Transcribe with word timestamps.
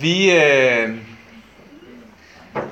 Vi, 0.00 0.32
øh, 0.32 0.98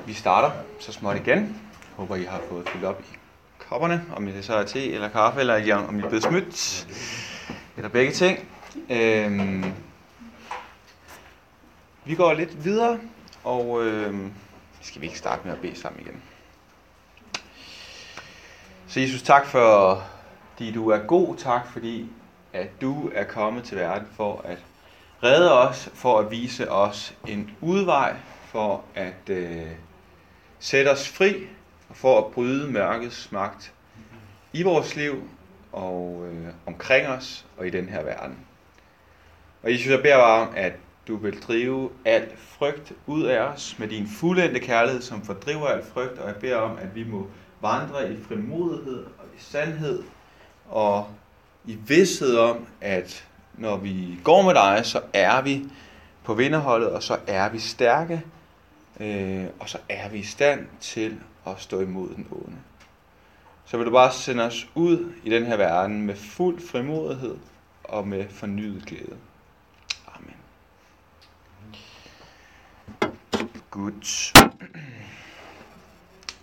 vi 0.05 0.13
starter 0.13 0.51
så 0.79 0.91
småt 0.91 1.15
igen. 1.15 1.61
Håber, 1.95 2.15
I 2.15 2.23
har 2.23 2.41
fået 2.49 2.69
fyldt 2.69 2.85
op 2.85 3.01
i 3.01 3.17
kopperne, 3.59 4.05
om 4.15 4.25
det 4.25 4.45
så 4.45 4.53
er 4.53 4.63
te 4.63 4.93
eller 4.93 5.09
kaffe, 5.09 5.39
eller 5.39 5.75
om 5.75 5.99
I 5.99 6.01
er 6.01 6.07
blevet 6.07 6.23
smidt, 6.23 6.87
eller 7.77 7.89
begge 7.89 8.11
ting. 8.11 8.47
Øh, 8.89 9.65
vi 12.05 12.15
går 12.15 12.33
lidt 12.33 12.65
videre, 12.65 12.99
og 13.43 13.85
øh, 13.85 14.15
skal 14.81 15.01
vi 15.01 15.05
ikke 15.05 15.19
starte 15.19 15.41
med 15.45 15.53
at 15.53 15.61
bede 15.61 15.75
sammen 15.75 16.01
igen. 16.01 16.21
Så 18.87 18.99
Jesus, 18.99 19.21
tak 19.21 19.45
for, 19.45 20.03
fordi 20.51 20.71
du 20.71 20.89
er 20.89 20.97
god. 20.97 21.35
Tak 21.35 21.71
fordi, 21.71 22.07
at 22.53 22.81
du 22.81 23.11
er 23.15 23.23
kommet 23.23 23.63
til 23.63 23.77
verden 23.77 24.07
for 24.15 24.41
at 24.45 24.57
redde 25.23 25.59
os, 25.67 25.89
for 25.93 26.19
at 26.19 26.31
vise 26.31 26.71
os 26.71 27.15
en 27.27 27.51
udvej, 27.61 28.15
for 28.45 28.83
at 28.95 29.29
øh, 29.29 29.65
sætte 30.59 30.89
os 30.89 31.09
fri, 31.09 31.47
og 31.89 31.95
for 31.95 32.17
at 32.17 32.33
bryde 32.33 32.71
mørkets 32.71 33.31
magt 33.31 33.73
i 34.53 34.63
vores 34.63 34.95
liv 34.95 35.29
og 35.71 36.27
øh, 36.31 36.47
omkring 36.65 37.07
os 37.07 37.45
og 37.57 37.67
i 37.67 37.69
den 37.69 37.89
her 37.89 38.03
verden. 38.03 38.37
Og 39.63 39.71
Jesus, 39.71 39.91
jeg 39.91 40.01
beder 40.01 40.17
bare 40.17 40.47
om, 40.47 40.53
at 40.55 40.73
du 41.07 41.17
vil 41.17 41.41
drive 41.41 41.89
al 42.05 42.31
frygt 42.37 42.93
ud 43.07 43.23
af 43.23 43.39
os 43.39 43.75
med 43.79 43.87
din 43.87 44.07
fuldendte 44.07 44.59
kærlighed, 44.59 45.01
som 45.01 45.25
fordriver 45.25 45.67
al 45.67 45.83
frygt, 45.93 46.19
og 46.19 46.27
jeg 46.27 46.35
beder 46.35 46.55
om, 46.57 46.77
at 46.77 46.95
vi 46.95 47.03
må 47.03 47.27
vandre 47.61 48.13
i 48.13 48.23
frimodighed 48.23 49.05
og 49.05 49.25
i 49.37 49.41
sandhed 49.41 50.03
og 50.69 51.07
i 51.65 51.77
vidsthed 51.87 52.37
om, 52.37 52.67
at 52.81 53.28
når 53.59 53.77
vi 53.77 54.19
går 54.23 54.41
med 54.41 54.53
dig, 54.53 54.85
så 54.85 55.01
er 55.13 55.41
vi 55.41 55.65
på 56.23 56.33
vinderholdet, 56.33 56.89
og 56.89 57.03
så 57.03 57.17
er 57.27 57.49
vi 57.49 57.59
stærke, 57.59 58.21
øh, 58.99 59.45
og 59.59 59.69
så 59.69 59.77
er 59.89 60.09
vi 60.09 60.17
i 60.17 60.23
stand 60.23 60.67
til 60.79 61.19
at 61.47 61.53
stå 61.57 61.81
imod 61.81 62.09
den 62.09 62.27
onde. 62.31 62.57
Så 63.65 63.77
vil 63.77 63.85
du 63.85 63.91
bare 63.91 64.11
sende 64.11 64.43
os 64.43 64.67
ud 64.75 65.13
i 65.23 65.29
den 65.29 65.45
her 65.45 65.57
verden 65.57 66.01
med 66.01 66.15
fuld 66.15 66.67
frimodighed 66.71 67.37
og 67.83 68.07
med 68.07 68.25
fornyet 68.29 68.85
glæde. 68.85 69.17
Amen. 70.15 70.35
Godt. 73.69 74.33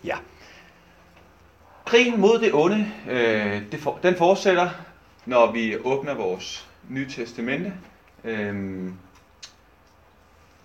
Ja. 0.05 0.17
Krigen 1.85 2.21
mod 2.21 2.39
det 2.39 2.55
onde, 2.55 2.93
øh, 3.11 3.63
det 3.73 3.81
for, 3.81 3.99
den 4.03 4.17
fortsætter, 4.17 4.71
når 5.25 5.53
vi 5.53 5.77
åbner 5.77 6.15
vores 6.15 6.69
Nye 6.89 7.09
Testamente. 7.09 7.73
Øhm, 8.25 8.95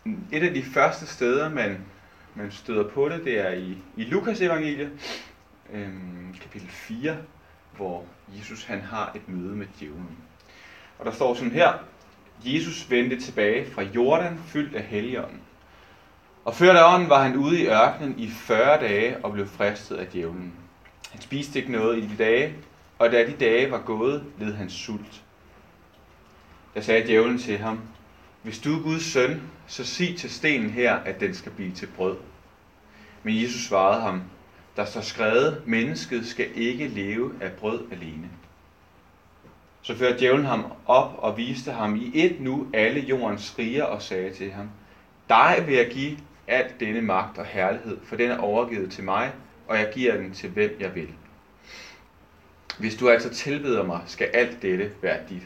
et 0.06 0.44
af 0.44 0.54
de 0.54 0.64
første 0.64 1.08
steder, 1.08 1.50
man, 1.50 1.78
man 2.36 2.52
støder 2.52 2.88
på 2.90 3.10
det, 3.10 3.26
det 3.26 3.40
er 3.40 3.52
i, 3.52 3.78
i 3.98 4.04
Lukas 4.04 4.42
evangeliet, 4.42 4.92
øhm, 5.74 6.36
kapitel 6.42 6.70
4, 6.70 7.18
hvor 7.76 8.06
Jesus 8.38 8.64
han 8.64 8.82
har 8.82 9.12
et 9.16 9.30
møde 9.30 9.56
med 9.56 9.68
djævlen. 9.80 10.18
Og 11.00 11.06
der 11.06 11.12
står 11.12 11.34
sådan 11.34 11.52
her, 11.52 11.74
Jesus 12.46 12.90
vendte 12.90 13.20
tilbage 13.20 13.72
fra 13.72 13.82
Jordan, 13.82 14.40
fyldt 14.46 14.76
af 14.76 14.84
helligånden. 14.84 15.42
Og 16.46 16.56
før 16.56 16.74
da 16.74 16.94
ånden 16.94 17.10
var 17.10 17.24
han 17.24 17.36
ude 17.36 17.62
i 17.62 17.68
ørkenen 17.68 18.20
i 18.20 18.30
40 18.30 18.80
dage 18.80 19.26
og 19.26 19.32
blev 19.32 19.48
fristet 19.48 19.96
af 19.96 20.08
djævlen. 20.08 20.54
Han 21.12 21.22
spiste 21.22 21.60
ikke 21.60 21.72
noget 21.72 21.98
i 21.98 22.08
de 22.08 22.18
dage, 22.18 22.56
og 23.00 23.12
da 23.12 23.28
de 23.28 23.36
dage 23.40 23.72
var 23.72 23.82
gået, 23.82 24.24
led 24.40 24.54
han 24.54 24.70
sult. 24.70 25.24
Der 26.74 26.82
sagde 26.82 27.08
djævlen 27.08 27.38
til 27.38 27.58
ham, 27.58 27.80
hvis 28.44 28.60
du 28.60 28.80
er 28.80 28.84
Guds 28.84 29.04
søn, 29.04 29.42
så 29.68 29.86
sig 29.86 30.18
til 30.18 30.30
stenen 30.30 30.70
her, 30.70 30.96
at 30.96 31.20
den 31.20 31.34
skal 31.34 31.52
blive 31.52 31.72
til 31.72 31.88
brød. 31.96 32.18
Men 33.24 33.42
Jesus 33.44 33.62
svarede 33.62 34.02
ham, 34.02 34.22
der 34.76 34.86
står 34.86 35.02
skrevet, 35.02 35.64
mennesket 35.66 36.28
skal 36.28 36.48
ikke 36.56 36.88
leve 36.88 37.34
af 37.42 37.52
brød 37.52 37.82
alene. 37.92 38.30
Så 39.82 39.98
førte 39.98 40.20
djævlen 40.20 40.46
ham 40.46 40.66
op 40.86 41.16
og 41.18 41.38
viste 41.38 41.72
ham 41.72 41.96
i 41.96 42.12
et 42.14 42.42
nu 42.42 42.68
alle 42.74 43.00
jordens 43.00 43.56
riger 43.60 43.84
og 43.84 44.02
sagde 44.02 44.34
til 44.34 44.52
ham, 44.52 44.70
dig 45.30 45.64
vil 45.68 45.76
jeg 45.76 45.90
give 45.92 46.18
alt 46.48 46.80
denne 46.80 47.02
magt 47.02 47.38
og 47.38 47.46
herlighed, 47.46 47.98
for 48.04 48.16
den 48.16 48.32
er 48.32 48.38
overgivet 48.38 48.92
til 48.92 49.04
mig, 49.04 49.32
og 49.68 49.78
jeg 49.78 49.92
giver 49.94 50.18
den 50.18 50.34
til 50.34 50.50
hvem 50.50 50.78
jeg 50.80 50.96
vil. 50.96 51.10
Hvis 52.80 52.96
du 52.96 53.10
altså 53.10 53.30
tilbeder 53.30 53.84
mig, 53.84 54.02
skal 54.06 54.28
alt 54.34 54.62
dette 54.62 54.92
være 55.02 55.20
dit. 55.30 55.44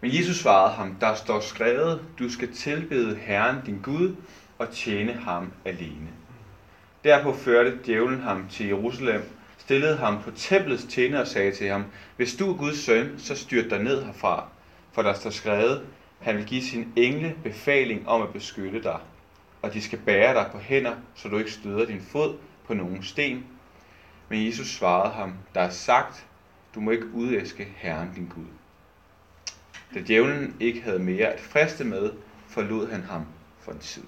Men 0.00 0.14
Jesus 0.14 0.36
svarede 0.36 0.74
ham, 0.74 0.96
der 1.00 1.14
står 1.14 1.40
skrevet, 1.40 2.02
du 2.18 2.30
skal 2.30 2.52
tilbede 2.52 3.16
Herren 3.16 3.56
din 3.66 3.80
Gud 3.82 4.16
og 4.58 4.70
tjene 4.70 5.12
ham 5.12 5.52
alene. 5.64 6.08
Derpå 7.04 7.32
førte 7.32 7.78
djævlen 7.86 8.20
ham 8.20 8.48
til 8.50 8.66
Jerusalem, 8.66 9.22
stillede 9.58 9.96
ham 9.96 10.22
på 10.22 10.30
templets 10.30 10.84
tjener 10.84 11.20
og 11.20 11.26
sagde 11.26 11.52
til 11.52 11.68
ham, 11.68 11.84
hvis 12.16 12.34
du 12.34 12.52
er 12.52 12.56
Guds 12.56 12.78
søn, 12.78 13.14
så 13.18 13.34
styrt 13.36 13.70
dig 13.70 13.82
ned 13.82 14.04
herfra, 14.04 14.48
for 14.92 15.02
der 15.02 15.12
står 15.12 15.30
skrevet, 15.30 15.86
han 16.20 16.36
vil 16.36 16.44
give 16.44 16.62
sin 16.62 16.92
engle 16.96 17.34
befaling 17.42 18.08
om 18.08 18.22
at 18.22 18.32
beskytte 18.32 18.82
dig, 18.82 18.98
og 19.62 19.74
de 19.74 19.82
skal 19.82 19.98
bære 19.98 20.34
dig 20.34 20.48
på 20.52 20.58
hænder, 20.58 20.94
så 21.14 21.28
du 21.28 21.38
ikke 21.38 21.52
støder 21.52 21.86
din 21.86 22.00
fod 22.00 22.36
på 22.66 22.74
nogen 22.74 23.02
sten. 23.02 23.46
Men 24.28 24.46
Jesus 24.46 24.66
svarede 24.66 25.12
ham, 25.12 25.34
der 25.54 25.60
er 25.60 25.70
sagt, 25.70 26.26
du 26.74 26.80
må 26.80 26.90
ikke 26.90 27.06
udæske 27.14 27.68
Herren 27.76 28.08
din 28.14 28.30
Gud. 28.34 28.57
Da 29.94 30.00
djævlen 30.06 30.56
ikke 30.60 30.82
havde 30.82 30.98
mere 30.98 31.26
at 31.26 31.40
friste 31.40 31.84
med, 31.84 32.12
forlod 32.48 32.90
han 32.90 33.02
ham 33.02 33.26
for 33.60 33.72
en 33.72 33.78
tid. 33.78 34.02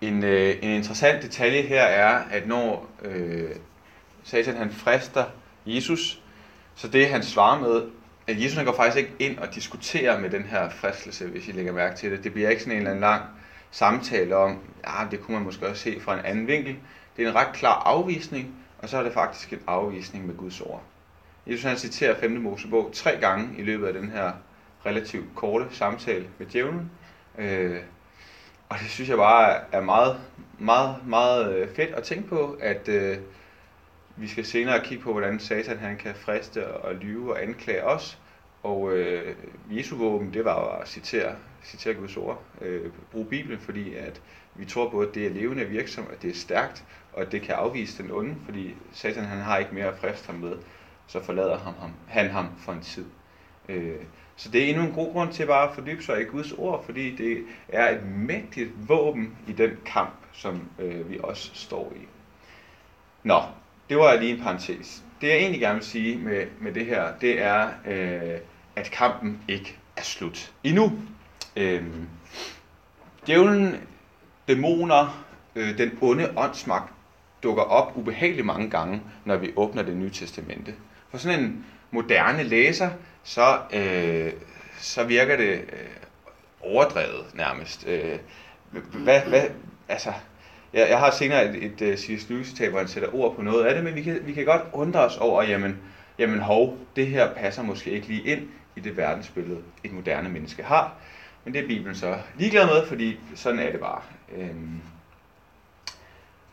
En, 0.00 0.24
øh, 0.24 0.56
en 0.62 0.70
interessant 0.70 1.22
detalje 1.22 1.62
her 1.62 1.82
er, 1.82 2.24
at 2.30 2.48
når 2.48 2.90
øh, 3.02 3.50
Satan 4.24 4.56
han 4.56 4.70
frister 4.70 5.24
Jesus, 5.66 6.22
så 6.74 6.88
det 6.88 7.08
han 7.08 7.22
svarer 7.22 7.60
med, 7.60 7.82
at 8.26 8.42
Jesus 8.42 8.56
han 8.56 8.64
går 8.64 8.76
faktisk 8.76 8.96
ikke 8.96 9.12
ind 9.18 9.38
og 9.38 9.54
diskuterer 9.54 10.20
med 10.20 10.30
den 10.30 10.42
her 10.42 10.70
fristelse, 10.70 11.26
hvis 11.26 11.48
I 11.48 11.52
lægger 11.52 11.72
mærke 11.72 11.96
til 11.96 12.10
det. 12.10 12.24
Det 12.24 12.32
bliver 12.32 12.50
ikke 12.50 12.62
sådan 12.62 12.72
en 12.72 12.78
eller 12.78 12.90
anden 12.90 13.00
lang 13.00 13.22
samtale 13.70 14.36
om, 14.36 14.58
ja, 14.86 15.06
det 15.10 15.20
kunne 15.20 15.36
man 15.36 15.44
måske 15.44 15.66
også 15.66 15.82
se 15.82 16.00
fra 16.00 16.18
en 16.18 16.24
anden 16.24 16.46
vinkel. 16.46 16.76
Det 17.16 17.24
er 17.24 17.28
en 17.28 17.34
ret 17.34 17.52
klar 17.54 17.82
afvisning, 17.82 18.54
og 18.78 18.88
så 18.88 18.98
er 18.98 19.02
det 19.02 19.12
faktisk 19.12 19.52
en 19.52 19.60
afvisning 19.66 20.26
med 20.26 20.36
Guds 20.36 20.60
ord. 20.60 20.82
Jesus 21.46 21.64
han 21.64 21.76
citerer 21.76 22.20
5. 22.20 22.30
Mosebog 22.30 22.90
tre 22.92 23.16
gange 23.20 23.48
i 23.58 23.62
løbet 23.62 23.86
af 23.86 23.92
den 23.92 24.10
her 24.10 24.32
relativt 24.86 25.34
korte 25.34 25.66
samtale 25.70 26.26
med 26.38 26.46
djævlen. 26.46 26.90
Øh, 27.38 27.80
og 28.68 28.78
det 28.78 28.88
synes 28.90 29.08
jeg 29.08 29.16
bare 29.16 29.60
er 29.72 29.80
meget, 29.80 30.20
meget, 30.58 30.96
meget 31.06 31.56
øh, 31.56 31.68
fedt 31.68 31.90
at 31.90 32.02
tænke 32.02 32.28
på, 32.28 32.58
at 32.60 32.88
øh, 32.88 33.18
vi 34.16 34.28
skal 34.28 34.44
senere 34.44 34.84
kigge 34.84 35.04
på, 35.04 35.12
hvordan 35.12 35.40
Satan 35.40 35.78
han 35.78 35.96
kan 35.96 36.14
friste 36.14 36.74
og 36.74 36.94
lyve 36.94 37.32
og 37.32 37.42
anklage 37.42 37.84
os. 37.84 38.18
Og 38.62 38.92
øh, 38.92 39.34
Jesu 39.70 39.96
våben, 39.96 40.34
det 40.34 40.44
var 40.44 40.78
at 40.78 40.88
citere, 40.88 41.34
citere 41.64 41.94
Guds 41.94 42.16
ord, 42.16 42.42
øh, 42.60 42.90
bruge 43.12 43.26
Bibelen, 43.26 43.58
fordi 43.58 43.94
at 43.94 44.22
vi 44.54 44.64
tror 44.64 44.90
på, 44.90 45.00
at 45.00 45.14
det 45.14 45.26
er 45.26 45.30
levende 45.30 45.64
virksomt, 45.64 46.10
at 46.10 46.22
det 46.22 46.30
er 46.30 46.34
stærkt, 46.34 46.84
og 47.12 47.22
at 47.22 47.32
det 47.32 47.42
kan 47.42 47.54
afvise 47.54 48.02
den 48.02 48.10
onde, 48.10 48.34
fordi 48.44 48.74
Satan 48.92 49.24
han 49.24 49.38
har 49.38 49.58
ikke 49.58 49.74
mere 49.74 49.86
at 49.86 49.98
friste 49.98 50.26
ham 50.26 50.34
med, 50.34 50.52
så 51.06 51.22
forlader 51.22 51.58
ham, 51.58 51.74
ham, 51.80 51.90
han 52.08 52.30
ham 52.30 52.48
for 52.58 52.72
en 52.72 52.80
tid. 52.80 53.04
Øh, 53.68 54.00
så 54.36 54.50
det 54.50 54.64
er 54.64 54.68
endnu 54.68 54.82
en 54.84 54.92
god 54.92 55.12
grund 55.12 55.32
til 55.32 55.46
bare 55.46 55.68
at 55.68 55.74
fordybe 55.74 56.02
sig 56.02 56.20
i 56.20 56.24
Guds 56.24 56.52
ord, 56.52 56.84
fordi 56.84 57.16
det 57.16 57.44
er 57.68 57.96
et 57.96 58.06
mægtigt 58.06 58.88
våben 58.88 59.36
i 59.48 59.52
den 59.52 59.70
kamp, 59.86 60.14
som 60.32 60.68
øh, 60.78 61.10
vi 61.10 61.18
også 61.22 61.50
står 61.54 61.92
i. 61.96 62.06
Nå, 63.22 63.42
det 63.88 63.96
var 63.96 64.16
lige 64.16 64.34
en 64.34 64.42
parentes. 64.42 65.04
Det 65.20 65.28
jeg 65.28 65.36
egentlig 65.36 65.60
gerne 65.60 65.74
vil 65.74 65.84
sige 65.84 66.18
med, 66.18 66.46
med 66.60 66.72
det 66.72 66.86
her, 66.86 67.18
det 67.20 67.42
er, 67.42 67.68
øh, 67.86 68.40
at 68.76 68.90
kampen 68.90 69.42
ikke 69.48 69.78
er 69.96 70.02
slut 70.02 70.52
endnu. 70.64 70.92
Øh, 71.56 71.84
djævlen, 73.26 73.74
dæmoner, 74.48 75.24
øh, 75.56 75.78
den 75.78 75.98
onde 76.00 76.32
åndsmagt 76.36 76.92
dukker 77.42 77.62
op 77.62 77.96
ubehageligt 77.96 78.46
mange 78.46 78.70
gange, 78.70 79.02
når 79.24 79.36
vi 79.36 79.52
åbner 79.56 79.82
det 79.82 79.96
nye 79.96 80.10
testamente. 80.10 80.74
For 81.16 81.20
sådan 81.20 81.40
en 81.40 81.66
moderne 81.90 82.42
læser, 82.42 82.90
så, 83.22 83.58
øh, 83.72 84.32
så 84.78 85.04
virker 85.04 85.36
det 85.36 85.52
øh, 85.52 85.88
overdrevet 86.60 87.24
nærmest. 87.34 87.86
Øh, 87.86 88.18
hvad, 88.92 89.20
hvad, 89.20 89.42
altså, 89.88 90.12
jeg, 90.72 90.86
jeg 90.90 90.98
har 90.98 91.10
senere 91.10 91.48
et, 91.48 91.64
et, 91.64 91.82
øh, 91.82 91.88
et 91.88 92.00
C.S. 92.00 92.28
Lewis 92.28 92.46
citat, 92.46 92.70
hvor 92.70 92.78
han 92.78 92.88
sætter 92.88 93.14
ord 93.14 93.36
på 93.36 93.42
noget 93.42 93.64
af 93.64 93.74
det, 93.74 93.84
men 93.84 93.94
vi 93.94 94.02
kan, 94.02 94.20
vi 94.26 94.32
kan 94.32 94.44
godt 94.44 94.62
undre 94.72 95.00
os 95.00 95.16
over, 95.16 95.42
jamen, 95.42 95.78
jamen 96.18 96.38
hov, 96.38 96.78
det 96.96 97.06
her 97.06 97.34
passer 97.34 97.62
måske 97.62 97.90
ikke 97.90 98.06
lige 98.06 98.22
ind 98.22 98.48
i 98.76 98.80
det 98.80 98.96
verdensbillede, 98.96 99.60
et 99.84 99.92
moderne 99.92 100.28
menneske 100.28 100.62
har. 100.62 100.94
Men 101.44 101.54
det 101.54 101.62
er 101.62 101.66
Bibelen 101.66 101.94
så 101.94 102.18
ligeglad 102.38 102.66
med, 102.66 102.86
fordi 102.86 103.18
sådan 103.34 103.58
er 103.58 103.70
det 103.70 103.80
bare. 103.80 104.00
Øhm. 104.36 104.80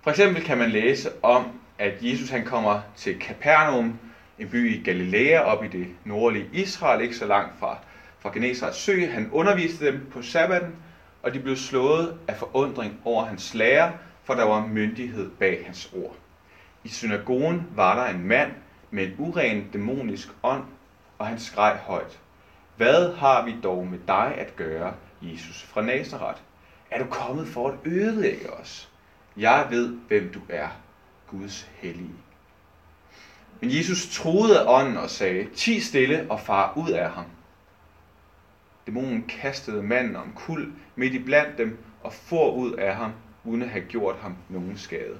For 0.01 0.09
eksempel 0.09 0.43
kan 0.43 0.57
man 0.57 0.69
læse 0.69 1.09
om, 1.23 1.59
at 1.79 1.93
Jesus 2.01 2.29
han 2.29 2.45
kommer 2.45 2.81
til 2.95 3.21
Capernaum, 3.21 3.99
en 4.39 4.49
by 4.49 4.79
i 4.79 4.83
Galilea, 4.83 5.39
op 5.39 5.63
i 5.63 5.67
det 5.67 5.87
nordlige 6.05 6.49
Israel, 6.53 7.01
ikke 7.01 7.15
så 7.15 7.25
langt 7.25 7.59
fra, 7.59 7.77
fra 8.19 8.31
Genesarets 8.33 8.77
sø. 8.77 9.05
Han 9.05 9.29
underviste 9.31 9.85
dem 9.85 10.07
på 10.11 10.21
sabbaten, 10.21 10.75
og 11.23 11.33
de 11.33 11.39
blev 11.39 11.55
slået 11.55 12.17
af 12.27 12.35
forundring 12.35 12.99
over 13.05 13.25
hans 13.25 13.53
lære, 13.53 13.93
for 14.23 14.33
der 14.33 14.43
var 14.43 14.67
myndighed 14.67 15.29
bag 15.29 15.63
hans 15.65 15.93
ord. 15.95 16.15
I 16.83 16.89
synagogen 16.89 17.67
var 17.75 17.95
der 17.95 18.13
en 18.13 18.27
mand 18.27 18.51
med 18.91 19.03
en 19.03 19.15
uren 19.17 19.69
dæmonisk 19.73 20.27
ånd, 20.43 20.63
og 21.17 21.27
han 21.27 21.39
skreg 21.39 21.77
højt. 21.77 22.19
Hvad 22.77 23.15
har 23.15 23.45
vi 23.45 23.55
dog 23.63 23.87
med 23.87 23.99
dig 24.07 24.35
at 24.37 24.55
gøre, 24.55 24.93
Jesus 25.21 25.63
fra 25.63 25.81
Nazareth? 25.81 26.39
Er 26.91 26.99
du 26.99 27.05
kommet 27.09 27.47
for 27.47 27.67
at 27.67 27.75
ødelægge 27.85 28.53
os? 28.53 28.89
Jeg 29.37 29.67
ved, 29.69 29.97
hvem 30.07 30.31
du 30.33 30.39
er, 30.49 30.67
Guds 31.27 31.69
hellige. 31.75 32.22
Men 33.63 33.77
Jesus 33.77 34.15
troede 34.15 34.59
af 34.59 34.79
ånden 34.79 34.97
og 34.97 35.09
sagde, 35.09 35.47
ti 35.55 35.79
stille 35.79 36.25
og 36.29 36.39
far 36.39 36.73
ud 36.75 36.89
af 36.89 37.11
ham. 37.11 37.25
Dæmonen 38.87 39.23
kastede 39.23 39.83
manden 39.83 40.15
om 40.15 40.33
kul 40.35 40.73
midt 40.95 41.13
i 41.13 41.19
blandt 41.19 41.57
dem 41.57 41.77
og 42.01 42.13
for 42.13 42.51
ud 42.51 42.71
af 42.71 42.95
ham, 42.95 43.11
uden 43.43 43.61
at 43.61 43.69
have 43.69 43.85
gjort 43.85 44.15
ham 44.21 44.35
nogen 44.49 44.77
skade. 44.77 45.17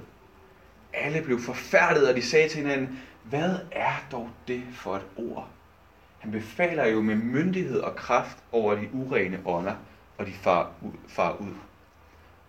Alle 0.92 1.22
blev 1.22 1.40
forfærdet, 1.40 2.08
og 2.08 2.16
de 2.16 2.22
sagde 2.22 2.48
til 2.48 2.60
hinanden, 2.60 3.00
hvad 3.22 3.58
er 3.72 4.06
dog 4.12 4.30
det 4.48 4.62
for 4.72 4.96
et 4.96 5.06
ord? 5.16 5.48
Han 6.18 6.30
befaler 6.30 6.86
jo 6.86 7.00
med 7.00 7.16
myndighed 7.16 7.80
og 7.80 7.96
kraft 7.96 8.38
over 8.52 8.74
de 8.74 8.88
urene 8.92 9.40
ånder, 9.44 9.74
og 10.18 10.26
de 10.26 10.32
far 10.32 10.70
ud. 10.82 10.98
Far 11.08 11.32
ud. 11.32 11.54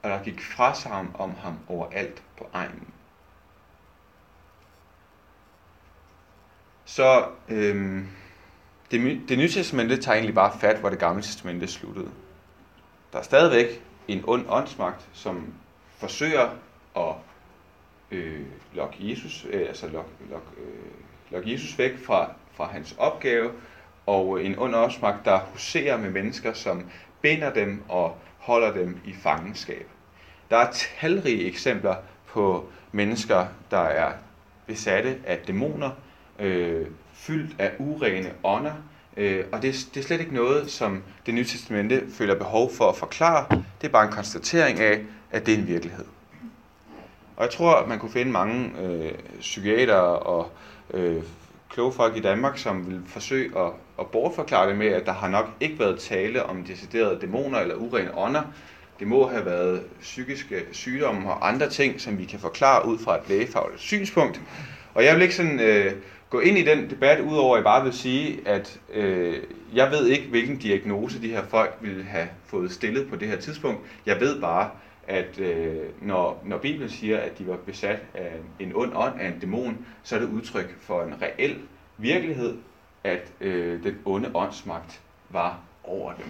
Og 0.04 0.10
der 0.10 0.24
gik 0.24 0.42
frasavn 0.42 1.12
om 1.14 1.36
ham 1.36 1.54
overalt 1.68 2.24
på 2.38 2.50
egnen. 2.54 2.95
Så 6.86 7.26
øhm, 7.50 8.08
det, 8.92 9.22
det 9.30 9.38
nye 9.38 9.50
testamente 9.50 9.98
tager 9.98 10.16
egentlig 10.16 10.36
bare 10.36 10.60
fat, 10.60 10.78
hvor 10.78 10.90
det 10.90 11.00
gamle 11.00 11.22
testamente 11.22 11.68
sluttede. 11.68 12.10
Der 13.14 13.20
er 13.20 13.24
stadigvæk 13.24 13.82
en 14.08 14.24
ond 14.28 14.46
åndsmagt, 14.50 15.06
som 15.14 15.54
forsøger 15.98 16.50
at 16.98 17.16
øh, 18.12 18.42
lokke 18.74 18.98
Jesus, 19.00 19.46
øh, 19.50 19.68
altså 19.68 19.88
lok, 19.88 20.10
lok, 20.30 20.44
øh, 20.58 20.92
lok 21.32 21.48
Jesus 21.48 21.78
væk 21.78 22.06
fra, 22.06 22.32
fra 22.54 22.66
hans 22.66 22.96
opgave, 22.98 23.52
og 24.06 24.44
en 24.44 24.60
ond 24.60 24.76
åndsmagt, 24.76 25.26
der 25.26 25.40
huserer 25.40 25.98
med 25.98 26.10
mennesker, 26.10 26.54
som 26.54 26.90
binder 27.22 27.54
dem 27.54 27.84
og 27.90 28.18
holder 28.38 28.74
dem 28.74 29.00
i 29.06 29.14
fangenskab. 29.14 29.88
Der 30.50 30.58
er 30.58 30.72
talrige 30.72 31.46
eksempler 31.46 31.96
på 32.28 32.70
mennesker, 32.92 33.46
der 33.72 33.80
er 33.80 34.14
besatte 34.68 35.20
af 35.26 35.38
dæmoner, 35.38 35.92
øh, 36.40 36.86
fyldt 37.14 37.56
af 37.60 37.72
urene 37.80 38.32
ånder, 38.44 38.74
øh, 39.18 39.44
og 39.52 39.62
det, 39.62 39.88
det 39.94 40.00
er 40.00 40.06
slet 40.06 40.20
ikke 40.20 40.34
noget, 40.34 40.72
som 40.72 41.04
det 41.26 41.34
nye 41.34 41.46
testamente 41.46 42.04
føler 42.12 42.36
behov 42.36 42.72
for 42.74 42.90
at 42.90 42.96
forklare. 42.96 43.46
Det 43.82 43.88
er 43.88 43.92
bare 43.92 44.06
en 44.06 44.12
konstatering 44.12 44.80
af, 44.80 45.02
at 45.32 45.46
det 45.46 45.54
er 45.54 45.58
en 45.58 45.68
virkelighed. 45.68 46.06
Og 47.38 47.44
jeg 47.44 47.52
tror, 47.52 47.86
man 47.86 48.00
kunne 48.00 48.12
finde 48.12 48.32
mange 48.32 48.72
øh, 48.82 49.12
psykiater 49.40 49.96
og 49.96 50.52
øh, 50.94 51.24
kloge 51.70 51.94
folk 51.94 52.18
i 52.18 52.20
Danmark, 52.20 52.58
som 52.58 52.88
vil 52.88 53.02
forsøge 53.08 53.60
at, 53.60 53.72
at 54.00 54.08
bortforklare 54.08 54.70
det 54.70 54.78
med, 54.78 54.88
at 54.88 55.06
der 55.06 55.14
har 55.14 55.30
nok 55.30 55.50
ikke 55.60 55.80
været 55.80 56.00
tale 56.00 56.44
om 56.44 56.64
deciderede 56.64 57.22
dæmoner 57.22 57.60
eller 57.60 57.76
urene 57.76 58.18
ånder. 58.18 58.42
Det 59.00 59.08
må 59.08 59.28
have 59.28 59.46
været 59.46 59.84
psykiske 60.02 60.66
sygdomme 60.72 61.30
og 61.30 61.48
andre 61.48 61.70
ting, 61.70 62.02
som 62.02 62.18
vi 62.18 62.26
kan 62.26 62.40
forklare 62.40 62.88
ud 62.88 62.98
fra 62.98 63.18
et 63.18 63.30
lægefagligt 63.30 63.82
synspunkt. 63.82 64.42
Og 64.94 65.06
jeg 65.06 65.16
vil 65.16 65.22
ikke 65.22 65.36
sådan 65.36 65.60
øh, 65.60 65.94
gå 66.36 66.40
ind 66.40 66.58
i 66.58 66.64
den 66.64 66.90
debat, 66.90 67.20
udover 67.20 67.56
at 67.56 67.58
jeg 67.58 67.64
bare 67.64 67.84
vil 67.84 67.94
sige, 67.94 68.48
at 68.48 68.80
øh, 68.94 69.44
jeg 69.74 69.92
ved 69.92 70.08
ikke, 70.08 70.28
hvilken 70.30 70.58
diagnose 70.58 71.22
de 71.22 71.28
her 71.28 71.46
folk 71.46 71.78
ville 71.82 72.04
have 72.04 72.28
fået 72.46 72.72
stillet 72.72 73.10
på 73.10 73.16
det 73.16 73.28
her 73.28 73.38
tidspunkt. 73.38 73.82
Jeg 74.06 74.20
ved 74.20 74.42
bare, 74.42 74.70
at 75.08 75.40
øh, 75.40 75.76
når, 76.02 76.44
når 76.46 76.58
Bibelen 76.58 76.90
siger, 76.90 77.18
at 77.18 77.40
de 77.40 77.48
var 77.48 77.58
besat 77.58 78.00
af 78.14 78.34
en 78.60 78.72
ond 78.76 78.92
ånd, 78.96 79.20
af 79.20 79.28
en 79.28 79.40
dæmon, 79.40 79.86
så 80.04 80.16
er 80.16 80.20
det 80.20 80.30
udtryk 80.30 80.76
for 80.82 81.04
en 81.04 81.22
reel 81.22 81.58
virkelighed, 81.98 82.58
at 83.04 83.32
øh, 83.42 83.84
den 83.84 83.98
onde 84.06 84.32
åndsmagt 84.34 85.02
var 85.30 85.60
over 85.84 86.14
dem. 86.14 86.26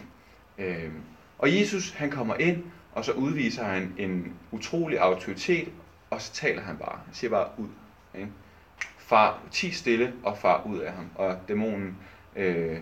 Øh, 0.66 0.92
og 1.38 1.56
Jesus, 1.56 1.92
han 1.92 2.12
kommer 2.12 2.36
ind, 2.36 2.64
og 2.94 3.06
så 3.06 3.12
udviser 3.12 3.64
han 3.64 3.94
en 3.98 4.34
utrolig 4.52 5.00
autoritet, 5.00 5.68
og 6.10 6.22
så 6.22 6.34
taler 6.34 6.62
han 6.62 6.78
bare. 6.78 7.00
Han 7.06 7.14
siger 7.14 7.32
bare 7.32 7.48
ud. 7.58 7.70
Ikke? 8.16 8.32
Far, 9.08 9.40
ti 9.52 9.72
stille, 9.72 10.14
og 10.24 10.38
far 10.38 10.64
ud 10.66 10.80
af 10.80 10.94
ham. 10.94 11.10
Og 11.16 11.38
dæmonen 11.48 11.98
øh, 12.36 12.78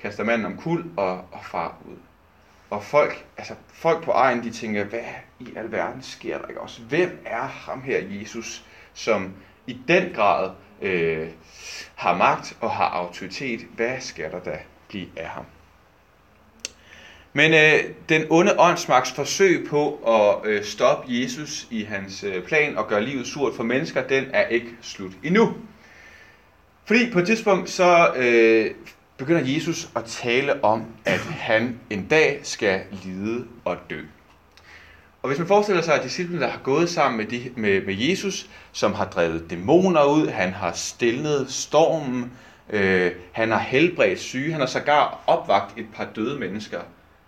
kaster 0.00 0.24
manden 0.24 0.46
om 0.46 0.56
kul, 0.56 0.84
og, 0.96 1.16
og 1.32 1.44
far 1.44 1.78
ud. 1.84 1.96
Og 2.70 2.84
folk, 2.84 3.26
altså 3.36 3.54
folk 3.68 4.04
på 4.04 4.10
egen, 4.10 4.42
de 4.42 4.50
tænker, 4.50 4.84
hvad 4.84 5.04
i 5.40 5.46
alverden 5.56 6.02
sker 6.02 6.38
der 6.38 6.46
ikke 6.48 6.60
også? 6.60 6.82
Hvem 6.82 7.22
er 7.26 7.42
ham 7.42 7.82
her, 7.82 7.98
Jesus, 8.08 8.64
som 8.94 9.34
i 9.66 9.80
den 9.88 10.12
grad 10.14 10.50
øh, 10.82 11.28
har 11.94 12.16
magt 12.16 12.56
og 12.60 12.70
har 12.70 12.88
autoritet? 12.88 13.60
Hvad 13.60 14.00
skal 14.00 14.30
der 14.30 14.40
da 14.40 14.58
blive 14.88 15.08
af 15.16 15.28
ham? 15.28 15.44
Men 17.36 17.54
øh, 17.54 17.90
den 18.08 18.26
onde 18.30 18.54
åndsmagts 18.58 19.12
forsøg 19.12 19.66
på 19.70 19.94
at 19.94 20.50
øh, 20.50 20.64
stoppe 20.64 21.06
Jesus 21.08 21.66
i 21.70 21.82
hans 21.82 22.24
øh, 22.24 22.42
plan 22.42 22.76
og 22.76 22.88
gøre 22.88 23.04
livet 23.04 23.26
surt 23.26 23.54
for 23.54 23.62
mennesker, 23.62 24.06
den 24.06 24.24
er 24.32 24.46
ikke 24.46 24.68
slut 24.82 25.12
endnu. 25.24 25.54
Fordi 26.84 27.10
på 27.12 27.18
et 27.18 27.26
tidspunkt 27.26 27.70
så 27.70 28.12
øh, 28.16 28.70
begynder 29.16 29.42
Jesus 29.44 29.88
at 29.96 30.04
tale 30.04 30.64
om, 30.64 30.84
at 31.04 31.20
han 31.20 31.80
en 31.90 32.06
dag 32.06 32.40
skal 32.42 32.80
lide 33.04 33.44
og 33.64 33.76
dø. 33.90 34.00
Og 35.22 35.28
hvis 35.28 35.38
man 35.38 35.48
forestiller 35.48 35.82
sig, 35.82 35.94
at 35.94 36.04
disciplene, 36.04 36.40
der 36.40 36.48
har 36.48 36.60
gået 36.62 36.88
sammen 36.88 37.18
med, 37.18 37.26
de, 37.26 37.50
med, 37.56 37.82
med 37.86 37.94
Jesus, 37.94 38.50
som 38.72 38.92
har 38.94 39.04
drevet 39.04 39.50
dæmoner 39.50 40.04
ud, 40.04 40.28
han 40.28 40.52
har 40.52 40.72
stillet 40.72 41.50
stormen, 41.50 42.32
øh, 42.70 43.12
han 43.32 43.50
har 43.50 43.58
helbredt 43.58 44.20
syge, 44.20 44.52
han 44.52 44.60
har 44.60 44.66
sågar 44.66 45.24
opvagt 45.26 45.78
et 45.78 45.86
par 45.94 46.08
døde 46.16 46.38
mennesker 46.38 46.80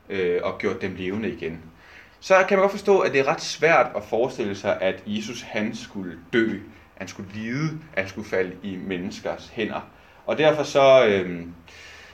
øh, 0.08 0.40
og 0.42 0.58
gjort 0.58 0.82
dem 0.82 0.94
levende 0.94 1.28
igen. 1.28 1.60
Så 2.20 2.44
kan 2.48 2.56
man 2.56 2.62
godt 2.62 2.72
forstå, 2.72 2.98
at 2.98 3.12
det 3.12 3.20
er 3.20 3.28
ret 3.28 3.40
svært 3.40 3.86
at 3.96 4.02
forestille 4.04 4.54
sig, 4.54 4.78
at 4.80 5.02
Jesus 5.06 5.42
han 5.42 5.74
skulle 5.74 6.18
dø, 6.32 6.58
han 6.94 7.08
skulle 7.08 7.28
lide, 7.34 7.78
at 7.94 8.02
han 8.02 8.08
skulle 8.08 8.28
falde 8.28 8.56
i 8.62 8.76
menneskers 8.76 9.48
hænder. 9.48 9.80
Og 10.26 10.38
derfor 10.38 10.62
så, 10.62 11.06
øh, 11.06 11.40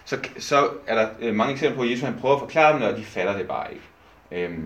så, 0.04 0.18
så 0.38 0.70
er 0.86 0.94
der 0.94 1.08
øh, 1.20 1.34
mange 1.34 1.52
eksempler 1.52 1.76
på, 1.76 1.82
at 1.82 1.90
Jesus 1.90 2.04
han 2.04 2.18
prøver 2.20 2.34
at 2.34 2.40
forklare 2.40 2.74
dem, 2.74 2.82
og 2.82 2.96
de 2.96 3.04
fatter 3.04 3.36
det 3.36 3.48
bare 3.48 3.66
ikke. 3.72 3.84
Øh, 4.32 4.58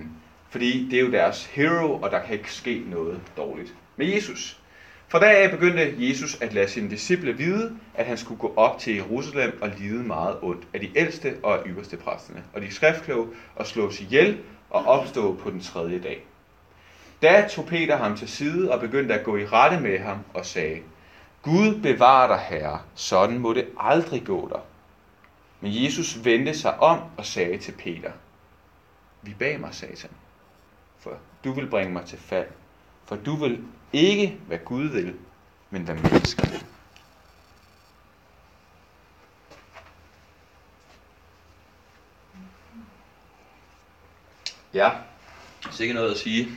fordi 0.50 0.88
det 0.90 0.98
er 0.98 1.02
jo 1.02 1.10
deres 1.10 1.46
hero, 1.46 2.00
og 2.00 2.10
der 2.10 2.22
kan 2.22 2.34
ikke 2.34 2.52
ske 2.52 2.82
noget 2.86 3.20
dårligt 3.36 3.74
med 3.96 4.06
Jesus. 4.06 4.60
For 5.08 5.18
deraf 5.18 5.50
begyndte 5.50 5.94
Jesus 5.98 6.40
at 6.40 6.52
lade 6.52 6.68
sine 6.68 6.90
disciple 6.90 7.32
vide, 7.32 7.78
at 7.94 8.06
han 8.06 8.18
skulle 8.18 8.40
gå 8.40 8.54
op 8.56 8.78
til 8.78 8.94
Jerusalem 8.94 9.58
og 9.62 9.70
lide 9.78 10.02
meget 10.02 10.38
ondt 10.42 10.66
af 10.74 10.80
de 10.80 10.98
ældste 10.98 11.36
og 11.42 11.62
ypperste 11.66 11.96
præsterne, 11.96 12.44
og 12.54 12.62
de 12.62 12.74
skriftkloge 12.74 13.28
og 13.56 13.66
slås 13.66 14.00
ihjel 14.00 14.38
og 14.70 14.84
opstå 14.84 15.34
på 15.34 15.50
den 15.50 15.60
tredje 15.60 15.98
dag. 15.98 16.24
Da 17.22 17.48
tog 17.50 17.66
Peter 17.66 17.96
ham 17.96 18.16
til 18.16 18.28
side 18.28 18.72
og 18.72 18.80
begyndte 18.80 19.14
at 19.14 19.24
gå 19.24 19.36
i 19.36 19.46
rette 19.46 19.80
med 19.80 19.98
ham 19.98 20.18
og 20.34 20.46
sagde, 20.46 20.80
Gud 21.42 21.80
bevarer 21.82 22.26
dig, 22.26 22.38
Herre, 22.38 22.80
sådan 22.94 23.38
må 23.38 23.52
det 23.52 23.68
aldrig 23.80 24.24
gå 24.24 24.48
dig. 24.52 24.60
Men 25.60 25.84
Jesus 25.84 26.24
vendte 26.24 26.54
sig 26.54 26.80
om 26.80 27.00
og 27.16 27.26
sagde 27.26 27.58
til 27.58 27.72
Peter, 27.72 28.10
Vi 29.22 29.34
bag 29.38 29.60
mig, 29.60 29.74
satan, 29.74 30.10
for 30.98 31.12
du 31.44 31.52
vil 31.52 31.66
bringe 31.66 31.92
mig 31.92 32.04
til 32.04 32.18
fald, 32.18 32.46
for 33.04 33.16
du 33.16 33.36
vil 33.36 33.64
ikke, 33.96 34.38
hvad 34.46 34.58
Gud 34.58 34.84
vil, 34.84 35.14
men 35.70 35.82
hvad 35.82 35.94
mennesker 35.94 36.50
vil. 36.50 36.64
Ja, 44.74 44.90
ikke 45.80 45.94
noget 45.94 46.10
at 46.10 46.18
sige 46.18 46.48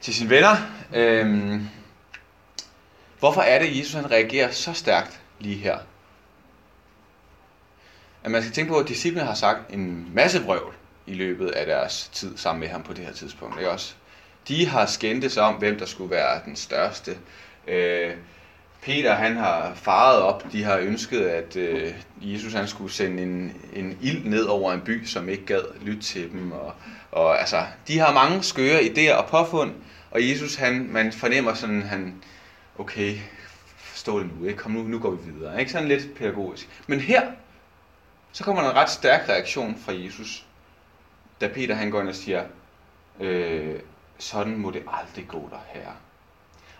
til 0.00 0.14
sine 0.14 0.30
venner. 0.30 0.56
Øhm, 0.94 1.68
hvorfor 3.18 3.40
er 3.40 3.58
det, 3.58 3.66
at 3.66 3.78
Jesus 3.78 3.92
han 3.92 4.10
reagerer 4.10 4.50
så 4.50 4.72
stærkt 4.72 5.20
lige 5.38 5.56
her? 5.56 5.78
At 8.24 8.30
man 8.30 8.42
skal 8.42 8.54
tænke 8.54 8.72
på, 8.72 8.78
at 8.78 8.88
disciplene 8.88 9.26
har 9.26 9.34
sagt 9.34 9.70
en 9.70 10.14
masse 10.14 10.42
vrøvl 10.42 10.74
i 11.06 11.14
løbet 11.14 11.50
af 11.50 11.66
deres 11.66 12.10
tid 12.12 12.36
sammen 12.36 12.60
med 12.60 12.68
ham 12.68 12.82
på 12.82 12.92
det 12.92 13.04
her 13.04 13.12
tidspunkt. 13.12 13.58
Ikke 13.58 13.70
også? 13.70 13.94
De 14.48 14.66
har 14.66 14.86
skændtes 14.86 15.36
om, 15.36 15.54
hvem 15.54 15.78
der 15.78 15.86
skulle 15.86 16.10
være 16.10 16.40
den 16.44 16.56
største. 16.56 17.18
Øh, 17.68 18.14
Peter 18.82 19.14
han 19.14 19.36
har 19.36 19.74
faret 19.74 20.22
op, 20.22 20.52
de 20.52 20.64
har 20.64 20.78
ønsket, 20.78 21.20
at 21.20 21.56
øh, 21.56 21.94
Jesus 22.20 22.52
han 22.52 22.68
skulle 22.68 22.92
sende 22.92 23.22
en, 23.22 23.52
en 23.72 23.98
ild 24.02 24.24
ned 24.24 24.44
over 24.44 24.72
en 24.72 24.80
by, 24.80 25.04
som 25.04 25.28
ikke 25.28 25.46
gad 25.46 25.62
lytte 25.80 26.02
til 26.02 26.30
dem. 26.30 26.52
Og, 26.52 26.74
og 27.12 27.40
altså, 27.40 27.66
de 27.88 27.98
har 27.98 28.12
mange 28.12 28.42
skøre 28.42 28.80
idéer 28.80 29.14
og 29.14 29.26
påfund, 29.26 29.72
og 30.10 30.28
Jesus 30.30 30.54
han, 30.54 30.88
man 30.90 31.12
fornemmer 31.12 31.54
sådan, 31.54 31.82
han, 31.82 32.22
okay, 32.78 33.16
forstå 33.76 34.20
det 34.20 34.30
nu, 34.38 34.46
ikke? 34.46 34.58
kom 34.58 34.72
nu, 34.72 34.82
nu 34.82 34.98
går 34.98 35.10
vi 35.10 35.30
videre. 35.30 35.60
Ikke 35.60 35.72
sådan 35.72 35.88
lidt 35.88 36.14
pædagogisk. 36.14 36.68
Men 36.86 37.00
her, 37.00 37.22
så 38.32 38.44
kommer 38.44 38.62
der 38.62 38.70
en 38.70 38.76
ret 38.76 38.90
stærk 38.90 39.28
reaktion 39.28 39.76
fra 39.84 39.92
Jesus, 39.94 40.46
da 41.40 41.48
Peter 41.48 41.74
han 41.74 41.90
går 41.90 42.00
ind 42.00 42.08
og 42.08 42.14
siger, 42.14 42.44
øh, 43.20 43.80
sådan 44.22 44.56
må 44.56 44.70
det 44.70 44.82
aldrig 44.92 45.28
gå 45.28 45.48
der, 45.50 45.58
herre. 45.72 45.94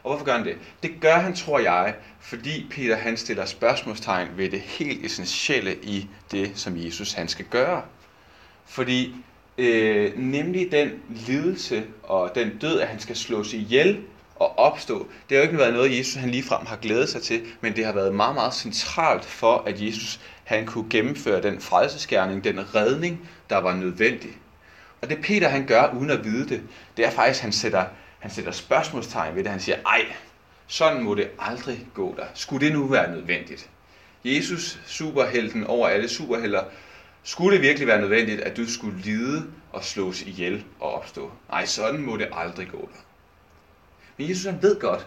Og 0.05 0.11
hvorfor 0.11 0.25
gør 0.25 0.33
han 0.33 0.45
det? 0.45 0.59
Det 0.83 0.91
gør 1.01 1.15
han, 1.15 1.35
tror 1.35 1.59
jeg, 1.59 1.95
fordi 2.21 2.67
Peter 2.71 2.97
han 2.97 3.17
stiller 3.17 3.45
spørgsmålstegn 3.45 4.29
ved 4.37 4.51
det 4.51 4.61
helt 4.61 5.05
essentielle 5.05 5.77
i 5.83 6.09
det, 6.31 6.53
som 6.55 6.77
Jesus 6.77 7.13
han 7.13 7.29
skal 7.29 7.45
gøre. 7.45 7.83
Fordi 8.67 9.15
øh, 9.59 10.19
nemlig 10.19 10.73
den 10.73 10.91
lidelse 11.09 11.85
og 12.03 12.35
den 12.35 12.59
død, 12.59 12.81
at 12.81 12.89
han 12.89 13.01
skal 13.01 13.17
slås 13.17 13.53
ihjel 13.53 14.01
og 14.37 14.59
opstå, 14.59 14.99
det 14.99 15.37
har 15.37 15.37
jo 15.37 15.43
ikke 15.43 15.59
været 15.59 15.75
noget, 15.75 15.99
Jesus 15.99 16.15
han 16.15 16.31
ligefrem 16.31 16.67
har 16.67 16.77
glædet 16.77 17.09
sig 17.09 17.23
til, 17.23 17.43
men 17.61 17.77
det 17.77 17.85
har 17.87 17.93
været 17.93 18.15
meget, 18.15 18.35
meget 18.35 18.55
centralt 18.55 19.25
for, 19.25 19.63
at 19.67 19.83
Jesus 19.83 20.21
han 20.45 20.67
kunne 20.67 20.91
gennemføre 20.91 21.43
den 21.43 21.61
frelseskærning, 21.61 22.45
den 22.45 22.75
redning, 22.75 23.29
der 23.51 23.59
var 23.59 23.75
nødvendig. 23.75 24.31
Og 25.03 25.11
det 25.11 25.19
Peter 25.23 25.49
han 25.49 25.67
gør, 25.67 25.95
uden 25.99 26.11
at 26.11 26.25
vide 26.25 26.49
det, 26.49 26.63
det 26.97 27.05
er 27.05 27.11
faktisk, 27.11 27.41
at 27.41 27.43
han 27.43 27.53
sætter, 27.53 27.85
han 28.19 28.31
sætter 28.31 28.53
spørgsmålstegn 28.53 29.37
ved 29.37 29.45
det. 29.45 29.51
Han 29.51 29.61
siger, 29.61 29.79
ej, 29.87 30.07
sådan 30.67 31.03
må 31.03 31.15
det 31.15 31.31
aldrig 31.39 31.87
gå 31.95 32.15
der. 32.17 32.27
Skulle 32.35 32.67
det 32.67 32.75
nu 32.75 32.87
være 32.87 33.11
nødvendigt? 33.11 33.71
Jesus, 34.25 34.81
superhelten 34.87 35.65
over 35.65 35.89
alle 35.89 36.09
superhelter, 36.09 36.65
skulle 37.23 37.57
det 37.57 37.63
virkelig 37.63 37.89
være 37.89 38.01
nødvendigt, 38.01 38.41
at 38.41 38.57
du 38.57 38.71
skulle 38.71 39.01
lide 39.01 39.47
og 39.73 39.85
slås 39.85 40.23
ihjel 40.23 40.65
og 40.81 40.93
opstå? 40.95 41.31
Nej, 41.49 41.67
sådan 41.67 42.01
må 42.01 42.17
det 42.17 42.29
aldrig 42.33 42.69
gå 42.73 42.89
der. 42.93 43.01
Men 44.17 44.29
Jesus 44.29 44.45
han 44.45 44.63
ved 44.63 44.81
godt, 44.81 45.07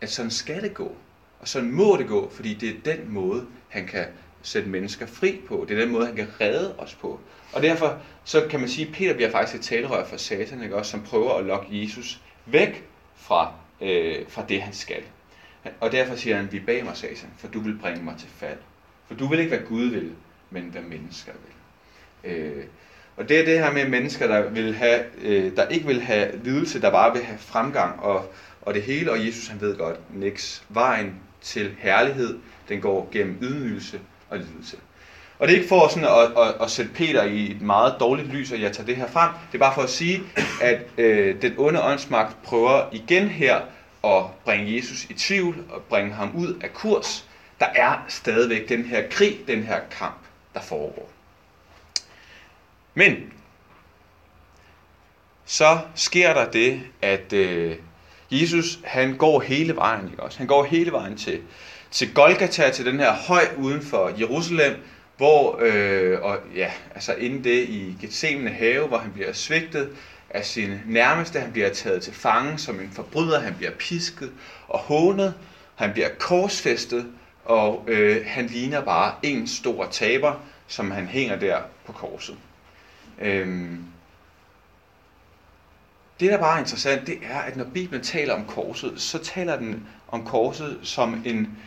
at 0.00 0.10
sådan 0.10 0.30
skal 0.30 0.62
det 0.62 0.74
gå. 0.74 0.96
Og 1.40 1.48
sådan 1.48 1.70
må 1.70 1.96
det 1.96 2.08
gå, 2.08 2.30
fordi 2.30 2.54
det 2.54 2.68
er 2.68 2.94
den 2.94 3.12
måde, 3.12 3.46
han 3.68 3.86
kan 3.86 4.06
sætte 4.42 4.68
mennesker 4.68 5.06
fri 5.06 5.40
på. 5.48 5.64
Det 5.68 5.78
er 5.78 5.80
den 5.84 5.92
måde, 5.92 6.06
han 6.06 6.16
kan 6.16 6.28
redde 6.40 6.74
os 6.78 6.94
på. 6.94 7.20
Og 7.52 7.62
derfor 7.62 7.98
så 8.24 8.46
kan 8.50 8.60
man 8.60 8.68
sige, 8.68 8.86
at 8.86 8.94
Peter 8.94 9.14
bliver 9.14 9.30
faktisk 9.30 9.58
et 9.58 9.64
talerør 9.64 10.04
for 10.04 10.16
satan, 10.16 10.62
ikke? 10.62 10.76
Også, 10.76 10.90
som 10.90 11.02
prøver 11.02 11.34
at 11.34 11.44
lokke 11.44 11.82
Jesus 11.82 12.20
væk 12.46 12.84
fra, 13.16 13.52
øh, 13.80 14.16
fra 14.28 14.44
det, 14.48 14.62
han 14.62 14.72
skal. 14.72 15.02
Og 15.80 15.92
derfor 15.92 16.14
siger 16.14 16.36
han, 16.36 16.52
vi 16.52 16.60
bag 16.60 16.84
mig, 16.84 16.96
satan, 16.96 17.30
for 17.38 17.48
du 17.48 17.60
vil 17.60 17.78
bringe 17.78 18.04
mig 18.04 18.14
til 18.18 18.28
fald. 18.28 18.58
For 19.06 19.14
du 19.14 19.28
vil 19.28 19.38
ikke, 19.38 19.56
hvad 19.56 19.66
Gud 19.66 19.84
vil, 19.84 20.12
men 20.50 20.62
hvad 20.62 20.82
mennesker 20.82 21.32
vil. 21.32 22.32
Øh, 22.32 22.64
og 23.16 23.28
det 23.28 23.40
er 23.40 23.44
det 23.44 23.58
her 23.58 23.72
med 23.72 23.88
mennesker, 23.88 24.26
der, 24.26 24.48
vil 24.48 24.74
have, 24.74 25.04
øh, 25.22 25.56
der 25.56 25.68
ikke 25.68 25.86
vil 25.86 26.00
have 26.00 26.40
lidelse, 26.44 26.80
der 26.80 26.90
bare 26.90 27.12
vil 27.12 27.22
have 27.22 27.38
fremgang 27.38 28.00
og, 28.00 28.32
og 28.62 28.74
det 28.74 28.82
hele. 28.82 29.12
Og 29.12 29.26
Jesus 29.26 29.48
han 29.48 29.60
ved 29.60 29.76
godt, 29.76 30.14
niks 30.14 30.64
vejen 30.68 31.14
til 31.40 31.74
herlighed, 31.78 32.38
den 32.68 32.80
går 32.80 33.08
gennem 33.12 33.38
ydmygelse 33.42 34.00
og 34.30 34.38
lidelse. 34.38 34.76
Og 35.38 35.48
det 35.48 35.54
er 35.54 35.58
ikke 35.58 35.68
for 35.68 35.88
sådan 35.88 36.04
at, 36.04 36.46
at, 36.46 36.54
at 36.62 36.70
sætte 36.70 36.90
Peter 36.94 37.22
i 37.22 37.50
et 37.50 37.62
meget 37.62 37.94
dårligt 38.00 38.28
lys, 38.28 38.52
at 38.52 38.60
jeg 38.60 38.72
tager 38.72 38.86
det 38.86 38.96
her 38.96 39.08
frem. 39.08 39.30
Det 39.52 39.58
er 39.58 39.58
bare 39.58 39.74
for 39.74 39.82
at 39.82 39.90
sige, 39.90 40.22
at 40.62 40.78
øh, 40.98 41.42
den 41.42 41.54
onde 41.58 41.82
åndsmagt 41.82 42.42
prøver 42.42 42.84
igen 42.92 43.28
her 43.28 43.60
at 44.04 44.24
bringe 44.44 44.76
Jesus 44.76 45.04
i 45.04 45.14
tvivl 45.14 45.64
og 45.70 45.82
bringe 45.82 46.12
ham 46.12 46.36
ud 46.36 46.54
af 46.62 46.72
kurs. 46.72 47.24
Der 47.60 47.66
er 47.66 48.04
stadigvæk 48.08 48.68
den 48.68 48.84
her 48.84 49.08
krig, 49.10 49.38
den 49.46 49.62
her 49.62 49.80
kamp, 49.90 50.18
der 50.54 50.60
foregår. 50.60 51.10
Men 52.94 53.32
så 55.44 55.78
sker 55.94 56.34
der 56.34 56.50
det, 56.50 56.80
at 57.02 57.32
øh, 57.32 57.76
Jesus 58.30 58.78
han 58.84 59.16
går 59.16 59.40
hele 59.40 59.76
vejen, 59.76 60.10
ikke 60.10 60.22
også? 60.22 60.38
Han 60.38 60.46
går 60.46 60.64
hele 60.64 60.92
vejen 60.92 61.16
til, 61.16 61.40
til 61.90 62.14
Golgata, 62.14 62.70
til 62.70 62.86
den 62.86 63.00
her 63.00 63.12
høj 63.12 63.48
uden 63.58 63.82
for 63.82 64.12
Jerusalem, 64.18 64.74
hvor, 65.16 65.58
øh, 65.60 66.22
og 66.22 66.38
ja, 66.54 66.70
altså 66.94 67.14
inden 67.14 67.44
det 67.44 67.68
i 67.68 67.96
Gethsemane 68.00 68.50
have, 68.50 68.88
hvor 68.88 68.98
han 68.98 69.12
bliver 69.12 69.32
svigtet 69.32 69.90
af 70.30 70.44
sin 70.44 70.80
nærmeste, 70.86 71.40
han 71.40 71.52
bliver 71.52 71.70
taget 71.70 72.02
til 72.02 72.12
fange 72.12 72.58
som 72.58 72.80
en 72.80 72.90
forbryder, 72.92 73.40
han 73.40 73.54
bliver 73.54 73.72
pisket 73.78 74.32
og 74.68 74.78
hånet, 74.78 75.34
han 75.74 75.92
bliver 75.92 76.08
korsfæstet, 76.18 77.06
og 77.44 77.84
øh, 77.86 78.26
han 78.26 78.46
ligner 78.46 78.80
bare 78.80 79.14
en 79.22 79.48
stor 79.48 79.86
taber, 79.90 80.34
som 80.66 80.90
han 80.90 81.06
hænger 81.06 81.36
der 81.36 81.58
på 81.86 81.92
korset. 81.92 82.36
Øhm, 83.18 83.84
det, 86.20 86.30
der 86.30 86.38
bare 86.38 86.56
er 86.56 86.60
interessant, 86.60 87.06
det 87.06 87.18
er, 87.22 87.38
at 87.38 87.56
når 87.56 87.64
Bibelen 87.64 88.02
taler 88.02 88.34
om 88.34 88.44
korset, 88.44 89.00
så 89.00 89.18
taler 89.18 89.56
den 89.56 89.86
om 90.08 90.24
korset 90.24 90.78
som 90.82 91.22
en, 91.24 91.58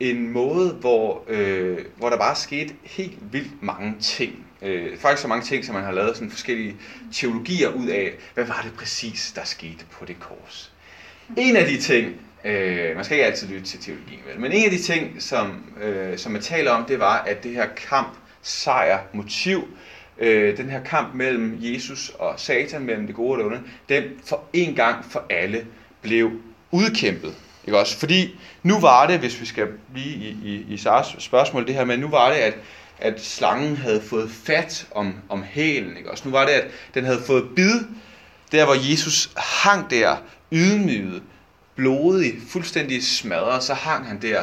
en 0.00 0.32
måde, 0.32 0.70
hvor, 0.72 1.24
øh, 1.28 1.78
hvor 1.96 2.10
der 2.10 2.16
bare 2.16 2.36
skete 2.36 2.74
helt 2.82 3.18
vildt 3.32 3.62
mange 3.62 3.94
ting. 4.00 4.46
Øh, 4.62 4.98
faktisk 4.98 5.22
så 5.22 5.28
mange 5.28 5.44
ting, 5.44 5.64
som 5.64 5.74
man 5.74 5.84
har 5.84 5.92
lavet 5.92 6.16
sådan 6.16 6.30
forskellige 6.30 6.76
teologier 7.12 7.68
ud 7.68 7.86
af, 7.86 8.12
hvad 8.34 8.44
var 8.44 8.60
det 8.64 8.72
præcis, 8.78 9.32
der 9.36 9.44
skete 9.44 9.84
på 9.90 10.04
det 10.04 10.20
kors. 10.20 10.72
En 11.36 11.56
af 11.56 11.66
de 11.66 11.78
ting, 11.80 12.14
øh, 12.44 12.96
man 12.96 13.04
skal 13.04 13.14
ikke 13.16 13.26
altid 13.26 13.48
lytte 13.48 13.66
til 13.66 13.80
teologien, 13.80 14.20
vel, 14.26 14.40
men 14.40 14.52
en 14.52 14.64
af 14.64 14.70
de 14.70 14.82
ting, 14.82 15.22
som, 15.22 15.64
øh, 15.82 16.18
som 16.18 16.32
man 16.32 16.42
taler 16.42 16.70
om, 16.70 16.84
det 16.84 16.98
var, 16.98 17.18
at 17.18 17.44
det 17.44 17.50
her 17.50 17.66
kamp, 17.88 18.16
sejr, 18.42 18.98
motiv, 19.12 19.68
øh, 20.18 20.56
den 20.56 20.70
her 20.70 20.84
kamp 20.84 21.14
mellem 21.14 21.58
Jesus 21.60 22.08
og 22.18 22.40
Satan, 22.40 22.82
mellem 22.82 23.06
det 23.06 23.16
gode 23.16 23.32
og 23.32 23.38
det 23.38 23.46
onde, 23.46 23.62
den 23.88 24.04
for 24.24 24.44
en 24.52 24.74
gang 24.74 25.04
for 25.04 25.24
alle 25.30 25.66
blev 26.02 26.30
udkæmpet. 26.70 27.34
Ikke 27.66 27.78
også? 27.78 27.98
Fordi 27.98 28.38
nu 28.62 28.80
var 28.80 29.06
det, 29.06 29.18
hvis 29.18 29.40
vi 29.40 29.46
skal 29.46 29.68
blive 29.92 30.14
i, 30.14 30.36
i, 30.44 30.66
i 30.68 30.76
Sars 30.76 31.16
spørgsmål, 31.18 31.66
det 31.66 31.74
her 31.74 31.84
med, 31.84 31.96
nu 31.96 32.08
var 32.08 32.28
det, 32.28 32.36
at, 32.36 32.54
at 32.98 33.24
slangen 33.24 33.76
havde 33.76 34.02
fået 34.02 34.30
fat 34.30 34.86
om, 34.90 35.14
om 35.28 35.42
hælen. 35.42 35.96
Ikke 35.96 36.10
også? 36.10 36.28
Nu 36.28 36.30
var 36.30 36.46
det, 36.46 36.52
at 36.52 36.66
den 36.94 37.04
havde 37.04 37.22
fået 37.26 37.48
bid, 37.56 37.80
der 38.52 38.64
hvor 38.64 38.90
Jesus 38.90 39.30
hang 39.36 39.90
der, 39.90 40.16
ydmyget, 40.52 41.22
blodig, 41.76 42.34
fuldstændig 42.48 43.04
smadret, 43.04 43.62
så 43.62 43.74
hang 43.74 44.06
han 44.06 44.22
der 44.22 44.42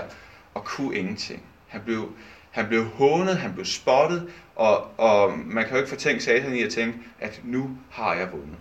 og 0.54 0.64
kunne 0.64 0.98
ingenting. 0.98 1.44
Han 1.68 1.82
blev, 1.86 2.10
han 2.52 2.68
blev 2.68 2.86
hånet, 2.86 3.38
han 3.38 3.54
blev 3.54 3.66
spottet, 3.66 4.28
og, 4.56 5.00
og 5.00 5.40
man 5.46 5.64
kan 5.64 5.72
jo 5.72 5.78
ikke 5.78 5.90
fortænke 5.90 6.24
satan 6.24 6.56
i 6.56 6.64
at 6.64 6.72
tænke, 6.72 6.98
at 7.20 7.42
nu 7.44 7.78
har 7.90 8.14
jeg 8.14 8.32
vundet. 8.32 8.58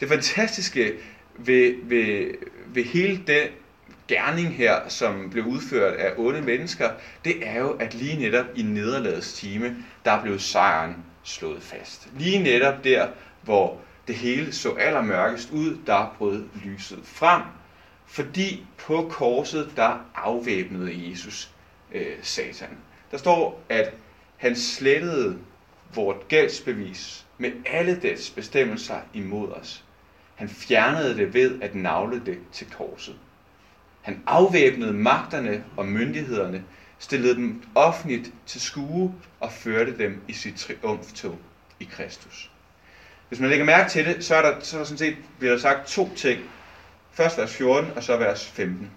Det 0.00 0.08
fantastiske 0.08 0.92
ved, 1.38 1.74
ved, 1.82 2.34
ved 2.66 2.84
hele 2.84 3.22
den 3.26 3.48
gerning 4.08 4.54
her, 4.54 4.88
som 4.88 5.30
blev 5.30 5.44
udført 5.44 5.94
af 5.94 6.12
onde 6.16 6.42
mennesker, 6.42 6.90
det 7.24 7.46
er 7.48 7.60
jo, 7.60 7.70
at 7.70 7.94
lige 7.94 8.18
netop 8.18 8.46
i 8.56 8.62
nederlagets 8.62 9.32
time, 9.32 9.76
der 10.04 10.22
blev 10.22 10.38
sejren 10.38 10.96
slået 11.22 11.62
fast. 11.62 12.08
Lige 12.18 12.42
netop 12.42 12.84
der, 12.84 13.08
hvor 13.42 13.80
det 14.06 14.14
hele 14.14 14.52
så 14.52 14.70
allermørkest 14.72 15.50
ud, 15.50 15.78
der 15.86 16.14
brød 16.18 16.44
lyset 16.64 17.00
frem, 17.04 17.42
fordi 18.06 18.66
på 18.78 19.08
korset, 19.10 19.72
der 19.76 19.98
afvæbnede 20.14 21.10
Jesus 21.10 21.50
øh, 21.92 22.16
Satan. 22.22 22.78
Der 23.10 23.16
står, 23.16 23.64
at 23.68 23.94
han 24.36 24.56
slettede 24.56 25.38
vort 25.94 26.28
gældsbevis 26.28 27.26
med 27.38 27.50
alle 27.66 28.00
dets 28.02 28.30
bestemmelser 28.30 29.00
imod 29.14 29.52
os. 29.52 29.84
Han 30.36 30.48
fjernede 30.48 31.16
det 31.16 31.34
ved 31.34 31.62
at 31.62 31.74
navle 31.74 32.22
det 32.26 32.38
til 32.52 32.70
korset. 32.70 33.16
Han 34.02 34.22
afvæbnede 34.26 34.92
magterne 34.92 35.64
og 35.76 35.86
myndighederne, 35.86 36.62
stillede 36.98 37.34
dem 37.34 37.62
offentligt 37.74 38.32
til 38.46 38.60
skue 38.60 39.14
og 39.40 39.52
førte 39.52 39.98
dem 39.98 40.22
i 40.28 40.32
sit 40.32 40.54
triumftog 40.54 41.38
i 41.80 41.84
Kristus. 41.84 42.50
Hvis 43.28 43.40
man 43.40 43.50
lægger 43.50 43.66
mærke 43.66 43.90
til 43.90 44.04
det, 44.04 44.24
så 44.24 44.34
er 44.34 44.42
der, 44.42 44.60
så 44.60 44.76
er 44.76 44.80
der 44.80 44.84
sådan 44.84 44.98
set 44.98 45.16
bliver 45.38 45.52
der 45.52 45.60
sagt 45.60 45.88
to 45.88 46.14
ting. 46.16 46.40
Først 47.12 47.38
vers 47.38 47.54
14, 47.56 47.90
og 47.96 48.02
så 48.02 48.16
vers 48.16 48.46
15. 48.46 48.90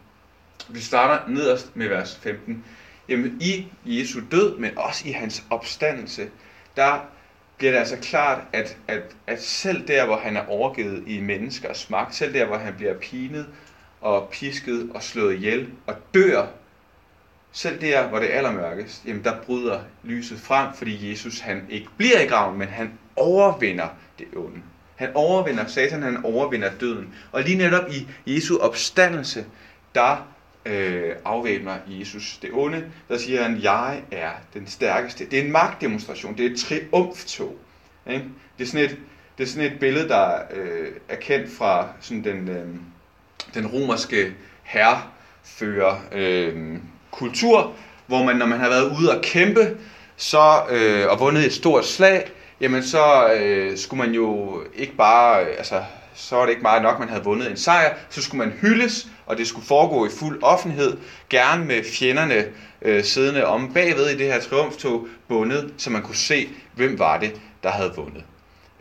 Vi 0.70 0.80
starter 0.80 1.28
nederst 1.28 1.76
med 1.76 1.88
vers 1.88 2.20
15. 2.22 2.64
Jamen, 3.10 3.38
i 3.40 3.66
Jesu 3.86 4.22
død, 4.32 4.58
men 4.58 4.78
også 4.78 5.08
i 5.08 5.12
hans 5.12 5.44
opstandelse, 5.50 6.30
der 6.76 7.00
bliver 7.60 7.72
det 7.72 7.80
altså 7.80 7.98
klart, 8.02 8.44
at, 8.54 8.78
at, 8.88 9.02
at 9.28 9.42
selv 9.42 9.88
der, 9.88 10.06
hvor 10.06 10.18
han 10.18 10.38
er 10.38 10.50
overgivet 10.50 11.04
i 11.08 11.22
menneskers 11.22 11.90
magt, 11.90 12.16
selv 12.16 12.34
der, 12.34 12.46
hvor 12.46 12.58
han 12.58 12.74
bliver 12.74 12.94
pinet 12.94 13.48
og 14.02 14.30
pisket 14.32 14.92
og 14.94 15.04
slået 15.04 15.36
ihjel 15.36 15.72
og 15.88 15.96
dør, 16.14 16.46
selv 17.52 17.82
der, 17.82 18.08
hvor 18.08 18.20
det 18.20 18.34
er 18.34 18.38
allermørkest, 18.38 19.06
jamen 19.06 19.24
der 19.24 19.42
bryder 19.42 19.80
lyset 20.04 20.40
frem, 20.40 20.74
fordi 20.74 21.12
Jesus 21.12 21.40
han 21.40 21.66
ikke 21.70 21.88
bliver 21.98 22.20
i 22.20 22.26
graven, 22.26 22.58
men 22.58 22.68
han 22.68 22.92
overvinder 23.16 23.88
det 24.20 24.28
onde. 24.36 24.62
Han 24.96 25.12
overvinder 25.14 25.68
Satan, 25.68 26.04
han 26.04 26.26
overvinder 26.26 26.72
døden. 26.80 27.14
Og 27.32 27.44
lige 27.44 27.58
netop 27.58 27.90
i 27.92 28.08
Jesu 28.28 28.58
opstandelse, 28.58 29.46
der 29.96 30.28
øh, 30.70 31.16
afvæbner 31.26 31.78
Jesus 31.88 32.38
det 32.42 32.50
onde, 32.54 32.86
der 33.10 33.18
siger 33.18 33.44
han, 33.44 33.60
jeg 33.62 34.02
er 34.12 34.32
den 34.54 34.68
stærkeste. 34.68 35.26
Det 35.26 35.40
er 35.40 35.44
en 35.44 35.52
magtdemonstration, 35.52 36.38
det 36.38 36.46
er 36.46 36.50
et 36.50 36.60
triumftog. 36.60 37.56
Ikke? 38.10 38.26
Det, 38.58 38.64
er 38.64 38.68
sådan 38.68 38.86
et, 38.86 38.98
det 39.38 39.44
er 39.44 39.48
sådan 39.48 39.72
et 39.72 39.80
billede, 39.80 40.10
der 40.10 40.32
øh, 40.54 40.88
er 41.10 41.16
kendt 41.16 41.52
fra 41.52 41.88
sådan 42.00 42.24
den, 42.24 42.50
øh, 42.50 42.68
den 43.54 43.68
romerske 43.68 44.34
herrefører 44.64 46.02
øh, 46.12 46.78
kultur, 47.12 47.74
hvor 48.08 48.24
man, 48.24 48.36
når 48.36 48.46
man 48.46 48.60
har 48.60 48.70
været 48.70 48.98
ude 49.00 49.18
og 49.18 49.22
kæmpe, 49.22 49.78
så, 50.16 50.62
øh, 50.70 51.08
og 51.10 51.20
vundet 51.20 51.46
et 51.46 51.54
stort 51.54 51.86
slag, 51.86 52.32
jamen 52.62 52.84
så 52.84 53.34
øh, 53.34 53.78
skulle 53.78 54.06
man 54.06 54.16
jo 54.16 54.62
ikke 54.76 54.96
bare, 54.96 55.46
øh, 55.46 55.56
altså 55.58 55.84
så 56.20 56.36
var 56.36 56.44
det 56.44 56.50
ikke 56.50 56.62
meget 56.62 56.82
nok, 56.82 57.00
man 57.00 57.10
havde 57.10 57.24
vundet 57.24 57.52
en 57.52 57.58
sejr, 57.58 57.94
så 58.10 58.22
skulle 58.22 58.46
man 58.46 58.58
hyldes, 58.62 59.08
og 59.26 59.38
det 59.38 59.48
skulle 59.48 59.68
foregå 59.68 60.06
i 60.06 60.10
fuld 60.20 60.44
offentlighed, 60.44 60.98
gerne 61.30 61.66
med 61.66 61.84
fjenderne 61.84 62.46
øh, 62.82 63.04
siddende 63.04 63.46
om 63.46 63.74
bagved 63.74 64.10
i 64.10 64.18
det 64.18 64.26
her 64.26 64.42
triumftog 64.42 65.08
bundet, 65.28 65.74
så 65.78 65.90
man 65.90 66.02
kunne 66.02 66.16
se, 66.16 66.50
hvem 66.76 67.00
var 67.00 67.18
det, 67.18 67.42
der 67.64 67.70
havde 67.70 67.94
vundet. 67.96 68.24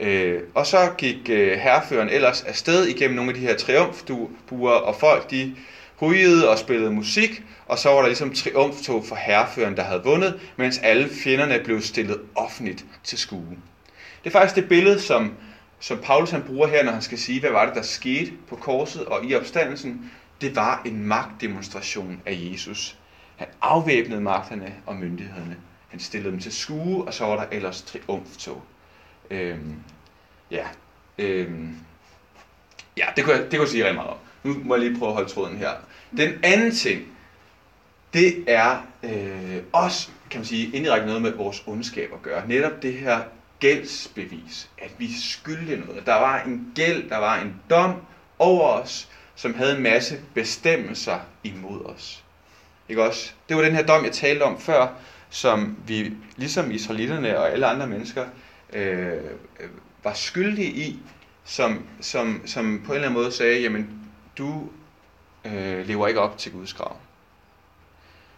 Øh, 0.00 0.40
og 0.54 0.66
så 0.66 0.90
gik 0.98 1.16
øh, 1.30 1.58
herreføren 1.58 2.08
ellers 2.08 2.42
afsted 2.42 2.86
igennem 2.86 3.16
nogle 3.16 3.30
af 3.30 3.34
de 3.34 3.40
her 3.40 3.56
triumfbuer, 3.56 4.72
og 4.72 4.96
folk 4.96 5.30
de 5.30 5.54
hujede 5.96 6.48
og 6.48 6.58
spillede 6.58 6.90
musik, 6.90 7.42
og 7.66 7.78
så 7.78 7.88
var 7.88 8.00
der 8.00 8.06
ligesom 8.06 8.34
triumftog 8.34 9.06
for 9.06 9.16
herreføren, 9.16 9.76
der 9.76 9.82
havde 9.82 10.04
vundet, 10.04 10.40
mens 10.56 10.78
alle 10.78 11.08
fjenderne 11.24 11.60
blev 11.64 11.82
stillet 11.82 12.20
offentligt 12.34 12.84
til 13.04 13.18
skue. 13.18 13.56
Det 14.24 14.30
er 14.30 14.30
faktisk 14.30 14.56
det 14.56 14.68
billede, 14.68 15.00
som, 15.00 15.32
som 15.80 15.98
Paulus 15.98 16.30
han 16.30 16.42
bruger 16.42 16.66
her, 16.66 16.84
når 16.84 16.92
han 16.92 17.02
skal 17.02 17.18
sige, 17.18 17.40
hvad 17.40 17.50
var 17.50 17.66
det, 17.66 17.74
der 17.74 17.82
skete 17.82 18.32
på 18.48 18.56
korset 18.56 19.04
og 19.04 19.24
i 19.24 19.34
opstandelsen. 19.34 20.10
Det 20.40 20.56
var 20.56 20.82
en 20.84 21.04
magtdemonstration 21.04 22.22
af 22.26 22.38
Jesus. 22.52 22.98
Han 23.36 23.48
afvæbnede 23.60 24.20
magterne 24.20 24.74
og 24.86 24.96
myndighederne. 24.96 25.56
Han 25.88 26.00
stillede 26.00 26.32
dem 26.32 26.40
til 26.40 26.52
skue, 26.52 27.04
og 27.04 27.14
så 27.14 27.24
var 27.24 27.36
der 27.36 27.56
ellers 27.56 27.82
triumftog. 27.82 28.62
Øhm, 29.30 29.74
ja, 30.50 30.66
øhm, 31.18 31.76
ja, 32.96 33.06
det 33.16 33.24
kunne, 33.24 33.36
jeg, 33.36 33.42
det 33.42 33.50
kunne 33.50 33.60
jeg 33.60 33.68
sige 33.68 33.84
rigtig 33.84 33.94
meget 33.94 34.10
om. 34.10 34.16
Nu 34.42 34.56
må 34.64 34.74
jeg 34.74 34.84
lige 34.84 34.98
prøve 34.98 35.08
at 35.08 35.14
holde 35.14 35.28
tråden 35.28 35.56
her. 35.56 35.70
Den 36.16 36.32
anden 36.42 36.72
ting, 36.72 37.06
det 38.12 38.44
er 38.46 38.86
øh, 39.02 39.62
også, 39.72 40.08
kan 40.30 40.38
man 40.38 40.46
sige, 40.46 40.76
indirekte 40.76 41.06
noget 41.06 41.22
med 41.22 41.32
vores 41.32 41.62
ondskab 41.66 42.10
at 42.12 42.22
gøre. 42.22 42.48
Netop 42.48 42.82
det 42.82 42.94
her 42.94 43.20
gældsbevis, 43.60 44.70
at 44.78 44.90
vi 44.98 45.12
skyldte 45.12 45.76
noget. 45.76 46.06
Der 46.06 46.14
var 46.14 46.42
en 46.42 46.72
gæld, 46.74 47.08
der 47.10 47.16
var 47.16 47.40
en 47.40 47.54
dom 47.70 48.02
over 48.38 48.68
os, 48.68 49.08
som 49.34 49.54
havde 49.54 49.76
en 49.76 49.82
masse 49.82 50.20
bestemmelser 50.34 51.18
imod 51.44 51.84
os. 51.84 52.24
Ikke 52.88 53.02
også? 53.02 53.32
Det 53.48 53.56
var 53.56 53.62
den 53.62 53.74
her 53.74 53.86
dom, 53.86 54.04
jeg 54.04 54.12
talte 54.12 54.42
om 54.42 54.60
før, 54.60 54.88
som 55.30 55.76
vi, 55.86 56.12
ligesom 56.36 56.70
israelitterne 56.70 57.38
og 57.38 57.52
alle 57.52 57.66
andre 57.66 57.86
mennesker, 57.86 58.26
øh, 58.72 59.12
var 60.04 60.12
skyldige 60.12 60.72
i, 60.72 60.98
som, 61.44 61.86
som, 62.00 62.42
som 62.46 62.82
på 62.86 62.92
en 62.92 62.96
eller 62.96 63.08
anden 63.08 63.22
måde 63.22 63.32
sagde, 63.32 63.60
jamen, 63.60 64.10
du 64.38 64.68
øh, 65.44 65.86
lever 65.86 66.08
ikke 66.08 66.20
op 66.20 66.38
til 66.38 66.52
Guds 66.52 66.72
krav. 66.72 66.96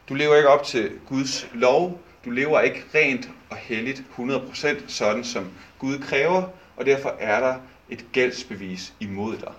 Du 0.08 0.14
lever 0.14 0.36
ikke 0.36 0.48
op 0.48 0.64
til 0.64 0.92
Guds 1.08 1.46
lov. 1.54 2.00
Du 2.24 2.30
lever 2.30 2.60
ikke 2.60 2.84
rent 2.94 3.30
og 3.50 3.56
helligt 3.56 4.02
100% 4.18 4.88
sådan, 4.88 5.24
som 5.24 5.50
Gud 5.78 5.98
kræver, 5.98 6.48
og 6.76 6.86
derfor 6.86 7.16
er 7.18 7.40
der 7.40 7.60
et 7.88 8.04
gældsbevis 8.12 8.92
imod 9.00 9.36
dig. 9.36 9.52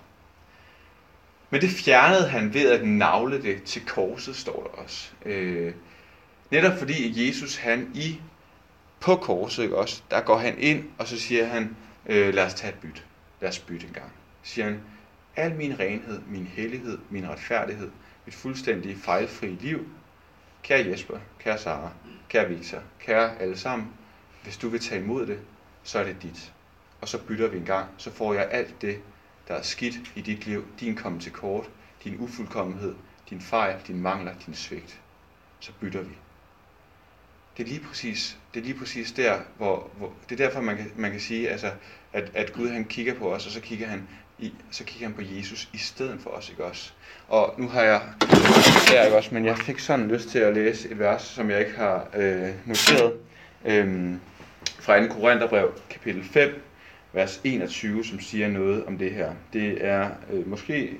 Men 1.50 1.60
det 1.60 1.70
fjernede 1.70 2.28
han 2.28 2.54
ved 2.54 2.70
at 2.70 2.88
navle 2.88 3.42
det 3.42 3.62
til 3.62 3.86
korset, 3.86 4.36
står 4.36 4.62
der 4.62 4.82
også. 4.82 5.10
Øh, 5.24 5.74
netop 6.50 6.78
fordi 6.78 7.26
Jesus 7.26 7.56
han 7.56 7.90
i 7.94 8.20
på 9.00 9.16
korset, 9.16 9.62
ikke 9.62 9.76
også, 9.76 10.02
der 10.10 10.20
går 10.20 10.36
han 10.36 10.58
ind, 10.58 10.84
og 10.98 11.08
så 11.08 11.20
siger 11.20 11.46
han, 11.46 11.76
øh, 12.06 12.34
lad 12.34 12.46
os 12.46 12.54
tage 12.54 12.72
et 12.72 12.78
byt. 12.78 13.04
Lad 13.40 13.50
os 13.50 13.58
bytte 13.58 13.86
en 13.86 13.92
gang. 13.92 14.12
Så 14.42 14.52
siger 14.52 14.64
han, 14.64 14.80
al 15.36 15.54
min 15.54 15.78
renhed, 15.78 16.20
min 16.28 16.46
hellighed, 16.46 16.98
min 17.10 17.28
retfærdighed, 17.28 17.90
mit 18.26 18.34
fuldstændig 18.34 18.96
fejlfri 18.96 19.46
liv, 19.46 19.88
kære 20.62 20.86
Jesper, 20.86 21.18
kære 21.38 21.58
Sara, 21.58 21.90
kære 22.32 22.48
Victor, 22.48 22.82
kære 23.00 23.38
alle 23.38 23.58
sammen, 23.58 23.92
hvis 24.42 24.56
du 24.56 24.68
vil 24.68 24.80
tage 24.80 25.02
imod 25.02 25.26
det, 25.26 25.40
så 25.82 25.98
er 25.98 26.04
det 26.04 26.22
dit. 26.22 26.52
Og 27.00 27.08
så 27.08 27.18
bytter 27.26 27.48
vi 27.48 27.58
en 27.58 27.64
gang, 27.64 27.88
så 27.96 28.10
får 28.10 28.34
jeg 28.34 28.48
alt 28.50 28.82
det, 28.82 29.00
der 29.48 29.54
er 29.54 29.62
skidt 29.62 29.94
i 30.14 30.20
dit 30.20 30.46
liv, 30.46 30.66
din 30.80 30.96
komme 30.96 31.20
til 31.20 31.32
kort, 31.32 31.70
din 32.04 32.16
ufuldkommenhed, 32.18 32.94
din 33.30 33.40
fejl, 33.40 33.76
din 33.86 34.00
mangler, 34.00 34.34
din 34.46 34.54
svigt. 34.54 35.00
Så 35.60 35.72
bytter 35.80 36.02
vi. 36.02 36.14
Det 37.56 37.62
er 37.62 37.68
lige 37.68 37.80
præcis, 37.80 38.38
det 38.54 38.60
er 38.60 38.64
lige 38.64 38.78
præcis 38.78 39.12
der, 39.12 39.40
hvor, 39.56 39.90
hvor 39.96 40.12
det 40.28 40.40
er 40.40 40.46
derfor, 40.46 40.60
man 40.60 40.76
kan, 40.76 40.92
man 40.96 41.10
kan 41.10 41.20
sige, 41.20 41.50
altså, 41.50 41.72
at, 42.12 42.30
at 42.34 42.52
Gud 42.52 42.68
han 42.68 42.84
kigger 42.84 43.14
på 43.14 43.34
os, 43.34 43.46
og 43.46 43.52
så 43.52 43.60
kigger 43.60 43.86
han 43.86 44.08
i, 44.42 44.54
så 44.70 44.84
kigger 44.84 45.06
han 45.06 45.16
på 45.16 45.22
Jesus 45.22 45.68
i 45.72 45.78
stedet 45.78 46.20
for 46.20 46.30
os, 46.30 46.50
ikke 46.50 46.64
også? 46.64 46.92
Og 47.28 47.54
nu 47.58 47.68
har 47.68 47.82
jeg 47.82 48.02
her, 48.88 49.04
ikke 49.04 49.16
også, 49.16 49.34
men 49.34 49.44
jeg 49.44 49.58
fik 49.58 49.78
sådan 49.78 50.08
lyst 50.08 50.28
til 50.28 50.38
at 50.38 50.54
læse 50.54 50.90
et 50.90 50.98
vers, 50.98 51.22
som 51.22 51.50
jeg 51.50 51.60
ikke 51.60 51.76
har 51.76 52.08
øh, 52.14 52.48
noteret, 52.66 53.12
øh, 53.64 54.14
fra 54.80 55.06
2. 55.06 55.14
Korintherbrev, 55.14 55.72
kapitel 55.90 56.24
5, 56.24 56.62
vers 57.12 57.40
21, 57.44 58.04
som 58.04 58.20
siger 58.20 58.48
noget 58.48 58.84
om 58.84 58.98
det 58.98 59.12
her. 59.12 59.32
Det 59.52 59.84
er 59.84 60.10
øh, 60.32 60.48
måske 60.48 60.96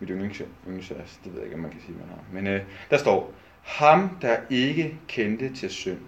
mit 0.00 0.10
yndlingsvers, 0.12 1.20
det 1.24 1.32
ved 1.32 1.34
jeg 1.34 1.44
ikke, 1.44 1.54
om 1.54 1.62
man 1.62 1.70
kan 1.70 1.80
sige, 1.86 1.98
man 1.98 2.08
har. 2.08 2.24
Men 2.32 2.46
øh, 2.46 2.62
der 2.90 2.98
står, 2.98 3.32
ham, 3.62 4.18
der 4.22 4.36
ikke 4.50 4.98
kendte 5.08 5.54
til 5.54 5.70
synd, 5.70 5.98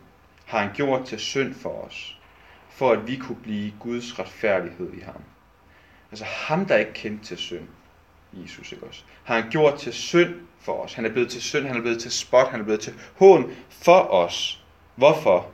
har 0.45 0.59
han 0.59 0.71
gjort 0.75 1.07
til 1.07 1.19
synd 1.19 1.55
for 1.55 1.85
os, 1.89 2.19
for 2.71 2.93
at 2.93 3.09
vi 3.09 3.17
kunne 3.17 3.39
blive 3.43 3.73
Guds 3.81 4.19
retfærdighed 4.19 4.93
i 4.93 5.01
ham. 5.01 5.21
Altså 6.11 6.25
ham, 6.25 6.67
der 6.67 6.77
ikke 6.77 6.93
kendte 6.93 7.25
til 7.25 7.37
synd, 7.37 7.69
Jesus, 8.33 8.73
ikke 8.73 8.87
også? 8.87 9.03
Har 9.25 9.41
han 9.41 9.51
gjort 9.51 9.79
til 9.79 9.93
synd 9.93 10.35
for 10.61 10.85
os. 10.85 10.95
Han 10.95 11.05
er 11.05 11.11
blevet 11.11 11.31
til 11.31 11.43
synd, 11.43 11.67
han 11.67 11.77
er 11.77 11.81
blevet 11.81 12.01
til 12.01 12.11
spot, 12.11 12.49
han 12.49 12.61
er 12.61 12.65
blevet 12.65 12.81
til 12.81 12.95
hån 13.17 13.51
for 13.71 14.01
os. 14.01 14.65
Hvorfor? 14.95 15.51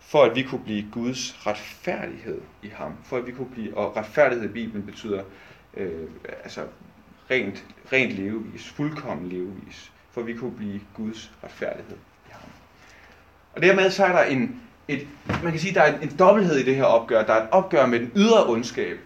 For 0.00 0.24
at 0.24 0.36
vi 0.36 0.42
kunne 0.42 0.64
blive 0.64 0.86
Guds 0.92 1.46
retfærdighed 1.46 2.40
i 2.62 2.68
ham. 2.68 2.92
For 3.04 3.16
at 3.16 3.26
vi 3.26 3.32
kunne 3.32 3.50
blive, 3.50 3.76
og 3.76 3.96
retfærdighed 3.96 4.44
i 4.44 4.52
Bibelen 4.52 4.86
betyder 4.86 5.22
øh, 5.74 6.08
altså 6.44 6.66
rent, 7.30 7.64
rent 7.92 8.12
levevis, 8.12 8.68
fuldkommen 8.68 9.28
levevis. 9.28 9.92
For 10.10 10.20
at 10.20 10.26
vi 10.26 10.34
kunne 10.34 10.56
blive 10.56 10.80
Guds 10.94 11.32
retfærdighed 11.44 11.96
i 12.26 12.30
ham. 12.30 12.50
Og 13.52 13.62
dermed 13.62 13.90
så 13.90 14.04
er 14.04 14.12
der 14.12 14.22
en, 14.22 14.60
et, 14.88 15.08
man 15.42 15.52
kan 15.52 15.60
sige, 15.60 15.74
der 15.74 15.82
er 15.82 15.94
en, 15.94 16.02
en 16.02 16.16
dobbelthed 16.18 16.56
i 16.56 16.64
det 16.64 16.76
her 16.76 16.84
opgør. 16.84 17.24
Der 17.24 17.32
er 17.32 17.42
et 17.42 17.50
opgør 17.50 17.86
med 17.86 18.00
den 18.00 18.12
ydre 18.16 18.46
ondskab, 18.46 18.98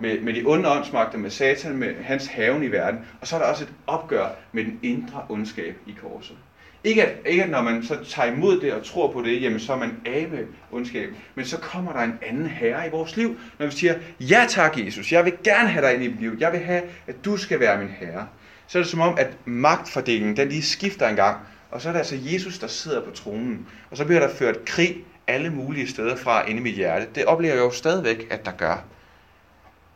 med, 0.00 0.20
med 0.20 0.34
de 0.34 0.42
onde 0.46 0.70
åndsmagter, 0.70 1.18
med 1.18 1.30
satan, 1.30 1.76
med 1.76 1.94
hans 2.02 2.26
haven 2.26 2.62
i 2.62 2.72
verden. 2.72 3.00
Og 3.20 3.26
så 3.26 3.36
er 3.36 3.40
der 3.40 3.46
også 3.46 3.64
et 3.64 3.72
opgør 3.86 4.28
med 4.52 4.64
den 4.64 4.80
indre 4.82 5.26
ondskab 5.28 5.76
i 5.86 5.94
korset. 6.02 6.36
Ikke 6.84 7.04
at, 7.04 7.12
ikke 7.26 7.42
at 7.42 7.50
når 7.50 7.62
man 7.62 7.84
så 7.84 8.04
tager 8.04 8.32
imod 8.32 8.60
det 8.60 8.72
og 8.72 8.84
tror 8.84 9.12
på 9.12 9.22
det, 9.22 9.42
jamen 9.42 9.60
så 9.60 9.72
er 9.72 9.76
man 9.76 10.00
af 10.06 10.28
med 10.30 10.44
ondskab. 10.72 11.08
Men 11.34 11.44
så 11.44 11.58
kommer 11.58 11.92
der 11.92 12.00
en 12.00 12.18
anden 12.22 12.46
herre 12.46 12.86
i 12.86 12.90
vores 12.90 13.16
liv, 13.16 13.36
når 13.58 13.66
vi 13.66 13.72
siger, 13.72 13.94
ja 14.20 14.46
tak 14.48 14.78
Jesus, 14.78 15.12
jeg 15.12 15.24
vil 15.24 15.32
gerne 15.44 15.68
have 15.68 15.86
dig 15.86 15.94
ind 15.94 16.04
i 16.04 16.08
mit 16.08 16.20
liv. 16.20 16.36
Jeg 16.40 16.52
vil 16.52 16.60
have, 16.60 16.82
at 17.06 17.24
du 17.24 17.36
skal 17.36 17.60
være 17.60 17.78
min 17.78 17.88
herre. 17.88 18.26
Så 18.66 18.78
er 18.78 18.82
det 18.82 18.90
som 18.90 19.00
om, 19.00 19.14
at 19.18 19.28
magtfordelingen, 19.44 20.36
den 20.36 20.48
lige 20.48 20.62
skifter 20.62 21.08
en 21.08 21.16
gang. 21.16 21.36
Og 21.70 21.80
så 21.80 21.88
er 21.88 21.92
det 21.92 21.98
altså 21.98 22.16
Jesus, 22.20 22.58
der 22.58 22.66
sidder 22.66 23.04
på 23.04 23.10
tronen. 23.10 23.66
Og 23.90 23.96
så 23.96 24.04
bliver 24.04 24.20
der 24.20 24.34
ført 24.34 24.64
krig 24.64 24.96
alle 25.26 25.50
mulige 25.50 25.88
steder 25.88 26.16
fra 26.16 26.48
inde 26.48 26.60
i 26.60 26.62
mit 26.62 26.74
hjerte. 26.74 27.06
Det 27.14 27.24
oplever 27.24 27.54
jeg 27.54 27.62
jo 27.62 27.70
stadigvæk, 27.70 28.26
at 28.30 28.44
der 28.44 28.52
gør. 28.52 28.84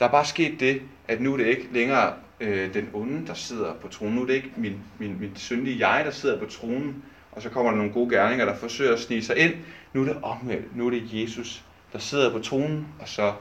Der 0.01 0.07
er 0.07 0.11
bare 0.11 0.25
sket 0.25 0.61
det, 0.61 0.83
at 1.09 1.21
nu 1.21 1.33
er 1.33 1.37
det 1.37 1.47
ikke 1.47 1.69
længere 1.73 2.15
øh, 2.41 2.75
den 2.75 2.91
onde, 2.93 3.27
der 3.27 3.35
sidder 3.35 3.75
på 3.75 3.89
tronen. 3.89 4.15
Nu 4.15 4.23
er 4.23 4.27
det 4.27 4.35
ikke 4.35 4.51
min, 4.57 4.77
min, 4.99 5.21
min 5.21 5.37
syndige 5.37 5.89
jeg, 5.89 6.05
der 6.05 6.11
sidder 6.11 6.39
på 6.39 6.47
tronen, 6.47 7.05
og 7.33 7.43
så 7.43 7.49
kommer 7.49 7.71
der 7.71 7.79
nogle 7.79 7.93
gode 7.93 8.11
gerninger, 8.11 8.45
der 8.45 8.57
forsøger 8.57 8.93
at 8.93 9.01
snige 9.01 9.25
sig 9.25 9.37
ind. 9.37 9.55
Nu 9.93 10.01
er 10.01 10.05
det 10.05 10.17
omvendt. 10.23 10.77
Nu 10.77 10.87
er 10.87 10.91
det 10.91 11.09
Jesus, 11.13 11.65
der 11.93 11.99
sidder 11.99 12.33
på 12.33 12.39
tronen, 12.39 12.87
og 13.01 13.09
så 13.09 13.33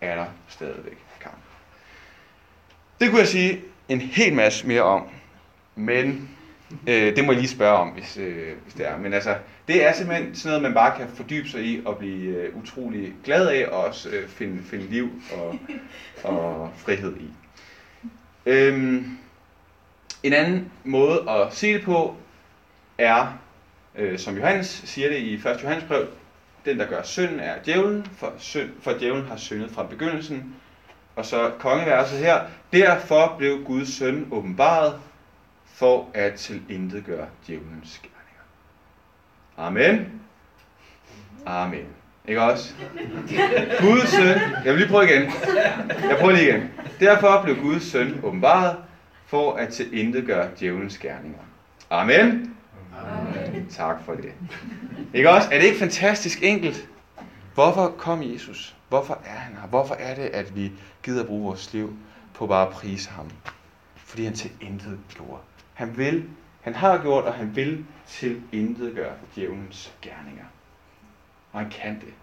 er 0.00 0.14
der 0.16 0.26
stadigvæk 0.48 0.98
kamp. 1.20 1.34
Det 3.00 3.10
kunne 3.10 3.20
jeg 3.20 3.28
sige 3.28 3.60
en 3.88 4.00
hel 4.00 4.34
masse 4.34 4.66
mere 4.66 4.82
om, 4.82 5.02
men 5.74 6.30
øh, 6.86 7.16
det 7.16 7.24
må 7.24 7.32
jeg 7.32 7.40
lige 7.40 7.50
spørge 7.50 7.78
om, 7.78 7.88
hvis, 7.88 8.16
øh, 8.16 8.52
hvis 8.62 8.74
det 8.74 8.88
er. 8.88 8.98
Men 8.98 9.12
altså, 9.12 9.36
det 9.68 9.86
er 9.86 9.92
simpelthen 9.92 10.34
sådan 10.34 10.50
noget, 10.50 10.62
man 10.62 10.74
bare 10.74 10.96
kan 10.98 11.08
fordybe 11.16 11.48
sig 11.48 11.64
i 11.64 11.82
og 11.84 11.98
blive 11.98 12.36
øh, 12.36 12.56
utrolig 12.56 13.12
glad 13.24 13.48
af, 13.48 13.66
og 13.66 13.84
også 13.84 14.08
øh, 14.08 14.28
finde, 14.28 14.62
finde 14.62 14.86
liv 14.86 15.10
og, 15.32 15.58
og 16.30 16.72
frihed 16.76 17.16
i. 17.16 17.30
Øhm, 18.46 19.18
en 20.22 20.32
anden 20.32 20.72
måde 20.84 21.30
at 21.30 21.54
se 21.54 21.72
det 21.72 21.82
på 21.82 22.16
er, 22.98 23.38
øh, 23.94 24.18
som 24.18 24.36
Johannes 24.36 24.82
siger 24.84 25.08
det 25.08 25.18
i 25.18 25.34
1. 25.34 25.46
Johannes 25.62 25.84
brev, 25.84 26.06
den 26.64 26.78
der 26.78 26.86
gør 26.86 27.02
synd 27.02 27.40
er 27.40 27.54
djævlen, 27.66 28.06
for, 28.16 28.32
synd, 28.38 28.70
for 28.80 28.92
djævlen 28.92 29.26
har 29.26 29.36
syndet 29.36 29.70
fra 29.70 29.82
begyndelsen. 29.82 30.54
Og 31.16 31.26
så 31.26 31.50
kongeverset 31.58 32.18
her, 32.18 32.40
derfor 32.72 33.34
blev 33.38 33.64
Guds 33.64 33.96
søn 33.96 34.28
åbenbaret 34.30 35.00
for 35.74 36.10
at 36.14 36.34
tilintetgøre 36.34 37.26
djævelens 37.46 38.00
gerninger. 38.02 38.44
Amen. 39.56 40.20
Amen. 41.46 41.86
Ikke 42.28 42.42
også? 42.42 42.74
Guds 43.80 44.08
søn, 44.08 44.38
jeg 44.64 44.72
vil 44.72 44.76
lige 44.76 44.88
prøve 44.88 45.04
igen. 45.04 45.22
Jeg 45.88 46.16
prøver 46.20 46.32
lige 46.32 46.48
igen. 46.48 46.70
Derfor 47.00 47.42
blev 47.42 47.56
Guds 47.56 47.82
søn 47.82 48.20
åbenbaret 48.22 48.76
for 49.26 49.54
at 49.54 49.68
tilintetgøre 49.68 50.48
djævelens 50.58 50.98
gerninger. 50.98 51.38
Amen. 51.90 52.56
Amen. 52.98 53.66
tak 53.70 53.96
for 54.04 54.14
det. 54.14 54.32
Ikke 55.14 55.30
også? 55.30 55.48
Er 55.52 55.58
det 55.58 55.66
ikke 55.66 55.78
fantastisk 55.78 56.42
enkelt? 56.42 56.88
Hvorfor 57.54 57.94
kom 57.98 58.22
Jesus? 58.22 58.76
Hvorfor 58.88 59.18
er 59.24 59.38
han 59.38 59.56
her? 59.60 59.68
Hvorfor 59.68 59.94
er 59.94 60.14
det, 60.14 60.22
at 60.22 60.56
vi 60.56 60.72
gider 61.02 61.24
bruge 61.24 61.44
vores 61.44 61.72
liv 61.72 61.96
på 62.34 62.46
bare 62.46 62.66
at 62.66 62.72
prise 62.72 63.10
ham? 63.10 63.30
Fordi 63.96 64.24
han 64.24 64.34
til 64.34 64.50
intet 64.60 64.98
gjorde. 65.14 65.40
Han 65.74 65.96
vil, 65.96 66.30
han 66.60 66.74
har 66.74 67.02
gjort, 67.02 67.24
og 67.24 67.34
han 67.34 67.56
vil 67.56 67.86
til 68.06 68.42
intet 68.52 68.94
gøre 68.94 69.14
djævelens 69.34 69.94
gerninger. 70.02 70.44
Og 71.52 71.60
han 71.60 71.70
kan 71.70 71.94
det. 71.94 72.14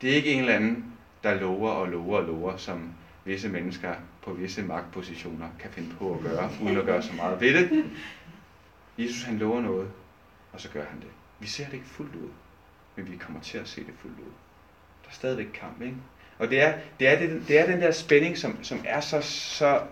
Det 0.00 0.10
er 0.10 0.14
ikke 0.14 0.32
en 0.32 0.40
eller 0.40 0.54
anden, 0.54 0.92
der 1.22 1.34
lover 1.34 1.70
og 1.70 1.88
lover 1.88 2.16
og 2.18 2.24
lover, 2.24 2.56
som 2.56 2.92
visse 3.24 3.48
mennesker 3.48 3.94
på 4.22 4.32
visse 4.32 4.62
magtpositioner 4.62 5.48
kan 5.58 5.70
finde 5.70 5.94
på 5.94 6.14
at 6.14 6.20
gøre, 6.20 6.50
uden 6.62 6.76
at 6.76 6.84
gøre 6.84 7.02
så 7.02 7.12
meget 7.12 7.40
ved 7.40 7.54
det. 7.54 7.84
Jesus 8.98 9.22
han 9.22 9.38
lover 9.38 9.60
noget, 9.60 9.90
og 10.52 10.60
så 10.60 10.68
gør 10.68 10.84
han 10.84 11.00
det. 11.00 11.08
Vi 11.38 11.46
ser 11.46 11.64
det 11.64 11.74
ikke 11.74 11.86
fuldt 11.86 12.14
ud, 12.14 12.28
men 12.96 13.12
vi 13.12 13.16
kommer 13.16 13.40
til 13.40 13.58
at 13.58 13.68
se 13.68 13.80
det 13.80 13.94
fuldt 14.02 14.18
ud. 14.18 14.32
Der 15.02 15.08
er 15.08 15.14
stadigvæk 15.14 15.48
kamp, 15.54 15.82
ikke? 15.82 15.96
Og 16.38 16.50
det 16.50 16.60
er, 16.60 16.78
det 17.00 17.08
er, 17.08 17.18
det, 17.18 17.48
det 17.48 17.58
er 17.58 17.66
den 17.66 17.80
der 17.80 17.90
spænding, 17.90 18.38
som, 18.38 18.64
som 18.64 18.80
er 18.84 19.00
så, 19.00 19.20
så 19.20 19.82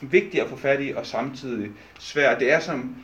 vigtig 0.00 0.42
at 0.42 0.48
få 0.48 0.56
fat 0.56 0.80
i, 0.82 0.92
og 0.96 1.06
samtidig 1.06 1.70
svær. 1.98 2.38
Det 2.38 2.52
er 2.52 2.60
som, 2.60 2.96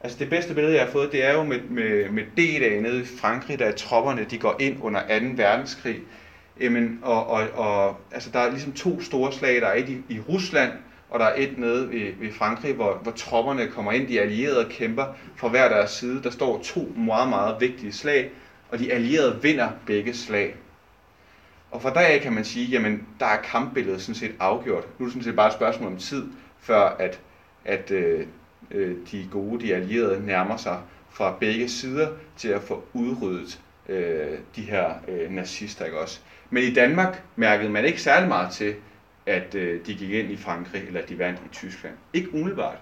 altså 0.00 0.18
det 0.18 0.30
bedste 0.30 0.54
billede, 0.54 0.74
jeg 0.76 0.84
har 0.84 0.92
fået, 0.92 1.12
det 1.12 1.24
er 1.24 1.32
jo 1.32 1.42
med, 1.42 1.60
med, 1.70 2.10
med 2.10 2.22
D-dag 2.24 2.82
nede 2.82 3.00
i 3.00 3.04
Frankrig, 3.20 3.58
da 3.58 3.70
tropperne 3.70 4.26
de 4.30 4.38
går 4.38 4.56
ind 4.60 4.76
under 4.80 5.00
2. 5.00 5.26
verdenskrig. 5.36 6.00
Jamen, 6.60 6.98
og, 7.02 7.26
og, 7.26 7.48
og, 7.54 7.96
altså 8.12 8.30
der 8.32 8.38
er 8.38 8.50
ligesom 8.50 8.72
to 8.72 9.00
store 9.00 9.32
slag, 9.32 9.60
der 9.60 9.66
er 9.66 9.74
et 9.74 9.88
i, 9.88 9.98
i 10.08 10.20
Rusland, 10.20 10.72
og 11.10 11.20
der 11.20 11.26
er 11.26 11.34
et 11.36 11.58
nede 11.58 11.90
ved, 11.90 12.12
ved 12.20 12.32
Frankrig, 12.32 12.74
hvor, 12.74 12.98
hvor 13.02 13.12
tropperne 13.12 13.66
kommer 13.66 13.92
ind, 13.92 14.08
de 14.08 14.20
allierede 14.20 14.64
kæmper 14.70 15.06
fra 15.36 15.48
hver 15.48 15.68
deres 15.68 15.90
side. 15.90 16.22
Der 16.22 16.30
står 16.30 16.60
to 16.62 16.92
meget, 16.96 17.28
meget 17.28 17.56
vigtige 17.60 17.92
slag, 17.92 18.30
og 18.70 18.78
de 18.78 18.92
allierede 18.92 19.38
vinder 19.42 19.70
begge 19.86 20.14
slag. 20.14 20.54
Og 21.74 21.82
fra 21.82 21.94
dag 21.94 22.06
af 22.06 22.20
kan 22.20 22.32
man 22.32 22.44
sige, 22.44 22.66
jamen 22.66 23.06
der 23.20 23.26
er 23.26 23.42
kampbilledet 23.42 24.02
sådan 24.02 24.14
set 24.14 24.34
afgjort. 24.40 24.84
Nu 24.98 25.04
er 25.04 25.06
det 25.06 25.12
sådan 25.12 25.24
set 25.24 25.36
bare 25.36 25.46
et 25.46 25.52
spørgsmål 25.52 25.92
om 25.92 25.98
tid, 25.98 26.26
før 26.58 26.80
at, 26.80 27.20
at 27.64 27.90
øh, 27.90 28.26
øh, 28.70 28.96
de 29.10 29.28
gode, 29.30 29.66
de 29.66 29.74
allierede, 29.74 30.26
nærmer 30.26 30.56
sig 30.56 30.80
fra 31.10 31.36
begge 31.40 31.68
sider 31.68 32.08
til 32.36 32.48
at 32.48 32.62
få 32.62 32.84
udryddet 32.92 33.60
øh, 33.88 34.38
de 34.56 34.62
her 34.62 34.90
øh, 35.08 35.30
nazister. 35.30 35.84
Ikke 35.84 35.98
også? 35.98 36.20
Men 36.50 36.62
i 36.62 36.74
Danmark 36.74 37.22
mærkede 37.36 37.70
man 37.70 37.84
ikke 37.84 38.02
særlig 38.02 38.28
meget 38.28 38.52
til, 38.52 38.74
at 39.26 39.54
øh, 39.54 39.86
de 39.86 39.94
gik 39.94 40.10
ind 40.10 40.30
i 40.30 40.36
Frankrig, 40.36 40.82
eller 40.86 41.00
at 41.00 41.08
de 41.08 41.18
vandt 41.18 41.40
i 41.40 41.48
Tyskland. 41.52 41.94
Ikke 42.12 42.34
umiddelbart. 42.34 42.78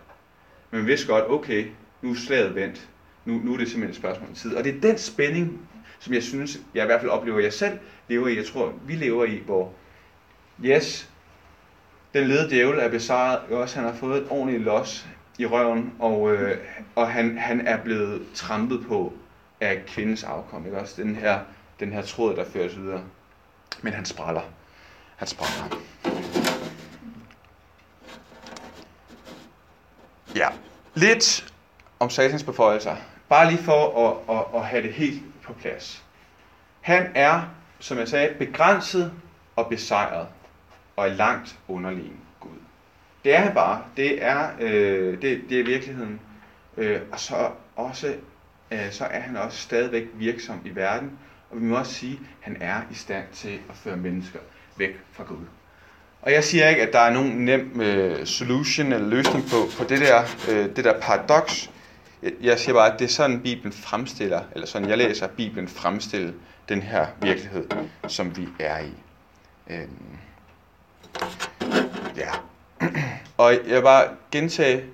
Men 0.70 0.80
man 0.80 0.86
vidste 0.86 1.06
godt, 1.06 1.24
okay, 1.30 1.66
nu 2.02 2.10
er 2.10 2.14
slaget 2.14 2.54
vendt. 2.54 2.88
Nu, 3.24 3.40
nu 3.44 3.54
er 3.54 3.58
det 3.58 3.68
simpelthen 3.68 3.90
et 3.90 3.96
spørgsmål 3.96 4.28
om 4.28 4.34
tid. 4.34 4.54
Og 4.54 4.64
det 4.64 4.76
er 4.76 4.80
den 4.80 4.98
spænding, 4.98 5.68
som 5.98 6.14
jeg 6.14 6.22
synes, 6.22 6.60
jeg 6.74 6.82
i 6.82 6.86
hvert 6.86 7.00
fald 7.00 7.10
oplever, 7.10 7.40
jeg 7.40 7.52
selv 7.52 7.78
lever 8.12 8.28
i. 8.28 8.36
Jeg 8.36 8.46
tror, 8.46 8.72
vi 8.86 8.94
lever 8.94 9.24
i, 9.24 9.38
hvor 9.38 9.72
yes, 10.64 11.10
den 12.14 12.28
lede 12.28 12.50
djævel 12.50 12.78
er 12.78 12.88
besejret. 12.88 13.38
Også 13.38 13.76
han 13.80 13.88
har 13.88 13.94
fået 13.94 14.22
et 14.22 14.26
ordentligt 14.30 14.62
los 14.62 15.06
i 15.38 15.46
røven, 15.46 15.92
og, 15.98 16.32
øh, 16.32 16.58
og 16.94 17.10
han, 17.10 17.38
han 17.38 17.66
er 17.66 17.76
blevet 17.76 18.26
trampet 18.34 18.84
på 18.88 19.12
af 19.60 19.82
kvindens 19.86 20.24
afkom. 20.24 20.66
Ikke? 20.66 20.78
Også 20.78 21.02
den 21.02 21.16
her, 21.16 21.40
den 21.80 21.92
her 21.92 22.02
tråd, 22.02 22.36
der 22.36 22.44
føres 22.44 22.76
videre. 22.76 23.02
Men 23.82 23.92
han 23.92 24.04
spræller. 24.04 24.42
Han 25.16 25.28
spræller. 25.28 25.78
Ja, 30.36 30.48
lidt 30.94 31.52
om 32.00 32.10
satans 32.10 32.44
beføjelser. 32.44 32.96
Bare 33.28 33.50
lige 33.50 33.62
for 33.62 34.08
at, 34.08 34.36
at, 34.36 34.60
at 34.60 34.66
have 34.66 34.82
det 34.82 34.92
helt 34.92 35.22
på 35.42 35.52
plads. 35.52 36.04
Han 36.80 37.12
er, 37.14 37.42
som 37.82 37.98
jeg 37.98 38.08
sagde, 38.08 38.34
begrænset 38.38 39.12
og 39.56 39.66
besejret, 39.68 40.26
og 40.96 41.08
er 41.08 41.14
langt 41.14 41.56
underlegen 41.68 42.16
Gud. 42.40 42.50
Det 43.24 43.34
er 43.34 43.38
han 43.38 43.54
bare. 43.54 43.82
Det 43.96 44.24
er, 44.24 44.48
øh, 44.60 45.22
det, 45.22 45.40
det 45.48 45.60
er 45.60 45.64
virkeligheden. 45.64 46.20
Øh, 46.76 47.00
og 47.12 47.20
så 47.20 47.50
også 47.76 48.14
øh, 48.70 48.90
så 48.90 49.04
er 49.04 49.20
han 49.20 49.36
også 49.36 49.58
stadigvæk 49.58 50.04
virksom 50.14 50.60
i 50.64 50.74
verden, 50.74 51.10
og 51.50 51.60
vi 51.60 51.64
må 51.64 51.78
også 51.78 51.94
sige, 51.94 52.12
at 52.12 52.18
han 52.40 52.56
er 52.60 52.80
i 52.90 52.94
stand 52.94 53.24
til 53.32 53.58
at 53.70 53.76
føre 53.76 53.96
mennesker 53.96 54.38
væk 54.76 55.00
fra 55.12 55.24
Gud. 55.24 55.44
Og 56.22 56.32
jeg 56.32 56.44
siger 56.44 56.68
ikke, 56.68 56.82
at 56.82 56.92
der 56.92 56.98
er 56.98 57.12
nogen 57.12 57.44
nem 57.44 57.80
øh, 57.80 58.26
solution 58.26 58.92
eller 58.92 59.08
løsning 59.08 59.44
på, 59.44 59.56
på 59.78 59.84
det, 59.84 60.00
der, 60.00 60.22
øh, 60.50 60.76
det 60.76 60.84
der 60.84 61.00
paradoks. 61.00 61.70
Jeg 62.40 62.58
siger 62.58 62.74
bare, 62.74 62.92
at 62.92 62.98
det 62.98 63.04
er 63.04 63.08
sådan, 63.08 63.40
Bibelen 63.40 63.72
fremstiller, 63.72 64.40
eller 64.52 64.66
sådan 64.66 64.88
jeg 64.88 64.98
læser 64.98 65.26
Bibelen 65.26 65.68
fremstille 65.68 66.34
den 66.68 66.82
her 66.82 67.06
virkelighed, 67.22 67.66
som 68.08 68.36
vi 68.36 68.48
er 68.60 68.78
i. 68.78 68.92
Øhm, 69.70 70.18
ja. 72.16 72.30
Og 73.38 73.52
jeg 73.52 73.76
vil 73.76 73.82
bare 73.82 74.08
gentage, 74.30 74.84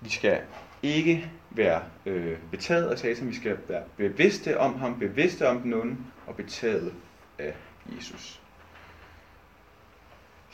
vi 0.00 0.10
skal 0.10 0.40
ikke 0.82 1.30
være 1.50 1.82
øh, 2.06 2.36
betaget 2.50 2.90
af 2.90 2.98
Satan, 2.98 3.28
vi 3.28 3.36
skal 3.36 3.56
være 3.68 3.82
bevidste 3.96 4.60
om 4.60 4.78
ham, 4.78 4.98
bevidste 4.98 5.48
om 5.48 5.60
den 5.60 5.74
onde, 5.74 5.96
og 6.26 6.34
betaget 6.34 6.92
af 7.38 7.54
Jesus. 7.96 8.40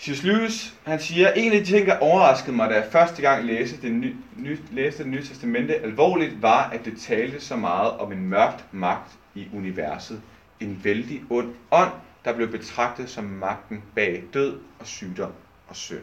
C.S. 0.03 0.23
Lewis, 0.23 0.75
han 0.85 1.01
siger, 1.01 1.33
en 1.33 1.53
af 1.53 1.59
de 1.59 1.67
ting, 1.67 1.87
der 1.87 1.99
overraskede 1.99 2.57
mig, 2.57 2.71
da 2.71 2.75
jeg 2.75 2.85
første 2.93 3.23
gang 3.23 3.45
læste 3.45 3.83
det, 3.83 3.93
ny, 3.93 4.17
ny, 4.37 4.59
læste 4.71 5.03
det 5.03 5.13
nye 5.13 5.25
testamente 5.25 5.75
alvorligt, 5.75 6.43
var, 6.43 6.71
at 6.71 6.85
det 6.85 7.01
talte 7.01 7.41
så 7.41 7.57
meget 7.57 7.91
om 7.93 8.13
en 8.13 8.29
mørkt 8.29 8.65
magt 8.73 9.13
i 9.35 9.49
universet. 9.55 10.23
En 10.63 10.81
vældig 10.85 11.23
ond 11.31 11.55
ånd, 11.71 11.93
der 12.25 12.33
blev 12.33 12.51
betragtet 12.51 13.11
som 13.11 13.25
magten 13.25 13.83
bag 13.95 14.25
død 14.35 14.59
og 14.79 14.87
sygdom 14.87 15.33
og 15.69 15.77
synd. 15.77 16.03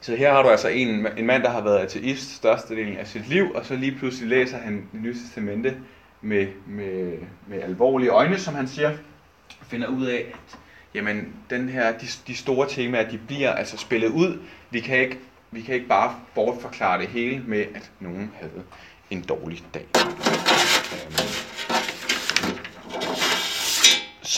Så 0.00 0.16
her 0.16 0.32
har 0.32 0.42
du 0.42 0.48
altså 0.48 0.68
en, 0.68 1.06
en 1.18 1.26
mand, 1.26 1.42
der 1.42 1.50
har 1.50 1.60
været 1.60 1.78
ateist 1.78 2.34
størstedelen 2.34 2.96
af 2.96 3.06
sit 3.06 3.28
liv, 3.28 3.52
og 3.54 3.66
så 3.66 3.76
lige 3.76 3.96
pludselig 3.98 4.28
læser 4.28 4.58
han 4.58 4.88
det 4.92 5.00
nye 5.02 5.14
testamente 5.14 5.76
med, 6.20 6.46
med, 6.66 7.18
med 7.46 7.62
alvorlige 7.62 8.10
øjne, 8.10 8.38
som 8.38 8.54
han 8.54 8.68
siger, 8.68 8.90
og 9.60 9.66
finder 9.66 9.86
ud 9.88 10.06
af, 10.06 10.32
at 10.32 10.58
jamen, 10.94 11.34
den 11.50 11.68
her, 11.68 11.98
de, 11.98 12.06
de 12.26 12.36
store 12.36 12.68
temaer, 12.68 13.10
de 13.10 13.18
bliver 13.18 13.52
altså 13.52 13.76
spillet 13.76 14.08
ud. 14.08 14.38
Vi 14.70 14.80
kan 14.80 14.98
ikke, 14.98 15.18
vi 15.50 15.60
kan 15.60 15.74
ikke 15.74 15.86
bare 15.86 16.14
bortforklare 16.34 17.00
det 17.00 17.08
hele 17.08 17.42
med, 17.46 17.64
at 17.74 17.90
nogen 18.00 18.30
havde 18.34 18.62
en 19.10 19.22
dårlig 19.22 19.64
dag. 19.74 19.86
Øhm. 19.96 21.37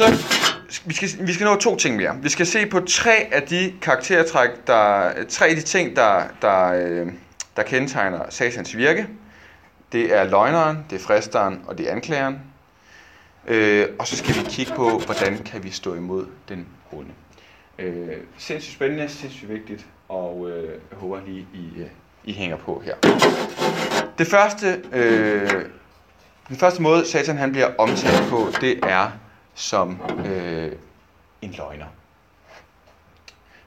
Så 0.00 0.80
vi 0.84 0.94
skal, 0.94 1.08
vi 1.26 1.32
skal 1.32 1.44
nå 1.44 1.56
to 1.56 1.76
ting 1.76 1.96
mere. 1.96 2.16
Vi 2.22 2.28
skal 2.28 2.46
se 2.46 2.66
på 2.66 2.80
tre 2.80 3.28
af 3.32 3.42
de 3.42 3.74
karaktertræk, 3.82 4.50
der, 4.66 5.12
tre 5.28 5.46
af 5.46 5.56
de 5.56 5.62
ting, 5.62 5.96
der, 5.96 6.22
der, 6.42 6.72
øh, 6.72 7.06
der 7.56 7.62
kendetegner 7.62 8.20
satans 8.28 8.76
virke. 8.76 9.06
Det 9.92 10.16
er 10.16 10.24
løgneren, 10.24 10.84
det 10.90 10.96
er 10.96 11.04
fristeren 11.04 11.60
og 11.66 11.78
det 11.78 11.88
er 11.88 11.92
anklageren. 11.92 12.38
Øh, 13.46 13.86
og 13.98 14.06
så 14.06 14.16
skal 14.16 14.34
vi 14.34 14.40
kigge 14.48 14.72
på, 14.76 14.98
hvordan 14.98 15.38
kan 15.38 15.64
vi 15.64 15.70
stå 15.70 15.94
imod 15.94 16.26
den 16.48 16.66
onde. 16.92 17.10
Øh, 17.78 18.16
sindssygt 18.38 18.74
spændende, 18.74 19.08
sindssygt 19.08 19.48
vigtigt, 19.50 19.86
og 20.08 20.50
øh, 20.50 20.68
jeg 20.90 20.98
håber 20.98 21.18
lige, 21.26 21.46
I, 21.54 21.80
øh, 21.80 21.86
I 22.24 22.32
hænger 22.32 22.56
på 22.56 22.82
her. 22.84 22.94
Det 24.18 24.26
første, 24.26 24.82
øh, 24.92 25.50
den 26.48 26.56
første 26.56 26.82
måde, 26.82 27.06
Satan 27.06 27.36
han 27.36 27.52
bliver 27.52 27.68
omtalt 27.78 28.28
på, 28.30 28.48
det 28.60 28.78
er 28.82 29.10
som 29.60 30.00
øh, 30.26 30.72
en 31.42 31.54
løgner. 31.58 31.86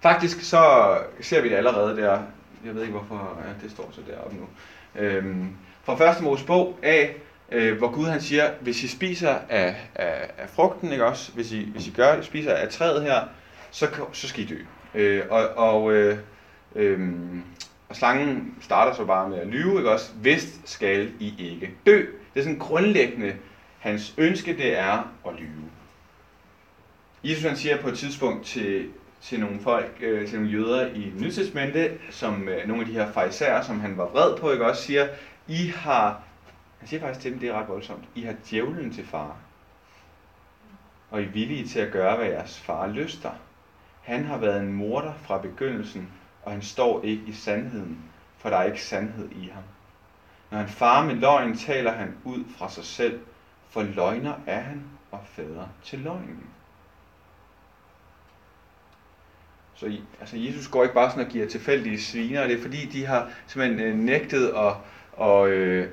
Faktisk 0.01 0.41
så 0.41 0.97
ser 1.21 1.41
vi 1.41 1.49
det 1.49 1.55
allerede 1.55 1.97
der. 1.97 2.19
Jeg 2.65 2.75
ved 2.75 2.81
ikke, 2.81 2.93
hvorfor 2.93 3.39
ja, 3.45 3.63
det 3.63 3.71
står 3.71 3.89
så 3.91 4.01
deroppe 4.07 4.35
nu. 4.35 4.47
Øhm, 4.95 5.55
fra 5.83 5.95
første 5.95 6.23
Mosebog 6.23 6.79
af, 6.83 7.15
øh, 7.51 7.77
hvor 7.77 7.91
Gud 7.91 8.05
han 8.05 8.21
siger, 8.21 8.51
hvis 8.61 8.83
I 8.83 8.87
spiser 8.87 9.35
af, 9.49 9.75
af, 9.95 10.31
af 10.37 10.49
frugten, 10.49 10.91
ikke 10.91 11.05
også? 11.05 11.31
Hvis 11.31 11.51
I, 11.51 11.69
hvis 11.71 11.87
I 11.87 11.91
gør, 11.91 12.21
spiser 12.21 12.53
af 12.53 12.69
træet 12.69 13.03
her, 13.03 13.21
så, 13.71 13.87
så 14.11 14.27
skal 14.27 14.43
I 14.43 14.47
dø. 14.47 14.57
Øh, 14.95 15.23
og, 15.29 15.47
og, 15.49 15.93
øh, 15.93 16.17
øh, 16.75 17.09
og 17.89 17.95
slangen 17.95 18.55
starter 18.61 18.93
så 18.93 19.05
bare 19.05 19.29
med 19.29 19.39
at 19.39 19.47
lyve, 19.47 19.77
ikke 19.77 19.91
også? 19.91 20.11
Vist 20.21 20.69
skal 20.69 21.11
I 21.19 21.33
ikke 21.37 21.71
dø. 21.85 22.05
Det 22.33 22.39
er 22.39 22.43
sådan 22.43 22.59
grundlæggende, 22.59 23.35
hans 23.79 24.13
ønske 24.17 24.57
det 24.57 24.77
er 24.79 25.11
at 25.27 25.33
lyve. 25.39 25.63
Jesus 27.23 27.43
han 27.43 27.57
siger 27.57 27.81
på 27.81 27.87
et 27.87 27.97
tidspunkt 27.97 28.45
til, 28.45 28.89
til 29.21 29.39
nogle 29.39 29.59
folk, 29.59 29.97
øh, 30.01 30.27
til 30.27 30.39
nogle 30.39 30.51
jøder 30.51 30.87
i 30.87 31.13
Nytestamentet, 31.19 31.99
som 32.09 32.49
øh, 32.49 32.67
nogle 32.67 32.81
af 32.81 32.87
de 32.87 32.93
her 32.93 33.11
farisæer, 33.11 33.61
som 33.61 33.79
han 33.79 33.97
var 33.97 34.07
vred 34.07 34.37
på, 34.37 34.51
ikke 34.51 34.65
også 34.65 34.83
siger, 34.83 35.07
I 35.47 35.67
har, 35.67 36.21
han 36.79 36.87
siger 36.87 36.99
faktisk 36.99 37.21
til 37.21 37.31
dem, 37.31 37.39
det 37.39 37.49
er 37.49 37.53
ret 37.53 37.67
voldsomt, 37.67 38.03
I 38.15 38.21
har 38.21 38.35
djævlen 38.49 38.93
til 38.93 39.05
far. 39.05 39.35
Og 41.11 41.21
I 41.21 41.25
er 41.25 41.29
villige 41.29 41.67
til 41.67 41.79
at 41.79 41.91
gøre, 41.91 42.17
hvad 42.17 42.27
jeres 42.27 42.59
far 42.59 42.87
lyster. 42.87 43.31
Han 44.01 44.25
har 44.25 44.37
været 44.37 44.61
en 44.61 44.73
morder 44.73 45.13
fra 45.13 45.37
begyndelsen, 45.37 46.09
og 46.43 46.51
han 46.51 46.61
står 46.61 47.03
ikke 47.03 47.23
i 47.27 47.33
sandheden, 47.33 47.97
for 48.37 48.49
der 48.49 48.57
er 48.57 48.63
ikke 48.63 48.81
sandhed 48.81 49.29
i 49.31 49.49
ham. 49.53 49.63
Når 50.51 50.57
han 50.57 50.67
farer 50.67 51.05
med 51.05 51.15
løgn, 51.15 51.57
taler 51.57 51.91
han 51.91 52.15
ud 52.23 52.43
fra 52.57 52.69
sig 52.69 52.83
selv, 52.83 53.19
for 53.69 53.83
løgner 53.83 54.33
er 54.47 54.59
han 54.59 54.83
og 55.11 55.19
fader 55.25 55.67
til 55.83 55.99
løgnen. 55.99 56.49
Så 59.83 59.97
altså, 60.19 60.37
Jesus 60.37 60.67
går 60.67 60.83
ikke 60.83 60.95
bare 60.95 61.11
sådan 61.11 61.25
og 61.25 61.31
giver 61.31 61.47
tilfældige 61.47 62.01
sviner, 62.01 62.47
det 62.47 62.57
er 62.57 62.61
fordi, 62.61 62.85
de 62.85 63.05
har 63.05 63.29
simpelthen 63.47 63.87
øh, 63.87 63.97
nægtet 63.97 64.47
at, 64.47 64.73
og, 65.13 65.49
øh, 65.49 65.87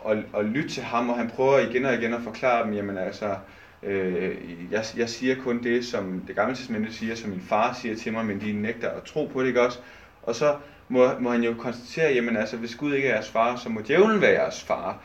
og, 0.00 0.16
og 0.32 0.44
lytte 0.44 0.68
til 0.68 0.82
ham, 0.82 1.10
og 1.10 1.16
han 1.16 1.30
prøver 1.30 1.58
igen 1.58 1.84
og 1.84 1.94
igen 1.94 2.14
at 2.14 2.22
forklare 2.22 2.66
dem, 2.66 2.72
jamen 2.72 2.98
altså, 2.98 3.36
øh, 3.82 4.36
jeg, 4.70 4.84
jeg 4.96 5.08
siger 5.08 5.34
kun 5.42 5.62
det, 5.62 5.84
som 5.84 6.22
det 6.26 6.36
gamle 6.36 6.54
testamente 6.54 6.92
siger, 6.92 7.14
som 7.14 7.30
min 7.30 7.40
far 7.40 7.72
siger 7.72 7.96
til 7.96 8.12
mig, 8.12 8.26
men 8.26 8.40
de 8.40 8.52
nægter 8.52 8.90
at 8.90 9.02
tro 9.02 9.26
på 9.32 9.40
det, 9.40 9.48
ikke 9.48 9.62
også? 9.62 9.78
Og 10.22 10.34
så 10.34 10.56
må, 10.88 11.18
må 11.20 11.30
han 11.30 11.42
jo 11.42 11.54
konstatere, 11.58 12.14
jamen 12.14 12.36
altså, 12.36 12.56
hvis 12.56 12.74
Gud 12.74 12.94
ikke 12.94 13.08
er 13.08 13.14
jeres 13.14 13.30
far, 13.30 13.56
så 13.56 13.68
må 13.68 13.80
djævlen 13.80 14.20
være 14.20 14.32
jeres 14.32 14.62
far. 14.62 14.98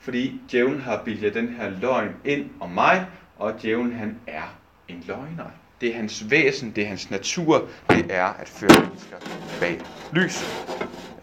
Fordi 0.00 0.40
djævlen 0.50 0.80
har 0.80 1.02
bildet 1.04 1.34
den 1.34 1.48
her 1.48 1.70
løgn 1.80 2.14
ind 2.24 2.50
om 2.60 2.70
mig, 2.70 3.06
og 3.38 3.62
djævlen 3.62 3.92
han 3.92 4.18
er 4.26 4.56
en 4.88 5.04
løgner. 5.06 5.50
Det 5.80 5.88
er 5.88 5.96
hans 5.96 6.30
væsen, 6.30 6.72
det 6.76 6.84
er 6.84 6.88
hans 6.88 7.10
natur, 7.10 7.68
det 7.90 8.06
er 8.08 8.24
at 8.24 8.48
føre 8.48 8.80
mennesker 8.80 9.16
bag 9.60 9.80
lys. 10.12 10.44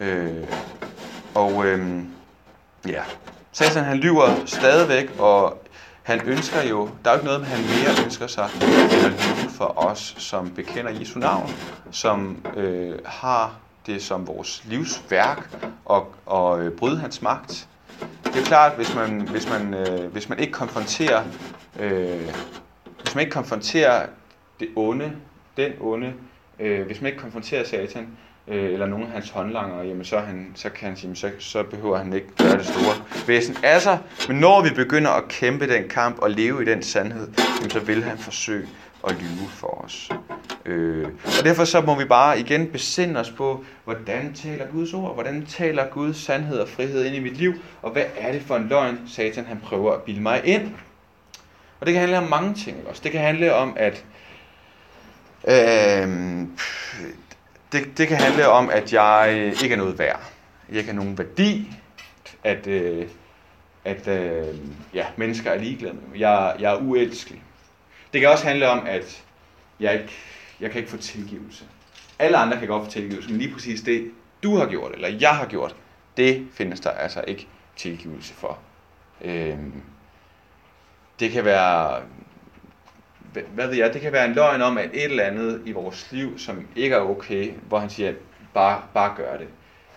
Øh, 0.00 0.44
og 1.34 1.66
øh, 1.66 2.02
ja, 2.88 3.02
Satan 3.52 3.84
han 3.84 3.96
lyver 3.96 4.42
stadigvæk, 4.46 5.10
og 5.18 5.62
han 6.02 6.20
ønsker 6.26 6.62
jo, 6.62 6.90
der 7.04 7.10
er 7.10 7.14
jo 7.14 7.18
ikke 7.18 7.26
noget, 7.26 7.46
han 7.46 7.64
mere 7.64 8.04
ønsker 8.04 8.26
sig, 8.26 8.48
end 8.54 9.04
at 9.04 9.10
lyve 9.10 9.50
for 9.50 9.78
os, 9.78 10.14
som 10.18 10.50
bekender 10.50 10.90
Jesu 10.90 11.18
navn, 11.18 11.50
som 11.90 12.46
øh, 12.56 12.98
har 13.06 13.54
det 13.86 14.02
som 14.02 14.26
vores 14.26 14.62
livsværk 14.64 15.56
og, 15.84 16.14
og 16.26 16.62
øh, 16.62 16.72
bryde 16.72 16.98
hans 16.98 17.22
magt. 17.22 17.68
Det 18.24 18.36
er 18.36 18.44
klart, 18.44 18.76
hvis 18.76 18.94
man, 18.94 19.20
hvis 19.20 19.48
man, 19.48 19.74
øh, 19.74 20.12
hvis 20.12 20.28
man 20.28 20.38
ikke 20.38 20.52
konfronterer, 20.52 21.24
øh, 21.78 22.34
hvis 23.02 23.14
man 23.14 23.22
ikke 23.22 23.32
konfronterer 23.32 24.06
det 24.60 24.68
onde, 24.76 25.12
den 25.56 25.72
onde, 25.80 26.12
øh, 26.60 26.86
hvis 26.86 27.00
man 27.00 27.06
ikke 27.06 27.22
konfronterer 27.22 27.64
Satan, 27.64 28.08
øh, 28.48 28.72
eller 28.72 28.86
nogen 28.86 29.06
af 29.06 29.12
hans 29.12 29.30
håndlanger, 29.30 29.82
jamen 29.82 30.04
så, 30.04 30.18
han, 30.18 30.52
så, 30.54 30.70
kan 30.70 30.88
han 30.88 30.96
sige, 30.96 31.16
så, 31.16 31.30
så 31.38 31.62
behøver 31.62 31.98
han 31.98 32.12
ikke 32.12 32.28
gøre 32.38 32.58
det 32.58 32.66
store 32.66 32.94
væsen 33.26 33.56
af 33.62 33.82
sig. 33.82 33.98
Men 34.28 34.36
når 34.36 34.62
vi 34.62 34.70
begynder 34.74 35.10
at 35.10 35.28
kæmpe 35.28 35.68
den 35.68 35.88
kamp 35.88 36.18
og 36.18 36.30
leve 36.30 36.62
i 36.62 36.66
den 36.66 36.82
sandhed, 36.82 37.28
jamen 37.58 37.70
så 37.70 37.80
vil 37.80 38.04
han 38.04 38.18
forsøge 38.18 38.68
at 39.08 39.16
lyve 39.20 39.48
for 39.48 39.84
os. 39.84 40.10
Øh, 40.66 41.08
og 41.24 41.44
derfor 41.44 41.64
så 41.64 41.80
må 41.80 41.98
vi 41.98 42.04
bare 42.04 42.40
igen 42.40 42.66
besinde 42.66 43.20
os 43.20 43.30
på, 43.30 43.64
hvordan 43.84 44.32
taler 44.34 44.66
Guds 44.66 44.94
ord, 44.94 45.14
hvordan 45.14 45.46
taler 45.46 45.86
Guds 45.86 46.16
sandhed 46.16 46.58
og 46.58 46.68
frihed 46.68 47.04
ind 47.04 47.16
i 47.16 47.20
mit 47.20 47.36
liv, 47.36 47.54
og 47.82 47.90
hvad 47.90 48.04
er 48.16 48.32
det 48.32 48.42
for 48.42 48.56
en 48.56 48.68
løgn, 48.68 48.98
Satan 49.06 49.44
han 49.44 49.60
prøver 49.64 49.92
at 49.92 50.02
bilde 50.02 50.20
mig 50.20 50.40
ind. 50.44 50.70
Og 51.80 51.86
det 51.86 51.92
kan 51.92 52.00
handle 52.00 52.18
om 52.18 52.30
mange 52.30 52.54
ting 52.54 52.76
også. 52.86 53.00
Det 53.04 53.12
kan 53.12 53.20
handle 53.20 53.54
om, 53.54 53.72
at 53.76 54.04
øh, 55.44 56.46
det, 57.72 57.98
det 57.98 58.08
kan 58.08 58.16
handle 58.16 58.48
om, 58.48 58.70
at 58.70 58.92
jeg 58.92 59.52
ikke 59.62 59.72
er 59.72 59.76
noget 59.78 59.98
værd. 59.98 60.20
Jeg 60.68 60.76
ikke 60.76 60.90
har 60.90 60.96
nogen 60.96 61.18
værdi, 61.18 61.72
at, 62.44 62.66
øh, 62.66 63.08
at 63.84 64.08
øh, 64.08 64.56
ja, 64.94 65.06
mennesker 65.16 65.50
er 65.50 65.58
ligeglade 65.58 65.94
med 65.94 66.02
mig. 66.02 66.20
Jeg, 66.20 66.56
jeg 66.58 66.72
er 66.72 66.78
uelskelig. 66.78 67.42
Det 68.12 68.20
kan 68.20 68.30
også 68.30 68.46
handle 68.46 68.68
om, 68.68 68.86
at 68.86 69.24
jeg, 69.80 69.92
ikke, 69.92 70.12
jeg 70.60 70.70
kan 70.70 70.78
ikke 70.78 70.90
få 70.90 70.96
tilgivelse. 70.96 71.64
Alle 72.18 72.36
andre 72.36 72.58
kan 72.58 72.68
godt 72.68 72.84
få 72.84 72.90
tilgivelse, 72.90 73.30
men 73.30 73.38
lige 73.38 73.52
præcis 73.52 73.80
det, 73.80 74.10
du 74.42 74.56
har 74.56 74.66
gjort, 74.66 74.92
eller 74.92 75.08
jeg 75.08 75.36
har 75.36 75.46
gjort, 75.46 75.76
det 76.16 76.46
findes 76.52 76.80
der 76.80 76.90
altså 76.90 77.24
ikke 77.26 77.46
tilgivelse 77.76 78.34
for. 78.34 78.58
Øh, 79.24 79.58
det 81.20 81.30
kan 81.30 81.44
være, 81.44 82.02
hvad 83.54 83.66
ved 83.66 83.76
jeg, 83.76 83.92
det 83.92 84.00
kan 84.00 84.12
være 84.12 84.26
en 84.26 84.34
løgn 84.34 84.62
om, 84.62 84.78
at 84.78 84.90
et 84.92 85.04
eller 85.04 85.24
andet 85.24 85.62
i 85.64 85.72
vores 85.72 86.08
liv, 86.12 86.38
som 86.38 86.66
ikke 86.76 86.94
er 86.94 87.00
okay, 87.00 87.52
hvor 87.68 87.78
han 87.78 87.90
siger, 87.90 88.12
bare, 88.54 88.82
bare 88.94 89.14
gør 89.16 89.36
det. 89.36 89.46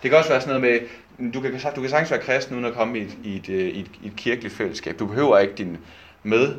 Det 0.02 0.10
kan 0.10 0.18
også 0.18 0.30
være 0.30 0.40
sådan 0.40 0.60
noget 0.60 0.80
med, 1.18 1.32
du 1.32 1.40
kan, 1.40 1.52
du 1.76 1.80
kan 1.80 1.90
sagtens 1.90 2.10
være 2.10 2.20
kristen 2.20 2.54
uden 2.54 2.64
at 2.64 2.74
komme 2.74 2.98
i 2.98 3.02
et, 3.02 3.18
i 3.24 3.36
et, 3.36 3.48
øh, 3.48 3.68
i 3.68 3.80
et, 3.80 3.90
i 4.02 4.06
et 4.06 4.16
kirkeligt 4.16 4.54
fællesskab. 4.54 4.98
Du 4.98 5.06
behøver 5.06 5.38
ikke 5.38 5.54
din 5.54 5.78
med 6.22 6.54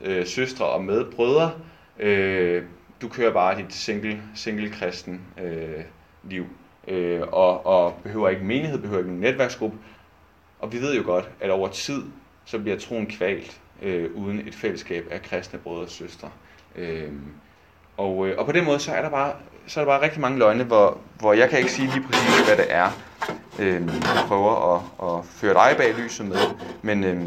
øh, 0.00 0.26
søstre 0.26 0.66
og 0.66 0.84
med 0.84 1.04
brødre. 1.04 1.52
Øh, 1.98 2.62
du 3.02 3.08
kører 3.08 3.32
bare 3.32 3.56
dit 3.56 3.74
single, 3.74 4.22
single 4.34 4.70
kristen 4.70 5.20
øh, 5.42 5.84
liv, 6.24 6.46
øh, 6.88 7.20
og, 7.32 7.66
og 7.66 8.00
behøver 8.02 8.28
ikke 8.28 8.44
menighed, 8.44 8.78
behøver 8.78 8.98
ikke 8.98 9.10
en 9.10 9.20
netværksgruppe. 9.20 9.78
Og 10.60 10.72
vi 10.72 10.80
ved 10.80 10.96
jo 10.96 11.02
godt, 11.04 11.28
at 11.40 11.50
over 11.50 11.68
tid, 11.68 12.02
så 12.44 12.58
bliver 12.58 12.78
troen 12.78 13.06
kvalt 13.06 13.60
øh, 13.82 14.10
uden 14.14 14.48
et 14.48 14.54
fællesskab 14.54 15.04
af 15.10 15.22
kristne 15.22 15.58
brødre 15.58 15.82
og 15.82 15.90
søstre. 15.90 16.30
Øh, 16.76 17.12
og, 17.96 18.28
øh, 18.28 18.38
og 18.38 18.46
på 18.46 18.52
den 18.52 18.64
måde, 18.64 18.80
så 18.80 18.92
er 18.92 19.02
der 19.02 19.10
bare, 19.10 19.32
så 19.66 19.80
er 19.80 19.84
der 19.84 19.92
bare 19.92 20.02
rigtig 20.02 20.20
mange 20.20 20.38
løgne, 20.38 20.64
hvor, 20.64 20.98
hvor 21.18 21.32
jeg 21.32 21.50
kan 21.50 21.58
ikke 21.58 21.72
sige 21.72 21.90
lige 21.94 22.06
præcis, 22.06 22.46
hvad 22.46 22.56
det 22.56 22.66
er, 22.68 22.90
øh, 23.58 23.86
jeg 23.86 24.24
prøver 24.26 24.74
at, 24.74 25.08
at 25.08 25.24
føre 25.24 25.54
dig 25.54 25.74
bag 25.76 25.94
lyset 25.94 26.26
med, 26.26 26.40
men, 26.82 27.04
øh, 27.04 27.22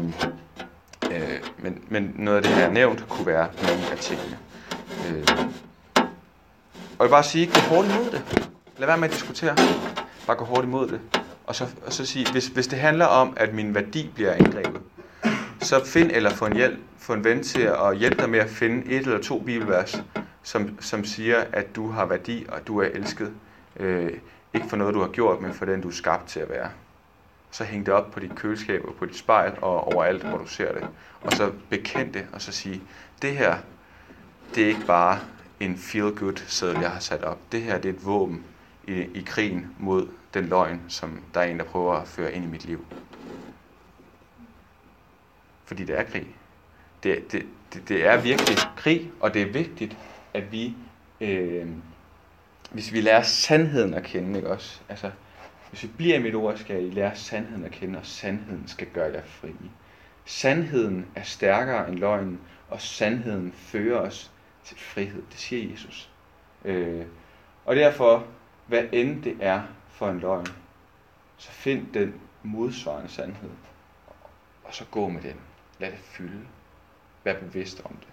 øh, 1.12 1.38
men, 1.58 1.84
men 1.88 2.12
noget 2.16 2.36
af 2.36 2.42
det 2.42 2.52
her 2.52 2.70
nævnt 2.70 3.08
kunne 3.08 3.26
være 3.26 3.48
nogle 3.62 3.90
af 3.92 3.98
tingene. 3.98 4.38
Øh, 5.08 5.26
og 6.98 6.98
jeg 6.98 7.04
vil 7.04 7.10
bare 7.10 7.24
sige, 7.24 7.46
gå 7.46 7.60
hårdt 7.60 7.88
imod 7.88 8.10
det. 8.10 8.48
Lad 8.78 8.86
være 8.86 8.98
med 8.98 9.08
at 9.08 9.14
diskutere. 9.14 9.56
Bare 10.26 10.36
gå 10.36 10.44
hårdt 10.44 10.64
imod 10.64 10.88
det. 10.88 11.00
Og 11.46 11.54
så, 11.54 11.66
og 11.86 11.92
så 11.92 12.06
sige, 12.06 12.32
hvis, 12.32 12.46
hvis 12.46 12.66
det 12.66 12.78
handler 12.78 13.06
om, 13.06 13.36
at 13.36 13.54
min 13.54 13.74
værdi 13.74 14.10
bliver 14.14 14.32
angrebet, 14.32 14.80
så 15.62 15.84
find 15.84 16.10
eller 16.12 16.30
få 16.30 16.46
en, 16.46 16.56
hjælp, 16.56 16.78
få 16.98 17.12
en 17.12 17.24
ven 17.24 17.42
til 17.42 17.62
at 17.62 17.96
hjælpe 17.96 18.22
dig 18.22 18.30
med 18.30 18.38
at 18.38 18.50
finde 18.50 18.86
et 18.86 18.98
eller 18.98 19.18
to 19.18 19.38
bibelvers, 19.38 20.02
som, 20.42 20.80
som 20.80 21.04
siger, 21.04 21.44
at 21.52 21.76
du 21.76 21.88
har 21.88 22.06
værdi, 22.06 22.46
og 22.48 22.66
du 22.66 22.78
er 22.78 22.86
elsket. 22.86 23.32
Øh, 23.76 24.12
ikke 24.54 24.68
for 24.68 24.76
noget, 24.76 24.94
du 24.94 25.00
har 25.00 25.08
gjort, 25.08 25.40
men 25.40 25.54
for 25.54 25.64
den, 25.64 25.80
du 25.80 25.88
er 25.88 25.92
skabt 25.92 26.28
til 26.28 26.40
at 26.40 26.48
være. 26.48 26.70
Så 27.50 27.64
hæng 27.64 27.86
det 27.86 27.94
op 27.94 28.10
på 28.10 28.20
dit 28.20 28.34
køleskab 28.36 28.84
og 28.84 28.94
på 28.94 29.06
dit 29.06 29.16
spejl 29.16 29.52
og 29.62 29.94
overalt, 29.94 30.22
hvor 30.22 30.38
du 30.38 30.46
ser 30.46 30.72
det. 30.72 30.86
Og 31.20 31.32
så 31.32 31.52
bekend 31.70 32.12
det, 32.12 32.26
og 32.32 32.42
så 32.42 32.52
sige, 32.52 32.82
det 33.22 33.36
her, 33.36 33.56
det 34.54 34.64
er 34.64 34.68
ikke 34.68 34.86
bare 34.86 35.18
en 35.60 35.74
feel-good 35.74 36.42
sædel, 36.46 36.80
jeg 36.80 36.90
har 36.90 37.00
sat 37.00 37.22
op. 37.22 37.38
Det 37.52 37.62
her 37.62 37.78
det 37.78 37.88
er 37.88 37.92
et 37.92 38.06
våben 38.06 38.44
i, 38.86 38.92
i 38.92 39.22
krigen 39.26 39.66
mod 39.78 40.08
den 40.34 40.46
løgn, 40.46 40.80
som 40.88 41.20
der 41.34 41.40
er 41.40 41.44
en, 41.44 41.58
der 41.58 41.64
prøver 41.64 41.94
at 41.94 42.08
føre 42.08 42.32
ind 42.32 42.44
i 42.44 42.48
mit 42.48 42.64
liv. 42.64 42.84
Fordi 45.64 45.84
det 45.84 45.98
er 45.98 46.02
krig. 46.02 46.26
Det, 47.02 47.32
det, 47.32 47.46
det, 47.72 47.88
det 47.88 48.06
er 48.06 48.20
virkelig 48.20 48.56
krig, 48.76 49.10
og 49.20 49.34
det 49.34 49.42
er 49.42 49.52
vigtigt, 49.52 49.96
at 50.34 50.52
vi, 50.52 50.74
øh, 51.20 51.68
hvis 52.70 52.92
vi 52.92 53.00
lærer 53.00 53.22
sandheden 53.22 53.94
at 53.94 54.02
kende, 54.02 54.36
ikke 54.36 54.50
også? 54.50 54.80
Altså, 54.88 55.10
hvis 55.70 55.82
vi 55.82 55.88
bliver 55.96 56.16
i 56.16 56.22
mit 56.22 56.34
ord, 56.34 56.56
skal 56.56 56.84
I 56.84 56.90
lære 56.90 57.16
sandheden 57.16 57.64
at 57.64 57.70
kende, 57.70 57.98
og 57.98 58.06
sandheden 58.06 58.68
skal 58.68 58.86
gøre 58.86 59.12
jer 59.12 59.22
fri. 59.26 59.50
Sandheden 60.24 61.06
er 61.14 61.22
stærkere 61.22 61.88
end 61.88 61.98
løgnen, 61.98 62.40
og 62.68 62.80
sandheden 62.80 63.52
fører 63.52 64.00
os 64.00 64.30
til 64.64 64.76
frihed. 64.78 65.22
Det 65.30 65.38
siger 65.38 65.70
Jesus. 65.70 66.10
Øh, 66.64 67.06
og 67.64 67.76
derfor, 67.76 68.26
hvad 68.66 68.84
end 68.92 69.22
det 69.22 69.36
er 69.40 69.62
for 69.88 70.10
en 70.10 70.18
løgn, 70.18 70.46
så 71.36 71.50
find 71.50 71.86
den 71.94 72.14
modsvarende 72.42 73.08
sandhed, 73.08 73.50
og 74.64 74.74
så 74.74 74.84
gå 74.90 75.08
med 75.08 75.22
den. 75.22 75.36
Lad 75.82 75.90
det 75.90 75.98
fylde. 75.98 76.46
Vær 77.24 77.38
bevidst 77.38 77.82
om 77.84 77.96
det. 77.96 78.08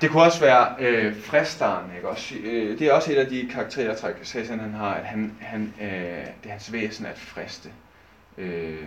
Det 0.00 0.10
kunne 0.10 0.22
også 0.22 0.40
være 0.40 0.76
øh, 0.78 1.22
fristeren, 1.22 1.96
ikke 1.96 2.08
også? 2.08 2.34
Øh, 2.34 2.78
det 2.78 2.86
er 2.86 2.92
også 2.92 3.12
et 3.12 3.16
af 3.16 3.26
de 3.26 3.48
karaktertræk, 3.50 4.14
Satan 4.22 4.60
han 4.60 4.72
har, 4.72 4.94
at 4.94 5.04
han, 5.04 5.36
han, 5.40 5.74
øh, 5.80 5.88
det 5.88 6.46
er 6.46 6.50
hans 6.50 6.72
væsen 6.72 7.06
at 7.06 7.18
friste. 7.18 7.72
Øh, 8.38 8.86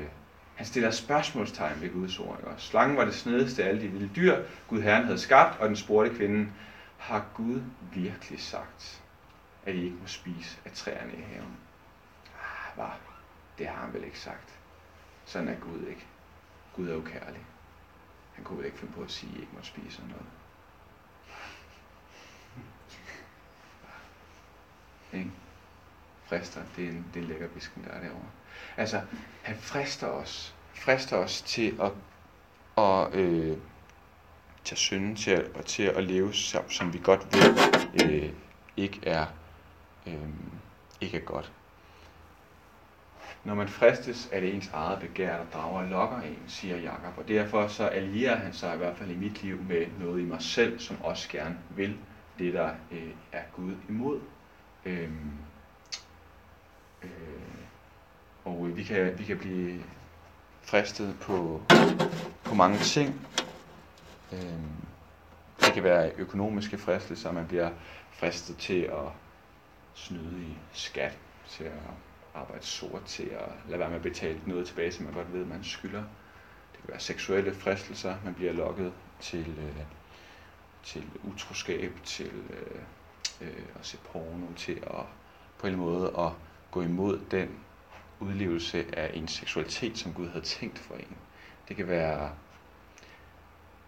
han 0.55 0.65
stiller 0.65 0.91
spørgsmålstegn 0.91 1.81
ved 1.81 1.93
Guds 1.93 2.19
ord. 2.19 2.39
Ikke? 2.39 2.61
Slangen 2.61 2.97
var 2.97 3.05
det 3.05 3.15
snedigste 3.15 3.63
af 3.63 3.67
alle 3.67 3.81
de 3.81 3.87
vilde 3.87 4.09
dyr, 4.15 4.37
Gud 4.67 4.81
Herren 4.81 5.03
havde 5.03 5.19
skabt, 5.19 5.59
og 5.59 5.67
den 5.67 5.75
spurgte 5.75 6.15
kvinden, 6.15 6.53
har 6.97 7.25
Gud 7.33 7.61
virkelig 7.93 8.41
sagt, 8.41 9.01
at 9.65 9.75
I 9.75 9.83
ikke 9.83 9.97
må 10.01 10.07
spise 10.07 10.57
af 10.65 10.71
træerne 10.71 11.13
i 11.13 11.21
haven? 11.33 11.57
Ah, 12.35 12.77
var, 12.77 12.97
Det 13.57 13.67
har 13.67 13.85
han 13.85 13.93
vel 13.93 14.03
ikke 14.03 14.19
sagt. 14.19 14.57
Sådan 15.27 15.47
er 15.47 15.55
Gud 15.59 15.87
ikke. 15.87 16.05
Gud 16.75 16.89
er 16.89 16.93
jo 16.93 17.01
kærlig. 17.01 17.45
Han 18.33 18.43
kunne 18.43 18.57
vel 18.57 18.65
ikke 18.65 18.77
finde 18.77 18.93
på 18.93 19.01
at 19.01 19.11
sige, 19.11 19.31
at 19.31 19.37
I 19.37 19.41
ikke 19.41 19.53
må 19.55 19.59
spise 19.63 20.01
noget. 20.01 20.25
Ikke? 25.13 25.31
Frister, 26.25 26.61
det 26.75 26.85
er 26.85 26.89
en, 26.89 27.05
det 27.13 27.19
er 27.19 27.23
en 27.23 27.29
lækker 27.29 27.47
bisken, 27.47 27.83
der 27.83 27.89
er 27.89 28.01
derovre. 28.01 28.29
Altså, 28.77 29.01
han 29.43 29.57
frister 29.57 30.07
os, 30.07 30.55
frister 30.73 31.17
os 31.17 31.41
til 31.41 31.79
at, 31.81 31.91
at 32.83 33.15
øh, 33.15 33.57
til 34.63 34.77
synden 34.77 35.17
synde, 35.17 35.37
til 35.37 35.43
at, 35.45 35.57
og 35.57 35.65
til 35.65 35.83
at 35.83 36.03
leve, 36.03 36.33
som, 36.33 36.69
som 36.69 36.93
vi 36.93 36.99
godt 37.03 37.27
ved, 37.33 37.55
øh, 38.05 38.33
ikke 38.77 38.99
er, 39.03 39.25
øh, 40.07 40.29
ikke 41.01 41.17
er 41.17 41.21
godt. 41.21 41.51
Når 43.47 43.55
man 43.55 43.67
fristes, 43.67 44.29
er 44.31 44.39
det 44.39 44.55
ens 44.55 44.69
eget 44.73 44.99
begær, 44.99 45.37
der 45.37 45.45
drager 45.53 45.79
og 45.79 45.87
lokker 45.87 46.21
en, 46.21 46.39
siger 46.47 46.77
Jakob. 46.77 47.17
Og 47.17 47.27
derfor 47.27 47.67
så 47.67 47.85
allierer 47.85 48.35
han 48.35 48.53
sig 48.53 48.73
i 48.73 48.77
hvert 48.77 48.97
fald 48.97 49.11
i 49.11 49.15
mit 49.15 49.43
liv 49.43 49.61
med 49.61 49.85
noget 49.99 50.21
i 50.21 50.25
mig 50.25 50.41
selv, 50.41 50.79
som 50.79 51.01
også 51.01 51.29
gerne 51.29 51.57
vil 51.69 51.97
det, 52.39 52.53
der 52.53 52.69
øh, 52.91 53.09
er 53.31 53.41
Gud 53.55 53.75
imod. 53.89 54.19
Øhm, 54.85 55.31
øh, 57.03 57.09
og 58.45 58.77
vi 58.77 58.83
kan, 58.83 59.19
vi 59.19 59.23
kan 59.23 59.37
blive 59.37 59.83
fristet 60.61 61.15
på, 61.21 61.61
på 62.43 62.55
mange 62.55 62.77
ting. 62.77 63.27
Øhm, 64.33 64.71
det 65.59 65.73
kan 65.73 65.83
være 65.83 66.11
økonomiske 66.17 66.77
fristelser, 66.77 67.31
man 67.31 67.47
bliver 67.47 67.69
fristet 68.11 68.57
til 68.57 68.81
at 68.81 69.11
snyde 69.93 70.41
i 70.41 70.57
skat, 70.73 71.17
til 71.49 71.63
at 71.63 72.06
arbejde 72.37 72.65
sort, 72.65 73.03
til 73.03 73.23
at 73.23 73.49
lade 73.67 73.79
være 73.79 73.89
med 73.89 73.97
at 73.97 74.03
betale 74.03 74.41
noget 74.45 74.67
tilbage, 74.67 74.91
som 74.91 75.05
man 75.05 75.13
godt 75.13 75.33
ved, 75.33 75.45
man 75.45 75.63
skylder. 75.63 76.03
Det 76.71 76.81
kan 76.81 76.89
være 76.89 76.99
seksuelle 76.99 77.53
fristelser, 77.53 78.15
man 78.23 78.33
bliver 78.33 78.53
lokket 78.53 78.93
til, 79.19 79.55
øh, 79.59 79.83
til 80.83 81.03
utroskab, 81.23 81.93
til 82.03 82.31
øh, 82.49 82.81
øh, 83.41 83.65
at 83.79 83.85
se 83.85 83.97
porno, 83.97 84.53
til 84.55 84.83
at 84.87 85.05
på 85.59 85.67
en 85.67 85.75
måde 85.75 86.13
at 86.17 86.31
gå 86.71 86.81
imod 86.81 87.19
den 87.31 87.49
udlevelse 88.19 88.85
af 88.97 89.11
en 89.13 89.27
seksualitet, 89.27 89.97
som 89.97 90.13
Gud 90.13 90.27
havde 90.27 90.45
tænkt 90.45 90.79
for 90.79 90.95
en. 90.95 91.17
Det 91.67 91.75
kan 91.75 91.87
være 91.87 92.31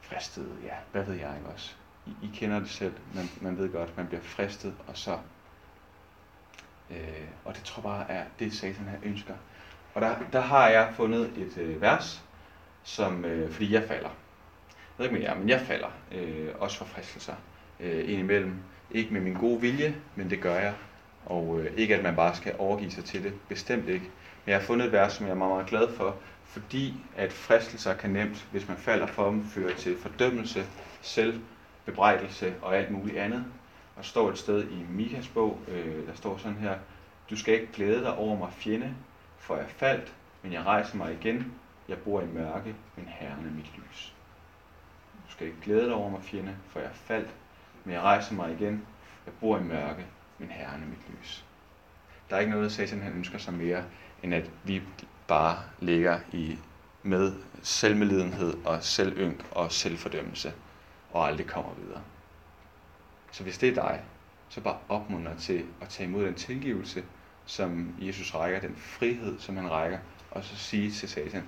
fristet, 0.01 0.57
ja, 0.63 0.75
hvad 0.91 1.03
ved 1.03 1.13
jeg 1.13 1.35
ikke 1.37 1.49
også. 1.49 1.75
I, 2.05 2.11
I 2.23 2.29
kender 2.33 2.59
det 2.59 2.69
selv, 2.69 2.93
man, 3.15 3.29
man 3.41 3.57
ved 3.57 3.71
godt, 3.71 3.97
man 3.97 4.07
bliver 4.07 4.21
fristet, 4.21 4.75
og 4.87 4.97
så, 4.97 5.19
øh, 6.91 6.97
og 7.45 7.55
det 7.55 7.63
tror 7.63 7.81
jeg 7.81 8.07
bare 8.07 8.17
er 8.17 8.23
det, 8.39 8.53
Satan 8.53 8.85
her 8.85 8.97
ønsker. 9.03 9.33
Og 9.93 10.01
der, 10.01 10.15
der 10.33 10.41
har 10.41 10.69
jeg 10.69 10.93
fundet 10.95 11.31
et 11.37 11.57
øh, 11.57 11.81
vers, 11.81 12.23
som, 12.83 13.25
øh, 13.25 13.51
fordi 13.51 13.73
jeg 13.73 13.83
falder. 13.83 14.09
Jeg 14.09 14.97
ved 14.97 15.05
ikke 15.05 15.19
med 15.19 15.21
jer, 15.21 15.35
men 15.35 15.49
jeg 15.49 15.61
falder, 15.61 15.87
øh, 16.11 16.47
også 16.59 16.77
for 16.77 16.85
fristelser 16.85 17.35
øh, 17.79 18.09
indimellem. 18.09 18.53
Ikke 18.91 19.13
med 19.13 19.21
min 19.21 19.33
gode 19.33 19.61
vilje, 19.61 19.95
men 20.15 20.29
det 20.29 20.41
gør 20.41 20.55
jeg. 20.55 20.73
Og 21.25 21.59
øh, 21.61 21.71
ikke 21.77 21.95
at 21.95 22.03
man 22.03 22.15
bare 22.15 22.35
skal 22.35 22.55
overgive 22.57 22.91
sig 22.91 23.05
til 23.05 23.23
det, 23.23 23.33
bestemt 23.49 23.89
ikke. 23.89 24.05
Men 24.45 24.51
jeg 24.51 24.57
har 24.59 24.65
fundet 24.65 24.85
et 24.85 24.91
vers, 24.91 25.13
som 25.13 25.25
jeg 25.25 25.31
er 25.31 25.37
meget, 25.37 25.53
meget 25.53 25.67
glad 25.67 25.95
for, 25.95 26.15
fordi 26.43 26.93
at 27.17 27.33
fristelser 27.33 27.93
kan 27.93 28.09
nemt, 28.09 28.47
hvis 28.51 28.67
man 28.67 28.77
falder 28.77 29.07
for 29.07 29.29
dem, 29.29 29.45
føre 29.45 29.73
til 29.73 29.97
fordømmelse, 29.97 30.65
selvbebrejdelse 31.01 32.53
og 32.61 32.77
alt 32.77 32.91
muligt 32.91 33.17
andet. 33.17 33.45
Og 33.99 34.03
der 34.05 34.09
står 34.09 34.29
et 34.29 34.37
sted 34.37 34.69
i 34.69 34.85
Mikas 34.89 35.27
bog, 35.27 35.59
øh, 35.67 36.07
der 36.07 36.13
står 36.13 36.37
sådan 36.37 36.57
her, 36.57 36.77
du 37.29 37.35
skal 37.35 37.53
ikke 37.53 37.73
glæde 37.73 38.01
dig 38.01 38.15
over 38.15 38.37
mig 38.37 38.53
fjende, 38.53 38.95
for 39.37 39.55
jeg 39.55 39.65
faldt, 39.69 40.13
men 40.43 40.53
jeg 40.53 40.65
rejser 40.65 40.97
mig 40.97 41.13
igen. 41.13 41.53
Jeg 41.87 41.97
bor 41.97 42.21
i 42.21 42.25
mørke, 42.25 42.75
men 42.95 43.05
Herren 43.07 43.45
er 43.45 43.51
mit 43.51 43.71
lys. 43.77 44.13
Du 45.27 45.31
skal 45.31 45.47
ikke 45.47 45.59
glæde 45.63 45.85
dig 45.85 45.93
over 45.93 46.09
mig 46.09 46.23
fjende, 46.23 46.55
for 46.67 46.79
jeg 46.79 46.89
faldt, 46.93 47.29
men 47.83 47.93
jeg 47.93 48.01
rejser 48.01 48.33
mig 48.35 48.51
igen. 48.59 48.85
Jeg 49.25 49.33
bor 49.33 49.57
i 49.57 49.63
mørke, 49.63 50.05
men 50.37 50.49
Herren 50.49 50.83
er 50.83 50.87
mit 50.87 51.19
lys. 51.19 51.45
Der 52.29 52.35
er 52.35 52.39
ikke 52.39 52.51
noget, 52.51 52.71
Satan 52.71 53.01
han 53.01 53.13
ønsker 53.13 53.37
sig 53.37 53.53
mere, 53.53 53.83
end 54.23 54.33
at 54.33 54.51
vi 54.63 54.81
bare 55.27 55.57
ligger 55.79 56.19
i 56.31 56.57
med 57.03 57.33
selvmedlidenhed 57.61 58.57
og 58.65 58.83
selvynk 58.83 59.45
og 59.51 59.71
selvfordømmelse 59.71 60.53
og 61.11 61.27
aldrig 61.27 61.47
kommer 61.47 61.73
videre. 61.73 62.01
Så 63.31 63.43
hvis 63.43 63.57
det 63.57 63.69
er 63.69 63.73
dig, 63.73 64.01
så 64.49 64.61
bare 64.61 64.77
opmuntre 64.89 65.37
til 65.39 65.65
at 65.81 65.89
tage 65.89 66.09
imod 66.09 66.25
den 66.25 66.33
tilgivelse, 66.33 67.03
som 67.45 67.95
Jesus 67.99 68.35
rækker, 68.35 68.59
den 68.59 68.75
frihed, 68.75 69.39
som 69.39 69.57
han 69.57 69.71
rækker, 69.71 69.99
og 70.31 70.43
så 70.43 70.55
sige 70.55 70.91
til 70.91 71.09
Satan, 71.09 71.41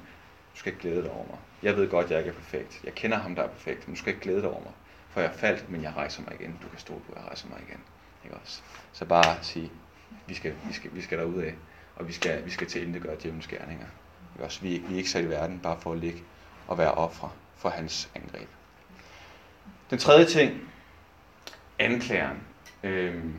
du 0.53 0.59
skal 0.59 0.71
ikke 0.71 0.81
glæde 0.81 1.03
dig 1.03 1.11
over 1.11 1.25
mig. 1.27 1.37
Jeg 1.63 1.75
ved 1.75 1.89
godt, 1.89 2.11
jeg 2.11 2.19
ikke 2.19 2.29
er 2.29 2.33
perfekt. 2.33 2.81
Jeg 2.83 2.93
kender 2.93 3.17
ham, 3.17 3.35
der 3.35 3.43
er 3.43 3.47
perfekt, 3.47 3.87
men 3.87 3.95
du 3.95 3.99
skal 3.99 4.13
ikke 4.13 4.23
glæde 4.23 4.41
dig 4.41 4.49
over 4.49 4.63
mig. 4.63 4.71
For 5.09 5.21
jeg 5.21 5.31
faldt, 5.35 5.69
men 5.69 5.83
jeg 5.83 5.93
rejser 5.95 6.23
mig 6.23 6.33
igen. 6.39 6.59
Du 6.63 6.67
kan 6.67 6.79
stå 6.79 6.93
på, 6.93 7.11
at 7.11 7.17
jeg 7.17 7.27
rejser 7.27 7.47
mig 7.47 7.59
igen. 7.67 7.79
Ikke 8.23 8.37
også? 8.37 8.61
Så 8.93 9.05
bare 9.05 9.37
sige, 9.41 9.71
vi 10.27 10.33
skal, 10.33 10.53
vi 10.67 10.73
skal, 10.73 10.89
vi 10.93 11.01
skal 11.01 11.17
derud 11.17 11.41
af 11.41 11.55
og 11.95 12.07
vi 12.07 12.13
skal, 12.13 12.45
vi 12.45 12.49
skal 12.49 12.67
til 12.67 12.93
det 12.93 13.01
gøre 13.01 13.15
djævnens 13.23 13.47
gerninger. 13.47 13.85
Ikke 14.35 14.45
Også, 14.45 14.61
vi, 14.61 14.77
vi 14.87 14.93
er 14.93 14.97
ikke 14.97 15.09
sat 15.09 15.23
i 15.23 15.29
verden 15.29 15.59
bare 15.59 15.79
for 15.79 15.91
at 15.91 15.99
ligge 15.99 16.23
og 16.67 16.77
være 16.77 16.91
ofre 16.91 17.31
for 17.55 17.69
hans 17.69 18.09
angreb. 18.15 18.47
Den 19.89 19.97
tredje 19.99 20.25
ting, 20.25 20.71
anklageren. 21.81 22.37
Øhm, 22.83 23.33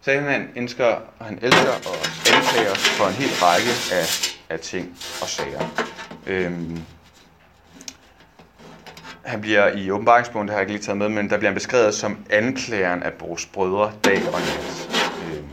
så 0.00 0.20
han 0.20 0.48
ønsker, 0.56 0.84
og 1.18 1.26
han 1.26 1.38
elsker 1.42 1.72
at 1.72 2.32
anklage 2.34 2.70
os 2.70 2.88
for 2.88 3.06
en 3.06 3.12
hel 3.12 3.28
række 3.42 3.70
af, 3.92 4.36
af 4.50 4.60
ting 4.60 4.98
og 5.22 5.28
sager. 5.28 5.88
Øhm, 6.26 6.78
han 9.24 9.40
bliver 9.40 9.72
i 9.72 9.90
åbenbaringsbogen, 9.90 10.48
det 10.48 10.52
har 10.52 10.60
jeg 10.60 10.62
ikke 10.68 10.72
lige 10.72 10.84
taget 10.84 10.98
med, 10.98 11.08
men 11.08 11.30
der 11.30 11.36
bliver 11.36 11.50
han 11.50 11.54
beskrevet 11.54 11.94
som 11.94 12.18
anklageren 12.30 13.02
af 13.02 13.12
vores 13.20 13.46
brødre 13.46 13.92
dag 14.04 14.22
og 14.26 14.40
nat. 14.40 14.88
Øhm, 15.26 15.48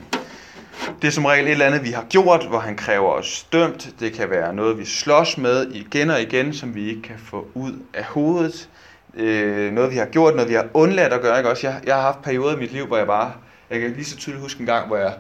det 1.02 1.08
er 1.08 1.12
som 1.12 1.26
regel 1.26 1.46
et 1.46 1.52
eller 1.52 1.66
andet, 1.66 1.84
vi 1.84 1.92
har 1.92 2.06
gjort, 2.10 2.48
hvor 2.48 2.60
han 2.60 2.76
kræver 2.76 3.10
os 3.10 3.44
dømt. 3.44 3.90
Det 4.00 4.14
kan 4.14 4.30
være 4.30 4.54
noget, 4.54 4.78
vi 4.78 4.86
slås 4.86 5.38
med 5.38 5.72
igen 5.72 6.10
og 6.10 6.22
igen, 6.22 6.54
som 6.54 6.76
vi 6.76 6.90
ikke 6.90 7.02
kan 7.02 7.20
få 7.20 7.48
ud 7.54 7.74
af 7.94 8.04
hovedet. 8.04 8.70
Øh, 9.14 9.74
noget, 9.74 9.92
vi 9.92 9.96
har 9.96 10.06
gjort, 10.06 10.36
noget, 10.36 10.50
vi 10.50 10.54
har 10.54 10.68
undladt 10.74 11.14
at 11.14 11.22
gøre. 11.22 11.38
Ikke? 11.38 11.50
Også 11.50 11.68
jeg, 11.68 11.82
jeg 11.86 11.96
har 11.96 12.02
haft 12.02 12.22
perioder 12.22 12.56
i 12.56 12.60
mit 12.60 12.72
liv, 12.72 12.86
hvor 12.86 12.98
jeg 12.98 13.08
bare... 13.08 13.34
Jeg 13.70 13.80
kan 13.80 13.92
lige 13.92 14.06
så 14.06 14.18
tydeligt 14.18 14.42
huske 14.42 14.60
en 14.60 14.66
gang, 14.66 14.88
hvor 14.88 14.98
jeg 14.98 15.14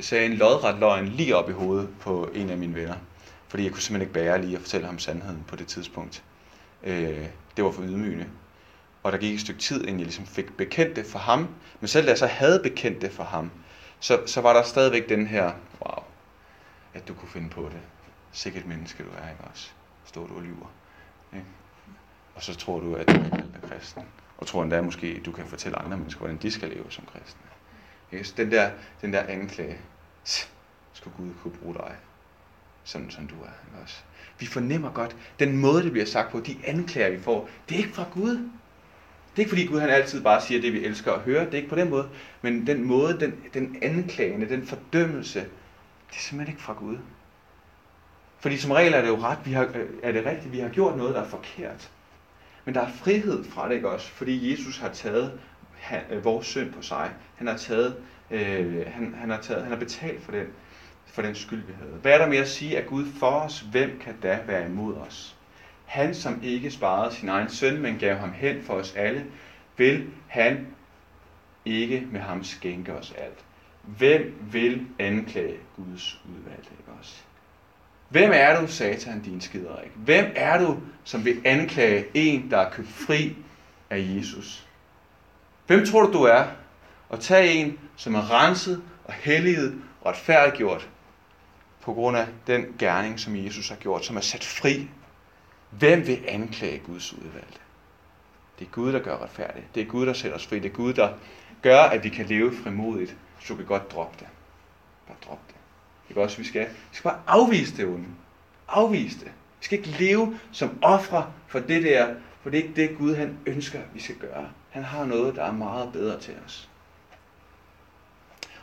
sagde 0.00 0.26
en 0.26 0.32
lodret 0.32 0.78
løgn 0.78 1.06
lige 1.08 1.36
op 1.36 1.50
i 1.50 1.52
hovedet 1.52 1.88
på 2.00 2.30
en 2.34 2.50
af 2.50 2.56
mine 2.56 2.74
venner. 2.74 2.94
Fordi 3.48 3.64
jeg 3.64 3.72
kunne 3.72 3.82
simpelthen 3.82 4.02
ikke 4.02 4.12
bære 4.12 4.40
lige 4.40 4.56
at 4.56 4.60
fortælle 4.60 4.86
ham 4.86 4.98
sandheden 4.98 5.44
på 5.48 5.56
det 5.56 5.66
tidspunkt. 5.66 6.22
Øh, 6.82 7.26
det 7.56 7.64
var 7.64 7.70
for 7.70 7.82
ydmygende. 7.82 8.26
Og 9.02 9.12
der 9.12 9.18
gik 9.18 9.34
et 9.34 9.40
stykke 9.40 9.60
tid, 9.60 9.80
inden 9.80 9.98
jeg 9.98 10.04
ligesom 10.04 10.26
fik 10.26 10.56
bekendt 10.56 10.96
det 10.96 11.06
for 11.06 11.18
ham. 11.18 11.48
Men 11.80 11.88
selv 11.88 12.06
da 12.06 12.10
jeg 12.10 12.18
så 12.18 12.26
havde 12.26 12.60
bekendt 12.62 13.02
det 13.02 13.12
for 13.12 13.24
ham, 13.24 13.50
så, 14.00 14.20
så 14.26 14.40
var 14.40 14.52
der 14.52 14.62
stadigvæk 14.62 15.08
den 15.08 15.26
her, 15.26 15.52
wow, 15.80 16.04
at 16.94 17.08
du 17.08 17.14
kunne 17.14 17.28
finde 17.28 17.50
på 17.50 17.62
det. 17.62 17.80
Sikkert 18.32 18.66
menneske 18.66 19.02
du 19.02 19.08
er, 19.08 19.30
ikke 19.30 19.44
også? 19.52 19.70
Står 20.04 20.26
du 20.26 20.36
og 20.36 20.42
lyver. 20.42 20.72
Ikke? 21.32 21.46
Og 22.34 22.42
så 22.42 22.54
tror 22.54 22.80
du, 22.80 22.94
at 22.94 23.08
du 23.08 23.12
er 23.12 23.28
kaldt 23.28 23.70
kristen. 23.70 24.02
Og 24.38 24.46
tror 24.46 24.62
endda 24.62 24.80
måske, 24.80 25.06
at 25.06 25.26
du 25.26 25.32
kan 25.32 25.46
fortælle 25.46 25.78
andre 25.78 25.96
mennesker, 25.96 26.18
hvordan 26.18 26.36
de 26.36 26.50
skal 26.50 26.68
leve 26.68 26.84
som 26.90 27.04
kristne. 27.12 27.42
Ikke? 28.12 28.24
Så 28.24 28.34
den 28.36 28.50
der, 28.50 28.70
den 29.00 29.12
der 29.12 29.22
anklage, 29.22 29.78
skulle 30.92 31.16
Gud 31.16 31.30
kunne 31.42 31.54
bruge 31.62 31.74
dig, 31.74 31.94
sådan 32.84 33.10
som 33.10 33.26
du 33.26 33.34
er. 33.34 33.66
Ikke 33.66 33.82
også? 33.82 33.96
Vi 34.38 34.46
fornemmer 34.46 34.90
godt, 34.90 35.16
den 35.38 35.56
måde, 35.56 35.82
det 35.82 35.92
bliver 35.92 36.06
sagt 36.06 36.32
på, 36.32 36.40
de 36.40 36.56
anklager, 36.64 37.10
vi 37.10 37.20
får, 37.20 37.48
det 37.68 37.74
er 37.74 37.78
ikke 37.78 37.94
fra 37.94 38.04
Gud. 38.12 38.50
Det 39.36 39.36
er 39.36 39.46
ikke 39.46 39.48
fordi 39.48 39.66
Gud 39.66 39.80
han 39.80 39.90
altid 39.90 40.22
bare 40.22 40.40
siger 40.40 40.60
det, 40.60 40.72
vi 40.72 40.84
elsker 40.84 41.12
at 41.12 41.20
høre. 41.20 41.44
Det 41.44 41.54
er 41.54 41.58
ikke 41.58 41.68
på 41.68 41.76
den 41.76 41.90
måde. 41.90 42.08
Men 42.42 42.66
den 42.66 42.84
måde, 42.84 43.20
den, 43.20 43.34
den 43.54 43.78
anklagende, 43.82 44.48
den 44.48 44.66
fordømmelse, 44.66 45.40
det 46.10 46.16
er 46.16 46.20
simpelthen 46.20 46.54
ikke 46.54 46.62
fra 46.62 46.72
Gud. 46.72 46.98
Fordi 48.38 48.56
som 48.56 48.70
regel 48.70 48.94
er 48.94 49.00
det 49.00 49.08
jo 49.08 49.16
ret, 49.16 49.38
vi 49.44 49.52
har, 49.52 49.62
øh, 49.74 49.88
er 50.02 50.12
det 50.12 50.26
rigtigt, 50.26 50.52
vi 50.52 50.58
har 50.58 50.68
gjort 50.68 50.96
noget, 50.96 51.14
der 51.14 51.22
er 51.22 51.28
forkert. 51.28 51.90
Men 52.64 52.74
der 52.74 52.80
er 52.80 52.88
frihed 52.88 53.44
fra 53.44 53.68
det 53.68 53.74
ikke 53.74 53.88
også, 53.88 54.10
fordi 54.10 54.52
Jesus 54.52 54.78
har 54.78 54.88
taget 54.88 55.40
han, 55.74 56.00
øh, 56.10 56.24
vores 56.24 56.46
synd 56.46 56.72
på 56.72 56.82
sig. 56.82 57.10
Han 57.36 57.46
har 57.46 57.56
taget, 57.56 57.96
øh, 58.30 58.86
han, 58.86 59.14
han, 59.14 59.30
har 59.30 59.40
taget, 59.40 59.62
han 59.62 59.72
har 59.72 59.78
betalt 59.78 60.22
for 60.22 60.32
den, 60.32 60.46
for 61.06 61.22
den 61.22 61.34
skyld, 61.34 61.62
vi 61.66 61.72
havde. 61.78 61.92
Hvad 62.02 62.12
er 62.12 62.18
der 62.18 62.26
med 62.26 62.38
at 62.38 62.48
sige, 62.48 62.78
at 62.78 62.86
Gud 62.86 63.06
for 63.18 63.30
os, 63.30 63.60
hvem 63.60 63.98
kan 64.00 64.14
da 64.22 64.40
være 64.46 64.66
imod 64.66 64.94
os? 64.94 65.36
Han, 65.84 66.14
som 66.14 66.40
ikke 66.42 66.70
sparede 66.70 67.14
sin 67.14 67.28
egen 67.28 67.48
søn, 67.48 67.82
men 67.82 67.98
gav 67.98 68.16
ham 68.16 68.32
hen 68.32 68.62
for 68.62 68.74
os 68.74 68.94
alle, 68.94 69.26
vil 69.76 70.10
han 70.28 70.66
ikke 71.64 72.08
med 72.12 72.20
ham 72.20 72.44
skænke 72.44 72.92
os 72.92 73.14
alt. 73.18 73.44
Hvem 73.82 74.34
vil 74.52 74.86
anklage 74.98 75.56
Guds 75.76 76.20
udvalgte, 76.24 76.70
ikke 76.78 76.92
også? 77.00 77.22
Hvem 78.14 78.30
er 78.34 78.60
du, 78.60 78.66
satan, 78.66 79.22
din 79.22 79.40
skiderik? 79.40 79.90
Hvem 79.94 80.32
er 80.36 80.58
du, 80.58 80.78
som 81.04 81.24
vil 81.24 81.42
anklage 81.44 82.06
en, 82.14 82.50
der 82.50 82.58
er 82.58 82.70
købt 82.70 82.88
fri 82.88 83.36
af 83.90 83.98
Jesus? 84.16 84.66
Hvem 85.66 85.86
tror 85.86 86.06
du, 86.06 86.12
du 86.12 86.22
er? 86.22 86.44
Og 87.08 87.20
tage 87.20 87.52
en, 87.52 87.78
som 87.96 88.14
er 88.14 88.44
renset 88.44 88.82
og 89.04 89.12
helliget 89.12 89.82
og 90.00 90.06
retfærdiggjort 90.06 90.88
på 91.82 91.92
grund 91.92 92.16
af 92.16 92.26
den 92.46 92.66
gerning, 92.78 93.20
som 93.20 93.36
Jesus 93.36 93.68
har 93.68 93.76
gjort, 93.76 94.04
som 94.04 94.16
er 94.16 94.20
sat 94.20 94.44
fri 94.44 94.88
Hvem 95.70 96.06
vil 96.06 96.24
anklage 96.28 96.78
Guds 96.78 97.12
udvalgte? 97.12 97.60
Det 98.58 98.66
er 98.66 98.70
Gud, 98.70 98.92
der 98.92 98.98
gør 98.98 99.16
retfærdigt. 99.22 99.74
Det 99.74 99.82
er 99.82 99.86
Gud, 99.86 100.06
der 100.06 100.12
sætter 100.12 100.36
os 100.36 100.46
fri. 100.46 100.58
Det 100.58 100.70
er 100.70 100.74
Gud, 100.74 100.92
der 100.92 101.12
gør, 101.62 101.80
at 101.80 102.04
vi 102.04 102.08
kan 102.08 102.26
leve 102.26 102.56
frimodigt. 102.62 103.16
Så 103.40 103.46
du 103.48 103.56
kan 103.56 103.66
godt 103.66 103.92
droppe 103.92 104.16
det. 104.20 104.28
Bare 105.06 105.16
drop 105.26 105.40
det. 105.48 105.53
Ikke 106.08 106.22
også, 106.22 106.38
vi 106.38 106.44
skal, 106.44 106.60
vi 106.60 106.96
skal 106.96 107.10
bare 107.10 107.20
afvise 107.26 107.76
det 107.76 107.86
onde. 107.86 108.06
Afvise 108.68 109.18
det. 109.18 109.32
Vi 109.60 109.64
skal 109.64 109.78
ikke 109.78 109.90
leve 109.98 110.38
som 110.52 110.78
ofre 110.82 111.32
for 111.48 111.58
det 111.58 111.82
der, 111.82 112.14
for 112.42 112.50
det 112.50 112.58
er 112.58 112.62
ikke 112.62 112.76
det 112.76 112.98
Gud 112.98 113.14
han 113.14 113.38
ønsker, 113.46 113.78
vi 113.94 114.00
skal 114.00 114.14
gøre. 114.14 114.48
Han 114.70 114.82
har 114.82 115.04
noget, 115.04 115.36
der 115.36 115.44
er 115.44 115.52
meget 115.52 115.92
bedre 115.92 116.20
til 116.20 116.34
os. 116.46 116.68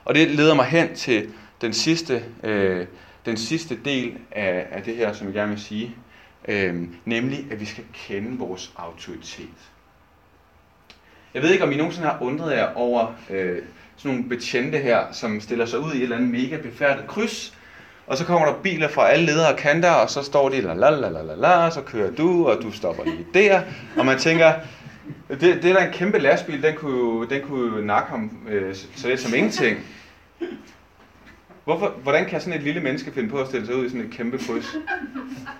Og 0.05 0.15
det 0.15 0.31
leder 0.31 0.53
mig 0.53 0.65
hen 0.65 0.95
til 0.95 1.33
den 1.61 1.73
sidste 1.73 2.25
øh, 2.43 2.87
den 3.25 3.37
sidste 3.37 3.79
del 3.85 4.17
af, 4.31 4.67
af 4.71 4.83
det 4.83 4.95
her, 4.95 5.13
som 5.13 5.27
jeg 5.27 5.33
gerne 5.33 5.51
vil 5.51 5.61
sige, 5.61 5.95
øh, 6.47 6.83
nemlig 7.05 7.47
at 7.51 7.59
vi 7.59 7.65
skal 7.65 7.83
kende 7.93 8.37
vores 8.37 8.73
autoritet. 8.75 9.71
Jeg 11.33 11.41
ved 11.41 11.51
ikke, 11.51 11.63
om 11.63 11.71
I 11.71 11.75
nogensinde 11.75 12.07
har 12.07 12.21
undret 12.21 12.55
jer 12.55 12.73
over 12.73 13.13
øh, 13.29 13.61
sådan 14.01 14.17
nogle 14.17 14.29
betjente 14.29 14.77
her, 14.77 14.99
som 15.11 15.41
stiller 15.41 15.65
sig 15.65 15.79
ud 15.79 15.93
i 15.93 15.97
et 15.97 16.03
eller 16.03 16.15
andet 16.15 16.29
mega 16.29 16.57
befærdet 16.57 17.07
kryds, 17.07 17.57
og 18.07 18.17
så 18.17 18.25
kommer 18.25 18.47
der 18.47 18.53
biler 18.53 18.87
fra 18.87 19.09
alle 19.09 19.25
ledere 19.25 19.53
og 19.53 19.57
kanter, 19.57 19.91
og 19.91 20.09
så 20.09 20.23
står 20.23 20.49
de 20.49 20.61
la 20.61 20.73
la 20.73 20.89
la 20.89 21.09
la 21.09 21.21
la 21.21 21.35
la, 21.35 21.65
og 21.65 21.73
så 21.73 21.81
kører 21.81 22.11
du, 22.11 22.47
og 22.47 22.61
du 22.61 22.71
stopper 22.71 23.03
lige 23.03 23.25
der, 23.33 23.61
og 23.97 24.05
man 24.05 24.17
tænker, 24.17 24.53
det, 25.29 25.41
det 25.41 25.65
er 25.65 25.73
da 25.73 25.85
en 25.85 25.93
kæmpe 25.93 26.17
lastbil, 26.17 26.63
den 26.63 26.75
kunne 26.75 26.97
jo, 26.97 27.23
den 27.23 27.41
kunne 27.41 27.77
jo 27.77 27.83
nakke 27.83 28.09
ham 28.09 28.31
øh, 28.49 28.75
så 28.95 29.07
lidt 29.07 29.19
som 29.19 29.33
ingenting. 29.33 29.77
Hvorfor, 31.63 31.93
hvordan 32.03 32.25
kan 32.25 32.41
sådan 32.41 32.59
et 32.59 32.63
lille 32.63 32.81
menneske 32.81 33.11
finde 33.11 33.29
på 33.29 33.37
at 33.37 33.47
stille 33.47 33.65
sig 33.65 33.75
ud 33.75 33.85
i 33.85 33.89
sådan 33.89 34.05
et 34.05 34.11
kæmpe 34.11 34.37
kryds? 34.37 34.75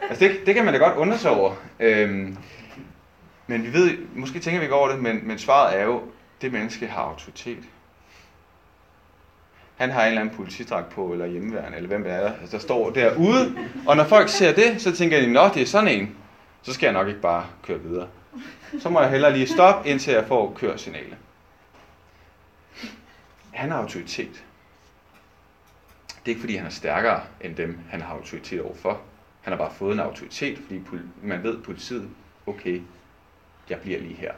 Altså 0.10 0.26
det, 0.26 0.46
det 0.46 0.56
kan 0.56 0.66
man 0.66 0.74
da 0.74 0.80
godt 0.80 0.98
undre 0.98 1.18
sig 1.18 1.32
over. 1.32 1.54
Øhm, 1.80 2.38
men 3.48 3.64
vi 3.64 3.74
ved, 3.74 3.92
måske 4.16 4.40
tænker 4.40 4.60
vi 4.60 4.66
ikke 4.66 4.76
over 4.76 4.90
det, 4.90 5.00
men, 5.00 5.20
men 5.24 5.38
svaret 5.38 5.80
er 5.80 5.84
jo, 5.84 6.02
det 6.42 6.52
menneske 6.52 6.88
har 6.88 7.02
autoritet. 7.02 7.64
Han 9.82 9.92
har 9.92 10.02
en 10.02 10.08
eller 10.08 10.22
anden 10.22 10.36
politidrag 10.36 10.86
på, 10.86 11.12
eller 11.12 11.26
hjemmeværende, 11.26 11.78
eller 11.78 11.88
hvem 11.88 12.04
det 12.04 12.12
er, 12.12 12.34
der 12.52 12.60
står 12.60 12.90
derude. 12.90 13.58
Og 13.88 13.98
når 13.98 14.04
folk 14.04 14.30
ser 14.30 14.54
det, 14.54 14.82
så 14.82 14.96
tænker 14.96 15.22
de, 15.22 15.34
nå, 15.34 15.48
det 15.54 15.62
er 15.62 15.66
sådan 15.66 15.88
en. 15.88 16.16
Så 16.62 16.74
skal 16.74 16.88
jeg 16.88 16.94
nok 16.94 17.08
ikke 17.08 17.22
bare 17.22 17.46
køre 17.64 17.80
videre. 17.80 18.08
Så 18.80 18.90
må 18.90 19.02
jeg 19.02 19.10
hellere 19.10 19.34
lige 19.34 19.48
stoppe, 19.48 19.90
indtil 19.90 20.14
jeg 20.14 20.26
får 20.28 20.54
køresignalet. 20.54 21.18
Han 23.52 23.72
har 23.72 23.78
autoritet. 23.78 24.44
Det 26.08 26.26
er 26.26 26.30
ikke 26.30 26.42
fordi, 26.42 26.56
han 26.56 26.66
er 26.66 26.70
stærkere 26.70 27.22
end 27.42 27.56
dem, 27.56 27.80
han 27.90 28.02
har 28.02 28.14
autoritet 28.14 28.62
overfor. 28.62 29.02
Han 29.42 29.54
har 29.54 29.58
bare 29.58 29.74
fået 29.74 29.94
en 29.94 30.00
autoritet, 30.00 30.58
fordi 30.58 30.82
man 31.24 31.44
ved 31.44 31.58
politiet, 31.58 32.10
okay, 32.48 32.82
jeg 33.70 33.80
bliver 33.80 34.00
lige 34.00 34.16
her. 34.16 34.32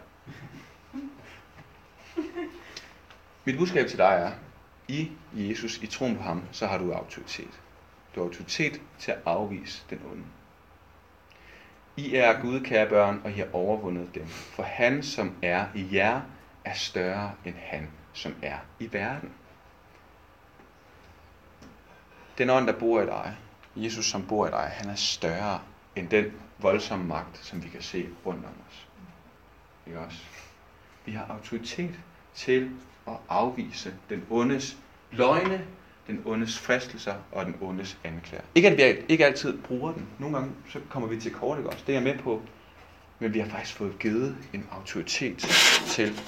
Mit 3.45 3.57
budskab 3.57 3.87
til 3.87 3.97
dig 3.97 4.05
er, 4.05 4.31
i 4.87 5.11
Jesus, 5.33 5.77
i 5.77 5.87
troen 5.87 6.17
på 6.17 6.23
ham, 6.23 6.43
så 6.51 6.67
har 6.67 6.77
du 6.77 6.93
autoritet. 6.93 7.61
Du 8.15 8.19
har 8.19 8.27
autoritet 8.27 8.81
til 8.99 9.11
at 9.11 9.17
afvise 9.25 9.83
den 9.89 10.01
onde. 10.11 10.23
I 11.97 12.15
er 12.15 12.41
Gud, 12.41 12.61
kære 12.61 12.89
børn, 12.89 13.21
og 13.23 13.31
I 13.31 13.33
har 13.33 13.47
overvundet 13.53 14.15
dem. 14.15 14.27
For 14.27 14.63
han, 14.63 15.03
som 15.03 15.35
er 15.41 15.65
i 15.75 15.87
jer, 15.91 16.21
er 16.65 16.73
større 16.73 17.31
end 17.45 17.55
han, 17.57 17.89
som 18.13 18.35
er 18.41 18.57
i 18.79 18.93
verden. 18.93 19.31
Den 22.37 22.49
ånd, 22.49 22.67
der 22.67 22.79
bor 22.79 23.01
i 23.01 23.05
dig, 23.05 23.35
Jesus, 23.75 24.05
som 24.05 24.27
bor 24.27 24.47
i 24.47 24.51
dig, 24.51 24.69
han 24.73 24.89
er 24.89 24.95
større 24.95 25.61
end 25.95 26.09
den 26.09 26.31
voldsomme 26.57 27.05
magt, 27.05 27.37
som 27.37 27.63
vi 27.63 27.69
kan 27.69 27.81
se 27.81 28.09
rundt 28.25 28.45
om 28.45 28.53
os. 28.69 28.87
Ikke 29.87 29.99
også? 29.99 30.23
Vi 31.05 31.11
har 31.11 31.25
autoritet 31.25 31.99
til 32.33 32.71
og 33.05 33.21
afvise 33.29 33.93
den 34.09 34.23
ondes 34.29 34.77
løgne, 35.11 35.65
den 36.07 36.21
ondes 36.25 36.59
fristelser 36.59 37.13
og 37.31 37.45
den 37.45 37.55
ondes 37.61 37.97
anklager. 38.03 38.43
Ikke 38.55 38.69
at 38.69 38.77
vi 38.77 39.03
ikke 39.09 39.25
altid 39.25 39.57
bruger 39.57 39.93
den. 39.93 40.07
Nogle 40.19 40.37
gange 40.37 40.51
så 40.69 40.79
kommer 40.89 41.09
vi 41.09 41.19
til 41.19 41.31
kort, 41.31 41.57
ikke 41.57 41.69
også? 41.69 41.83
Det 41.87 41.95
er 41.95 42.01
jeg 42.01 42.15
med 42.15 42.23
på. 42.23 42.41
Men 43.19 43.33
vi 43.33 43.39
har 43.39 43.47
faktisk 43.47 43.75
fået 43.75 43.99
givet 43.99 44.35
en 44.53 44.67
autoritet 44.71 45.37
til 45.87 46.21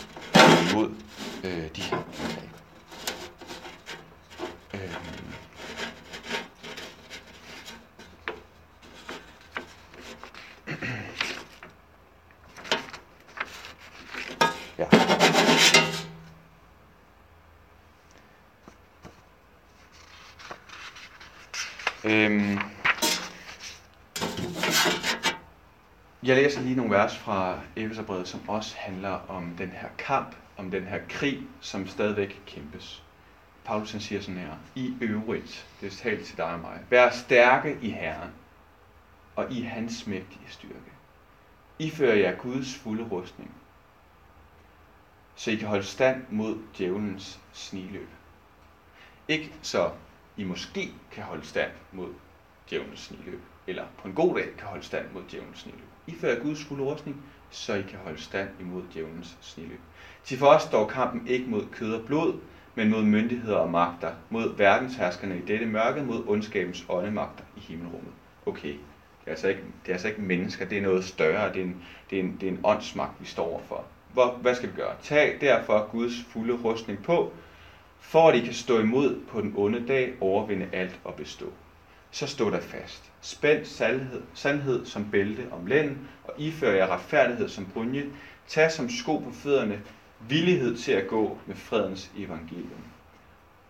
imod 0.72 0.90
øh, 1.44 1.52
de 1.76 1.82
her 1.82 1.98
anklager. 1.98 2.55
Jeg 26.26 26.36
læser 26.36 26.62
lige 26.62 26.76
nogle 26.76 26.92
vers 26.92 27.18
fra 27.18 27.60
Efeserbrevet, 27.76 28.28
som 28.28 28.50
også 28.50 28.76
handler 28.78 29.10
om 29.10 29.56
den 29.58 29.70
her 29.70 29.90
kamp, 29.98 30.36
om 30.58 30.72
den 30.72 30.84
her 30.84 31.00
krig, 31.10 31.48
som 31.62 31.88
stadigvæk 31.88 32.42
kæmpes. 32.46 33.04
Paulus 33.66 33.92
han 33.92 34.02
siger 34.02 34.22
sådan 34.22 34.40
her, 34.40 34.54
i 34.76 34.94
øvrigt, 35.02 35.68
det 35.82 35.88
er 35.88 35.92
talt 35.92 36.26
til 36.26 36.38
dig 36.38 36.46
og 36.46 36.60
mig, 36.60 36.80
vær 36.90 37.10
stærke 37.10 37.78
i 37.82 37.90
Herren, 37.90 38.30
og 39.36 39.52
i 39.52 39.62
hans 39.62 40.08
mægtige 40.08 40.48
styrke. 40.48 40.92
I 41.80 41.90
fører 41.90 42.16
jer 42.16 42.36
Guds 42.36 42.78
fulde 42.78 43.04
rustning, 43.04 43.52
så 45.36 45.52
I 45.52 45.56
kan 45.56 45.68
holde 45.68 45.84
stand 45.84 46.26
mod 46.30 46.58
djævelens 46.78 47.40
sniløb. 47.54 48.10
Ikke 49.28 49.54
så 49.62 49.92
i 50.38 50.44
måske 50.44 50.92
kan 51.12 51.24
holde 51.24 51.46
stand 51.46 51.72
mod 51.92 52.14
djævelens 52.70 53.00
sniløb, 53.00 53.42
eller 53.68 53.86
på 53.98 54.08
en 54.08 54.14
god 54.14 54.36
dag 54.36 54.56
kan 54.58 54.68
holde 54.68 54.84
stand 54.84 55.12
mod 55.14 55.24
djævelens 55.32 55.60
sniløb. 55.60 55.95
I 56.08 56.16
Guds 56.43 56.64
fulde 56.64 56.84
rustning, 56.84 57.22
så 57.49 57.74
I 57.74 57.82
kan 57.82 57.99
holde 58.03 58.22
stand 58.22 58.49
imod 58.60 58.82
djævelens 58.93 59.38
snille. 59.41 59.76
Til 60.24 60.38
for 60.38 60.47
os 60.47 60.62
står 60.62 60.88
kampen 60.88 61.28
ikke 61.28 61.49
mod 61.49 61.66
kød 61.72 61.93
og 61.93 62.06
blod, 62.06 62.34
men 62.76 62.89
mod 62.89 63.03
myndigheder 63.03 63.58
og 63.58 63.70
magter, 63.70 64.12
mod 64.30 64.58
verdensherskerne 64.58 65.38
i 65.38 65.41
dette 65.41 65.66
mørke, 65.66 66.03
mod 66.03 66.24
ondskabens 66.28 66.86
åndemagter 66.89 67.43
i 67.58 67.60
himmelrummet. 67.60 68.12
Okay, 68.45 68.70
det 68.70 69.26
er 69.26 69.32
altså 69.32 69.47
ikke, 69.47 69.62
det 69.62 69.89
er 69.89 69.93
altså 69.93 70.08
ikke 70.08 70.22
mennesker, 70.22 70.66
det 70.66 70.78
er 70.78 70.82
noget 70.82 71.06
større, 71.06 71.53
det 71.53 71.62
er 71.62 71.66
en, 71.66 71.84
det 72.10 72.20
er 72.20 72.24
en, 72.24 72.38
det 72.41 72.47
er 72.47 72.51
en 72.51 72.60
åndsmagt, 72.64 73.22
vi 73.22 73.26
står 73.26 73.49
overfor. 73.49 73.84
Hvor, 74.14 74.32
hvad 74.41 74.56
skal 74.56 74.70
vi 74.70 74.76
gøre? 74.76 74.93
Tag 75.01 75.38
derfor 75.41 75.89
Guds 75.91 76.24
fulde 76.30 76.53
rustning 76.53 77.03
på, 77.03 77.34
for 77.99 78.30
at 78.30 78.36
I 78.36 78.39
kan 78.39 78.53
stå 78.53 78.80
imod 78.80 79.22
på 79.28 79.41
den 79.41 79.53
onde 79.58 79.88
dag, 79.88 80.14
overvinde 80.22 80.68
alt 80.74 80.99
og 81.03 81.16
bestå. 81.16 81.45
Så 82.16 82.28
stå 82.28 82.49
der 82.49 82.61
fast. 82.61 83.11
Spænd 83.22 83.66
sandhed, 83.66 84.22
sandhed 84.34 84.86
som 84.86 85.11
bælte 85.11 85.47
om 85.51 85.66
lænden, 85.66 86.09
og 86.24 86.34
ifør 86.38 86.72
jer 86.72 86.88
retfærdighed 86.88 87.49
som 87.49 87.66
brunje. 87.66 88.05
Tag 88.47 88.72
som 88.72 88.89
sko 88.89 89.18
på 89.18 89.32
fødderne 89.32 89.82
villighed 90.28 90.78
til 90.78 90.91
at 90.91 91.07
gå 91.07 91.38
med 91.45 91.55
fredens 91.55 92.11
evangelium. 92.18 92.84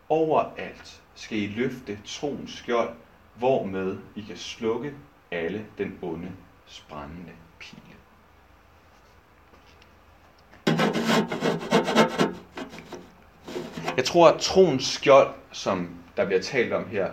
Overalt 0.09 1.01
skal 1.15 1.37
I 1.37 1.47
løfte 1.47 1.99
troens 2.05 2.51
skjold, 2.51 2.89
hvormed 3.35 3.97
I 4.15 4.21
kan 4.21 4.37
slukke 4.37 4.93
alle 5.31 5.65
den 5.77 5.99
onde, 6.01 6.31
sprændende 6.65 7.31
pile. 7.59 7.81
Jeg 13.97 14.05
tror, 14.05 14.27
at 14.27 14.41
troens 14.41 14.87
skjold, 14.87 15.33
som 15.51 15.89
der 16.17 16.25
bliver 16.25 16.41
talt 16.41 16.73
om 16.73 16.89
her, 16.89 17.11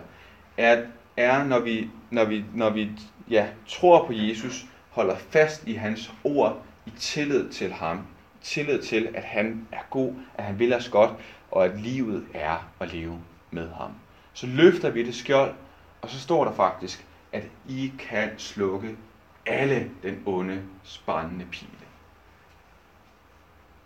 er, 0.57 0.85
er 1.17 1.43
når 1.43 1.59
vi, 1.59 1.89
når 2.11 2.25
vi, 2.25 2.45
når 2.53 2.69
vi 2.69 2.89
ja, 3.29 3.47
tror 3.67 4.05
på 4.05 4.13
Jesus, 4.13 4.65
holder 4.89 5.15
fast 5.15 5.67
i 5.67 5.73
hans 5.73 6.13
ord, 6.23 6.61
i 6.85 6.89
tillid 6.89 7.49
til 7.49 7.73
ham, 7.73 7.99
tillid 8.41 8.81
til, 8.81 9.09
at 9.13 9.23
han 9.23 9.67
er 9.71 9.81
god, 9.89 10.13
at 10.35 10.43
han 10.43 10.59
vil 10.59 10.73
os 10.73 10.89
godt, 10.89 11.11
og 11.51 11.65
at 11.65 11.81
livet 11.81 12.25
er 12.33 12.71
at 12.79 12.93
leve 12.93 13.19
med 13.51 13.69
ham. 13.69 13.91
Så 14.33 14.47
løfter 14.47 14.89
vi 14.89 15.03
det 15.03 15.15
skjold, 15.15 15.53
og 16.01 16.09
så 16.09 16.19
står 16.19 16.45
der 16.45 16.53
faktisk, 16.53 17.05
at 17.31 17.43
I 17.69 17.93
kan 17.99 18.29
slukke 18.37 18.95
alle 19.45 19.91
den 20.03 20.23
onde, 20.25 20.61
spændende 20.83 21.45
pile 21.45 21.82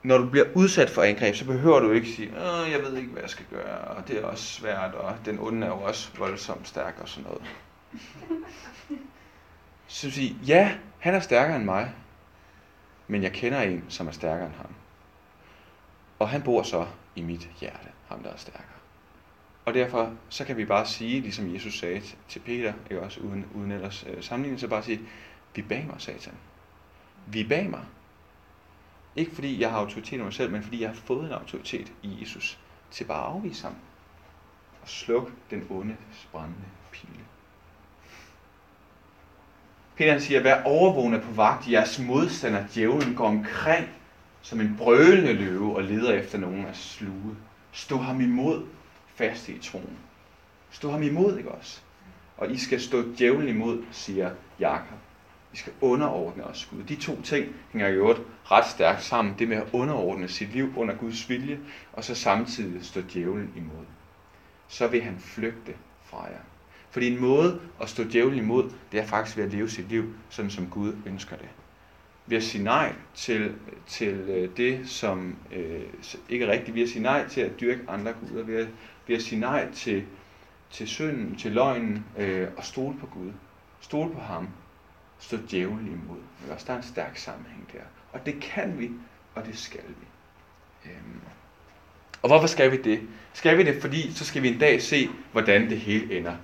når 0.07 0.17
du 0.17 0.29
bliver 0.29 0.45
udsat 0.55 0.89
for 0.89 1.01
angreb, 1.01 1.35
så 1.35 1.45
behøver 1.45 1.79
du 1.79 1.91
ikke 1.91 2.07
sige, 2.07 2.29
Åh, 2.29 2.71
jeg 2.71 2.81
ved 2.81 2.97
ikke, 2.97 3.09
hvad 3.09 3.21
jeg 3.21 3.29
skal 3.29 3.45
gøre, 3.49 3.77
og 3.77 4.07
det 4.07 4.19
er 4.19 4.25
også 4.25 4.43
svært, 4.43 4.93
og 4.93 5.15
den 5.25 5.39
onde 5.39 5.67
er 5.67 5.71
jo 5.71 5.81
også 5.81 6.17
voldsomt 6.17 6.67
stærk 6.67 6.95
og 7.01 7.09
sådan 7.09 7.29
noget. 7.29 7.41
Så 9.87 10.11
sige, 10.11 10.35
ja, 10.47 10.75
han 10.99 11.13
er 11.13 11.19
stærkere 11.19 11.55
end 11.55 11.65
mig, 11.65 11.93
men 13.07 13.23
jeg 13.23 13.31
kender 13.31 13.61
en, 13.61 13.83
som 13.89 14.07
er 14.07 14.11
stærkere 14.11 14.45
end 14.45 14.55
ham. 14.55 14.69
Og 16.19 16.29
han 16.29 16.41
bor 16.41 16.63
så 16.63 16.87
i 17.15 17.21
mit 17.21 17.49
hjerte, 17.59 17.89
ham 18.07 18.23
der 18.23 18.29
er 18.29 18.37
stærkere. 18.37 18.63
Og 19.65 19.73
derfor 19.73 20.13
så 20.29 20.45
kan 20.45 20.57
vi 20.57 20.65
bare 20.65 20.85
sige, 20.85 21.21
ligesom 21.21 21.53
Jesus 21.53 21.79
sagde 21.79 22.01
til 22.29 22.39
Peter, 22.39 22.73
ikke 22.89 23.01
også 23.01 23.19
uden, 23.19 23.45
uden 23.55 23.71
ellers 23.71 24.05
øh, 24.09 24.23
sammenligning, 24.23 24.59
så 24.59 24.67
bare 24.67 24.83
sige, 24.83 25.01
vi 25.55 25.61
bag 25.61 25.85
mig, 25.87 25.95
satan. 26.01 26.33
Vi 27.25 27.43
bag 27.43 27.69
mig. 27.69 27.81
Ikke 29.17 29.35
fordi 29.35 29.61
jeg 29.61 29.69
har 29.71 29.77
autoritet 29.77 30.19
over 30.19 30.25
mig 30.25 30.33
selv, 30.33 30.51
men 30.51 30.63
fordi 30.63 30.81
jeg 30.81 30.89
har 30.89 30.95
fået 30.95 31.25
en 31.25 31.31
autoritet 31.31 31.91
i 32.03 32.17
Jesus 32.21 32.59
til 32.91 33.03
bare 33.03 33.27
at 33.27 33.33
afvise 33.33 33.63
ham 33.63 33.75
og 34.81 34.87
slukke 34.87 35.31
den 35.49 35.67
onde, 35.69 35.95
brændende 36.31 36.65
pile. 36.91 37.23
Peter 39.95 40.19
siger, 40.19 40.43
vær 40.43 40.63
overvågne 40.63 41.21
på 41.21 41.31
vagt. 41.31 41.71
Jeres 41.71 41.99
modstander, 41.99 42.63
djævlen, 42.75 43.15
går 43.15 43.27
omkring 43.27 43.89
som 44.41 44.61
en 44.61 44.75
brølende 44.77 45.33
løve 45.33 45.75
og 45.75 45.83
leder 45.83 46.13
efter 46.13 46.37
nogen 46.37 46.65
at 46.65 46.77
sluge. 46.77 47.35
Stå 47.71 47.97
ham 47.97 48.21
imod 48.21 48.65
fast 49.15 49.49
i 49.49 49.59
troen. 49.59 49.97
Stå 50.71 50.91
ham 50.91 51.03
imod, 51.03 51.37
ikke 51.37 51.51
også? 51.51 51.81
og 52.37 52.51
I 52.51 52.57
skal 52.57 52.81
stå 52.81 53.03
djævlen 53.17 53.47
imod, 53.47 53.83
siger 53.91 54.31
Jakob. 54.59 54.97
Vi 55.51 55.57
skal 55.57 55.73
underordne 55.81 56.43
os 56.43 56.65
Gud. 56.71 56.83
De 56.83 56.95
to 56.95 57.21
ting 57.21 57.55
hænger 57.71 57.89
jo 57.89 58.15
ret 58.51 58.65
stærkt 58.65 59.03
sammen. 59.03 59.35
Det 59.39 59.47
med 59.47 59.57
at 59.57 59.67
underordne 59.73 60.27
sit 60.27 60.53
liv 60.53 60.73
under 60.77 60.95
Guds 60.95 61.29
vilje, 61.29 61.59
og 61.93 62.03
så 62.03 62.15
samtidig 62.15 62.85
stå 62.85 63.01
djævlen 63.13 63.53
imod. 63.55 63.85
Så 64.67 64.87
vil 64.87 65.01
han 65.01 65.19
flygte 65.19 65.73
fra 66.03 66.23
jer. 66.23 66.39
Fordi 66.89 67.11
en 67.13 67.21
måde 67.21 67.59
at 67.81 67.89
stå 67.89 68.03
djævlen 68.03 68.39
imod, 68.39 68.71
det 68.91 68.99
er 68.99 69.05
faktisk 69.05 69.37
ved 69.37 69.43
at 69.43 69.53
leve 69.53 69.69
sit 69.69 69.89
liv, 69.89 70.13
sådan 70.29 70.51
som 70.51 70.69
Gud 70.69 70.93
ønsker 71.05 71.35
det. 71.35 71.49
Ved 72.25 72.37
at 72.37 72.43
sige 72.43 72.63
nej 72.63 72.93
til, 73.15 73.55
til 73.87 74.13
øh, 74.13 74.57
det, 74.57 74.89
som 74.89 75.35
øh, 75.53 75.81
ikke 76.29 76.45
er 76.45 76.51
rigtigt. 76.51 76.75
Ved 76.75 76.83
at 76.83 76.89
sige 76.89 77.03
nej 77.03 77.27
til 77.27 77.41
at 77.41 77.59
dyrke 77.59 77.81
andre 77.87 78.13
guder. 78.13 78.43
Ved 78.43 78.55
at, 78.55 78.67
ved 79.07 79.15
at 79.15 79.21
sige 79.21 79.39
nej 79.39 79.71
til, 79.71 80.03
til 80.71 80.87
synden, 80.87 81.35
til 81.35 81.51
løgnen, 81.51 82.05
øh, 82.17 82.47
og 82.57 82.63
stole 82.63 82.97
på 82.99 83.05
Gud. 83.05 83.31
Stole 83.79 84.13
på 84.13 84.19
ham. 84.19 84.47
Stå 85.19 85.37
djævlen 85.51 85.87
imod. 85.87 86.19
Også 86.51 86.65
der 86.67 86.73
er 86.73 86.77
en 86.77 86.83
stærk 86.83 87.17
sammenhæng 87.17 87.69
der. 87.73 87.79
Og 88.13 88.25
det 88.25 88.41
kan 88.41 88.79
vi, 88.79 88.91
og 89.35 89.45
det 89.45 89.57
skal 89.57 89.83
vi. 89.87 90.05
Øhm. 90.89 91.21
Og 92.21 92.29
hvorfor 92.29 92.47
skal 92.47 92.71
vi 92.71 92.81
det? 92.81 92.99
Skal 93.33 93.57
vi 93.57 93.63
det, 93.63 93.81
fordi 93.81 94.11
så 94.11 94.25
skal 94.25 94.43
vi 94.43 94.47
en 94.47 94.59
dag 94.59 94.81
se, 94.81 95.09
hvordan 95.31 95.69
det 95.69 95.79
hele 95.79 96.17
ender. 96.17 96.35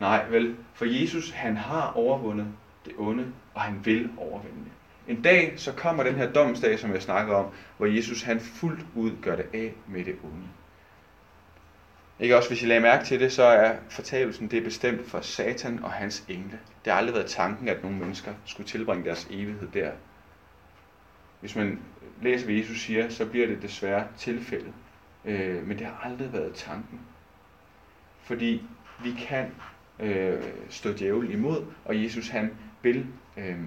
Nej, 0.00 0.28
vel, 0.28 0.56
for 0.74 0.84
Jesus, 0.84 1.30
han 1.30 1.56
har 1.56 1.92
overvundet 1.92 2.46
det 2.84 2.92
onde, 2.98 3.26
og 3.54 3.60
han 3.60 3.80
vil 3.84 4.10
overvinde 4.16 4.58
det. 4.64 4.72
En 5.16 5.22
dag, 5.22 5.52
så 5.56 5.72
kommer 5.72 6.02
den 6.02 6.14
her 6.14 6.32
domsdag, 6.32 6.78
som 6.78 6.92
jeg 6.92 7.02
snakker 7.02 7.34
om, 7.34 7.46
hvor 7.76 7.86
Jesus, 7.86 8.22
han 8.22 8.40
fuldt 8.40 8.86
ud 8.94 9.10
gør 9.22 9.36
det 9.36 9.46
af 9.54 9.74
med 9.86 10.04
det 10.04 10.16
onde. 10.24 10.46
Ikke 12.20 12.36
også, 12.36 12.48
hvis 12.48 12.62
I 12.62 12.66
lagde 12.66 12.80
mærke 12.80 13.04
til 13.04 13.20
det, 13.20 13.32
så 13.32 13.42
er 13.42 13.76
fortabelsen 13.90 14.48
det 14.48 14.58
er 14.58 14.64
bestemt 14.64 15.10
for 15.10 15.20
Satan 15.20 15.84
og 15.84 15.90
hans 15.90 16.24
engle. 16.28 16.58
Det 16.86 16.92
har 16.92 17.00
aldrig 17.00 17.14
været 17.14 17.30
tanken, 17.30 17.68
at 17.68 17.82
nogle 17.82 17.98
mennesker 17.98 18.34
skulle 18.44 18.68
tilbringe 18.68 19.04
deres 19.04 19.26
evighed 19.30 19.68
der. 19.74 19.90
Hvis 21.40 21.56
man 21.56 21.80
læser, 22.22 22.44
hvad 22.44 22.54
Jesus 22.54 22.80
siger, 22.80 23.08
så 23.08 23.26
bliver 23.26 23.46
det 23.46 23.62
desværre 23.62 24.06
tilfældet. 24.18 24.72
Øh, 25.24 25.66
men 25.66 25.78
det 25.78 25.86
har 25.86 26.00
aldrig 26.04 26.32
været 26.32 26.54
tanken. 26.54 27.00
Fordi 28.22 28.62
vi 29.02 29.12
kan 29.12 29.50
øh, 30.00 30.42
stå 30.68 30.92
djævel 30.92 31.30
imod, 31.30 31.64
og 31.84 32.02
Jesus 32.02 32.28
han 32.28 32.54
vil, 32.82 33.06
øh, 33.36 33.58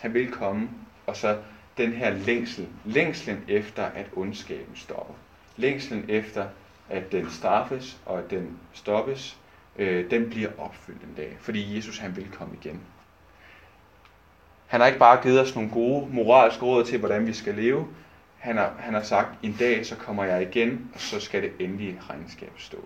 han 0.00 0.14
vil 0.14 0.30
komme, 0.30 0.70
og 1.06 1.16
så 1.16 1.38
den 1.76 1.92
her 1.92 2.10
længsel, 2.10 2.68
længslen 2.84 3.44
efter 3.48 3.84
at 3.84 4.06
ondskaben 4.12 4.76
stopper. 4.76 5.14
Længslen 5.56 6.04
efter 6.08 6.48
at 6.88 7.12
den 7.12 7.30
straffes 7.30 8.00
og 8.06 8.18
at 8.18 8.30
den 8.30 8.58
stoppes, 8.72 9.38
øh, 9.78 10.10
den 10.10 10.30
bliver 10.30 10.50
opfyldt 10.58 11.02
en 11.02 11.14
dag, 11.16 11.36
fordi 11.40 11.76
Jesus 11.76 11.98
han 11.98 12.16
vil 12.16 12.30
komme 12.30 12.54
igen. 12.62 12.80
Han 14.66 14.80
har 14.80 14.86
ikke 14.86 14.98
bare 14.98 15.22
givet 15.22 15.40
os 15.40 15.54
nogle 15.54 15.70
gode 15.70 16.08
moralske 16.14 16.62
råd 16.62 16.84
til, 16.84 16.98
hvordan 16.98 17.26
vi 17.26 17.32
skal 17.32 17.54
leve. 17.54 17.88
Han 18.38 18.56
har, 18.56 18.74
han 18.78 18.94
har 18.94 19.02
sagt, 19.02 19.28
en 19.42 19.56
dag 19.58 19.86
så 19.86 19.96
kommer 19.96 20.24
jeg 20.24 20.42
igen, 20.42 20.90
og 20.94 21.00
så 21.00 21.20
skal 21.20 21.42
det 21.42 21.52
endelige 21.58 22.00
regnskab 22.10 22.52
stå. 22.56 22.78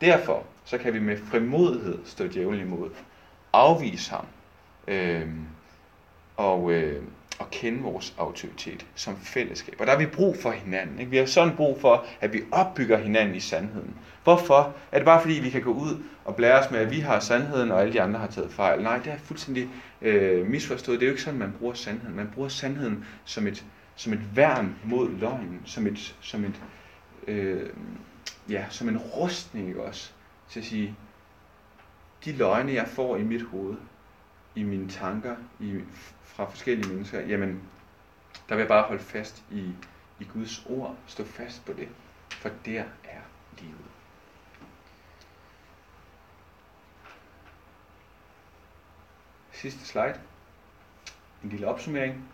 Derfor 0.00 0.44
så 0.64 0.78
kan 0.78 0.94
vi 0.94 0.98
med 0.98 1.16
frimodighed 1.16 1.98
stå 2.04 2.26
djævlen 2.26 2.60
imod, 2.60 2.90
afvise 3.52 4.10
ham 4.10 4.26
øh, 4.88 5.28
og, 6.36 6.72
øh, 6.72 7.02
at 7.40 7.50
kende 7.50 7.82
vores 7.82 8.14
autoritet 8.18 8.86
som 8.94 9.16
fællesskab. 9.16 9.74
Og 9.80 9.86
der 9.86 9.92
har 9.92 9.98
vi 9.98 10.06
brug 10.06 10.36
for 10.36 10.50
hinanden. 10.50 10.98
Ikke? 10.98 11.10
Vi 11.10 11.16
har 11.16 11.26
sådan 11.26 11.56
brug 11.56 11.80
for, 11.80 12.06
at 12.20 12.32
vi 12.32 12.42
opbygger 12.50 12.98
hinanden 12.98 13.34
i 13.34 13.40
sandheden. 13.40 13.94
Hvorfor? 14.24 14.74
Er 14.92 14.98
det 14.98 15.04
bare 15.04 15.20
fordi, 15.20 15.34
vi 15.34 15.50
kan 15.50 15.62
gå 15.62 15.72
ud 15.72 16.02
og 16.24 16.36
blære 16.36 16.58
os 16.58 16.70
med, 16.70 16.78
at 16.78 16.90
vi 16.90 17.00
har 17.00 17.20
sandheden, 17.20 17.70
og 17.70 17.80
alle 17.80 17.92
de 17.92 18.02
andre 18.02 18.20
har 18.20 18.26
taget 18.26 18.52
fejl? 18.52 18.82
Nej, 18.82 18.98
det 18.98 19.12
er 19.12 19.18
fuldstændig 19.18 19.68
øh, 20.02 20.46
misforstået. 20.46 21.00
Det 21.00 21.06
er 21.06 21.08
jo 21.08 21.12
ikke 21.12 21.22
sådan, 21.22 21.38
man 21.38 21.54
bruger 21.58 21.74
sandheden. 21.74 22.16
Man 22.16 22.30
bruger 22.34 22.48
sandheden 22.48 23.04
som 23.24 23.46
et, 23.46 23.64
som 23.96 24.12
et 24.12 24.36
værn 24.36 24.76
mod 24.84 25.10
løgnen, 25.10 25.62
som 25.64 25.86
et, 25.86 26.16
som 26.20 26.44
et, 26.44 26.60
øh, 27.26 27.70
ja, 28.50 28.64
som 28.70 28.88
en 28.88 28.98
rustning 28.98 29.68
ikke 29.68 29.82
også, 29.82 30.10
til 30.50 30.60
at 30.60 30.66
sige, 30.66 30.94
de 32.24 32.32
løgne, 32.32 32.72
jeg 32.72 32.88
får 32.88 33.16
i 33.16 33.22
mit 33.22 33.42
hoved, 33.42 33.76
i 34.58 34.62
mine 34.62 34.88
tanker, 34.88 35.36
i, 35.60 35.80
fra 36.22 36.44
forskellige 36.44 36.88
mennesker, 36.88 37.20
jamen, 37.20 37.62
der 38.48 38.54
vil 38.54 38.62
jeg 38.62 38.68
bare 38.68 38.82
holde 38.82 39.02
fast 39.02 39.44
i, 39.50 39.72
i 40.20 40.24
Guds 40.24 40.66
ord, 40.66 40.96
stå 41.06 41.24
fast 41.24 41.64
på 41.66 41.72
det, 41.72 41.88
for 42.30 42.50
der 42.64 42.84
er 43.04 43.20
livet. 43.58 43.84
Sidste 49.52 49.84
slide. 49.84 50.20
En 51.42 51.48
lille 51.48 51.68
opsummering. 51.68 52.28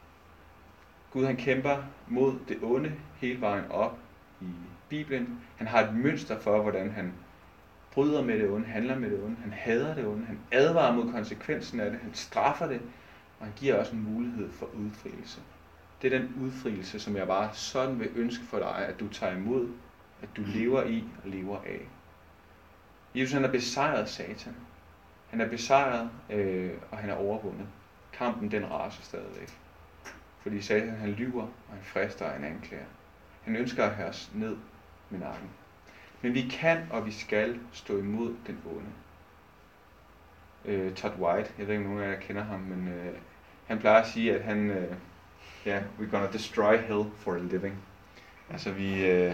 Gud 1.11 1.27
han 1.27 1.37
kæmper 1.37 1.83
mod 2.09 2.39
det 2.49 2.59
onde 2.63 2.93
hele 3.17 3.41
vejen 3.41 3.71
op 3.71 3.99
i 4.41 4.51
Bibelen. 4.89 5.41
Han 5.57 5.67
har 5.67 5.81
et 5.81 5.95
mønster 5.95 6.41
for, 6.41 6.63
hvordan 6.63 6.91
han 6.91 7.13
bryder 7.95 8.23
med 8.23 8.39
det 8.39 8.51
onde, 8.51 8.67
handler 8.67 8.99
med 8.99 9.11
det 9.11 9.23
onde, 9.23 9.37
han 9.43 9.53
hader 9.53 9.95
det 9.95 10.07
onde, 10.07 10.27
han 10.27 10.39
advarer 10.53 10.95
mod 10.95 11.13
konsekvensen 11.13 11.81
af 11.81 11.91
det, 11.91 12.01
han 12.01 12.15
straffer 12.15 12.67
det, 12.67 12.81
og 13.41 13.47
han 13.47 13.55
giver 13.57 13.75
også 13.75 13.93
en 13.93 14.15
mulighed 14.15 14.53
for 14.53 14.67
udfrielse. 14.67 15.41
Det 16.03 16.13
er 16.13 16.19
den 16.19 16.35
udfrielse, 16.43 17.01
som 17.01 17.17
jeg 17.17 17.27
bare 17.27 17.51
sådan 17.53 18.01
vil 18.01 18.11
ønske 18.15 18.45
for 18.45 18.59
dig, 18.59 18.77
at 18.77 19.01
du 19.01 19.09
tager 19.09 19.37
imod, 19.37 19.69
at 20.23 20.29
du 20.37 20.43
lever 20.47 20.85
i 20.85 21.05
og 21.25 21.31
lever 21.31 21.57
af. 21.57 21.89
Jesus 23.15 23.33
han 23.33 23.43
har 23.43 23.51
besejret 23.51 24.09
Satan. 24.09 24.57
Han 25.31 25.41
er 25.41 25.49
besejret, 25.49 26.11
øh, 26.31 26.73
og 26.91 26.99
han 26.99 27.11
er 27.11 27.15
overvundet. 27.15 27.67
Kampen 28.13 28.51
den 28.51 28.71
raser 28.71 29.03
stadigvæk. 29.03 29.59
Fordi 30.41 30.61
Satan 30.61 30.97
han 30.97 31.11
lyver, 31.11 31.43
og 31.43 31.75
han 31.75 31.85
frister 31.85 32.33
en 32.37 32.45
anklager. 32.45 32.85
Han 33.43 33.57
ønsker 33.57 33.85
at 33.85 33.95
have 33.95 34.09
os 34.09 34.31
ned 34.35 34.57
med 35.11 35.19
nakken. 35.21 35.49
Men 36.25 36.35
vi 36.35 36.43
kan 36.43 36.79
og 36.91 37.07
vi 37.07 37.13
skal 37.13 37.59
stå 37.73 37.99
imod 37.99 38.35
den 38.47 38.59
onde. 38.67 38.87
Øh, 40.65 40.95
Todd 40.95 41.13
White, 41.19 41.51
jeg 41.59 41.67
ved 41.67 41.75
ikke, 41.75 41.85
om 41.85 41.91
nogen 41.91 42.05
af 42.05 42.15
jer 42.15 42.21
kender 42.21 42.45
ham, 42.45 42.61
men 42.61 42.89
øh, 42.89 43.15
han 43.67 43.79
plejer 43.79 44.03
at 44.03 44.09
sige, 44.09 44.35
at 44.35 44.45
han, 44.45 44.71
øh, 44.71 44.93
ja, 45.67 45.71
yeah, 45.71 45.83
we're 46.01 46.11
gonna 46.11 46.33
destroy 46.33 46.77
hell 46.77 47.05
for 47.17 47.35
a 47.35 47.39
living. 47.39 47.75
Altså 48.51 48.71
vi, 48.71 49.07
øh, 49.07 49.33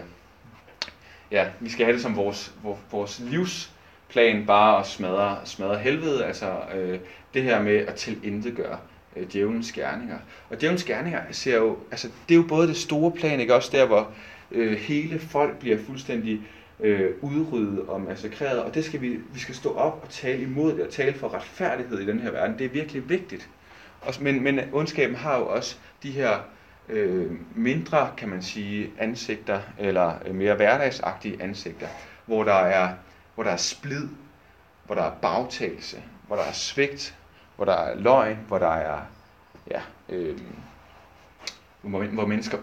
ja, 1.31 1.49
vi 1.61 1.69
skal 1.69 1.85
have 1.85 1.95
det 1.95 2.03
som 2.03 2.17
vores, 2.17 2.55
vores 2.91 3.21
livsplan 3.21 4.47
bare 4.47 4.81
at 4.81 4.87
smadre, 4.87 5.39
smadre 5.45 5.79
helvede, 5.79 6.25
altså 6.25 6.61
øh, 6.75 7.01
det 7.35 7.43
her 7.43 7.63
med 7.63 7.77
at 7.77 7.95
tilintetgøre 7.95 8.79
øh, 9.17 9.33
djævelens 9.33 9.73
gerninger. 9.73 10.19
Og 10.51 10.61
djævelens 10.61 10.85
gerninger 10.85 11.21
ser 11.31 11.57
jo, 11.57 11.79
altså 11.91 12.09
det 12.29 12.35
er 12.35 12.39
jo 12.39 12.47
både 12.49 12.69
det 12.69 12.77
store 12.77 13.13
plan, 13.13 13.41
ikke 13.41 13.55
også 13.55 13.71
der, 13.73 13.87
hvor 13.87 14.13
øh, 14.51 14.79
hele 14.79 15.19
folk 15.19 15.59
bliver 15.59 15.79
fuldstændig 15.87 16.41
øh, 16.83 17.11
udryddet 17.21 17.81
og 17.89 18.01
massakreret, 18.01 18.63
og 18.63 18.75
det 18.75 18.85
skal 18.85 19.01
vi, 19.01 19.21
vi 19.33 19.41
skal 19.41 19.55
stå 19.55 19.75
op 19.75 20.01
og 20.03 20.09
tale 20.09 20.43
imod 20.43 20.73
det, 20.73 20.87
og 20.87 20.93
tale 20.93 21.15
for 21.15 21.35
retfærdighed 21.35 21.99
i 21.99 22.07
den 22.07 22.21
her 22.21 22.31
verden. 22.31 22.59
Det 22.59 22.65
er 22.65 22.71
virkelig 22.71 23.09
vigtigt. 23.09 23.49
Og, 24.01 24.15
men, 24.21 24.43
men 24.43 24.61
ondskaben 24.73 25.17
har 25.17 25.39
jo 25.39 25.47
også 25.47 25.77
de 26.03 26.11
her 26.11 26.39
øh, 26.89 27.31
mindre, 27.55 28.11
kan 28.17 28.29
man 28.29 28.43
sige, 28.43 28.91
ansigter, 28.99 29.61
eller 29.79 30.15
øh, 30.27 30.35
mere 30.35 30.55
hverdagsagtige 30.55 31.43
ansigter, 31.43 31.89
hvor 32.27 32.45
der 32.45 32.55
er, 32.55 32.95
hvor 33.35 33.45
der 33.45 33.51
er 33.51 33.57
splid, 33.57 34.09
hvor 34.87 34.95
der 34.95 35.03
er 35.03 35.13
bagtagelse, 35.23 36.03
hvor 36.27 36.37
der 36.37 36.43
er 36.43 36.53
svigt, 36.53 37.17
hvor 37.57 37.65
der 37.65 37.73
er 37.73 37.95
løgn, 37.95 38.39
hvor 38.49 38.59
der 38.59 38.75
er, 38.75 38.99
ja, 39.71 39.81
øh, 40.09 40.39
hvor, 41.83 42.05
hvor 42.05 42.27
mennesker 42.27 42.59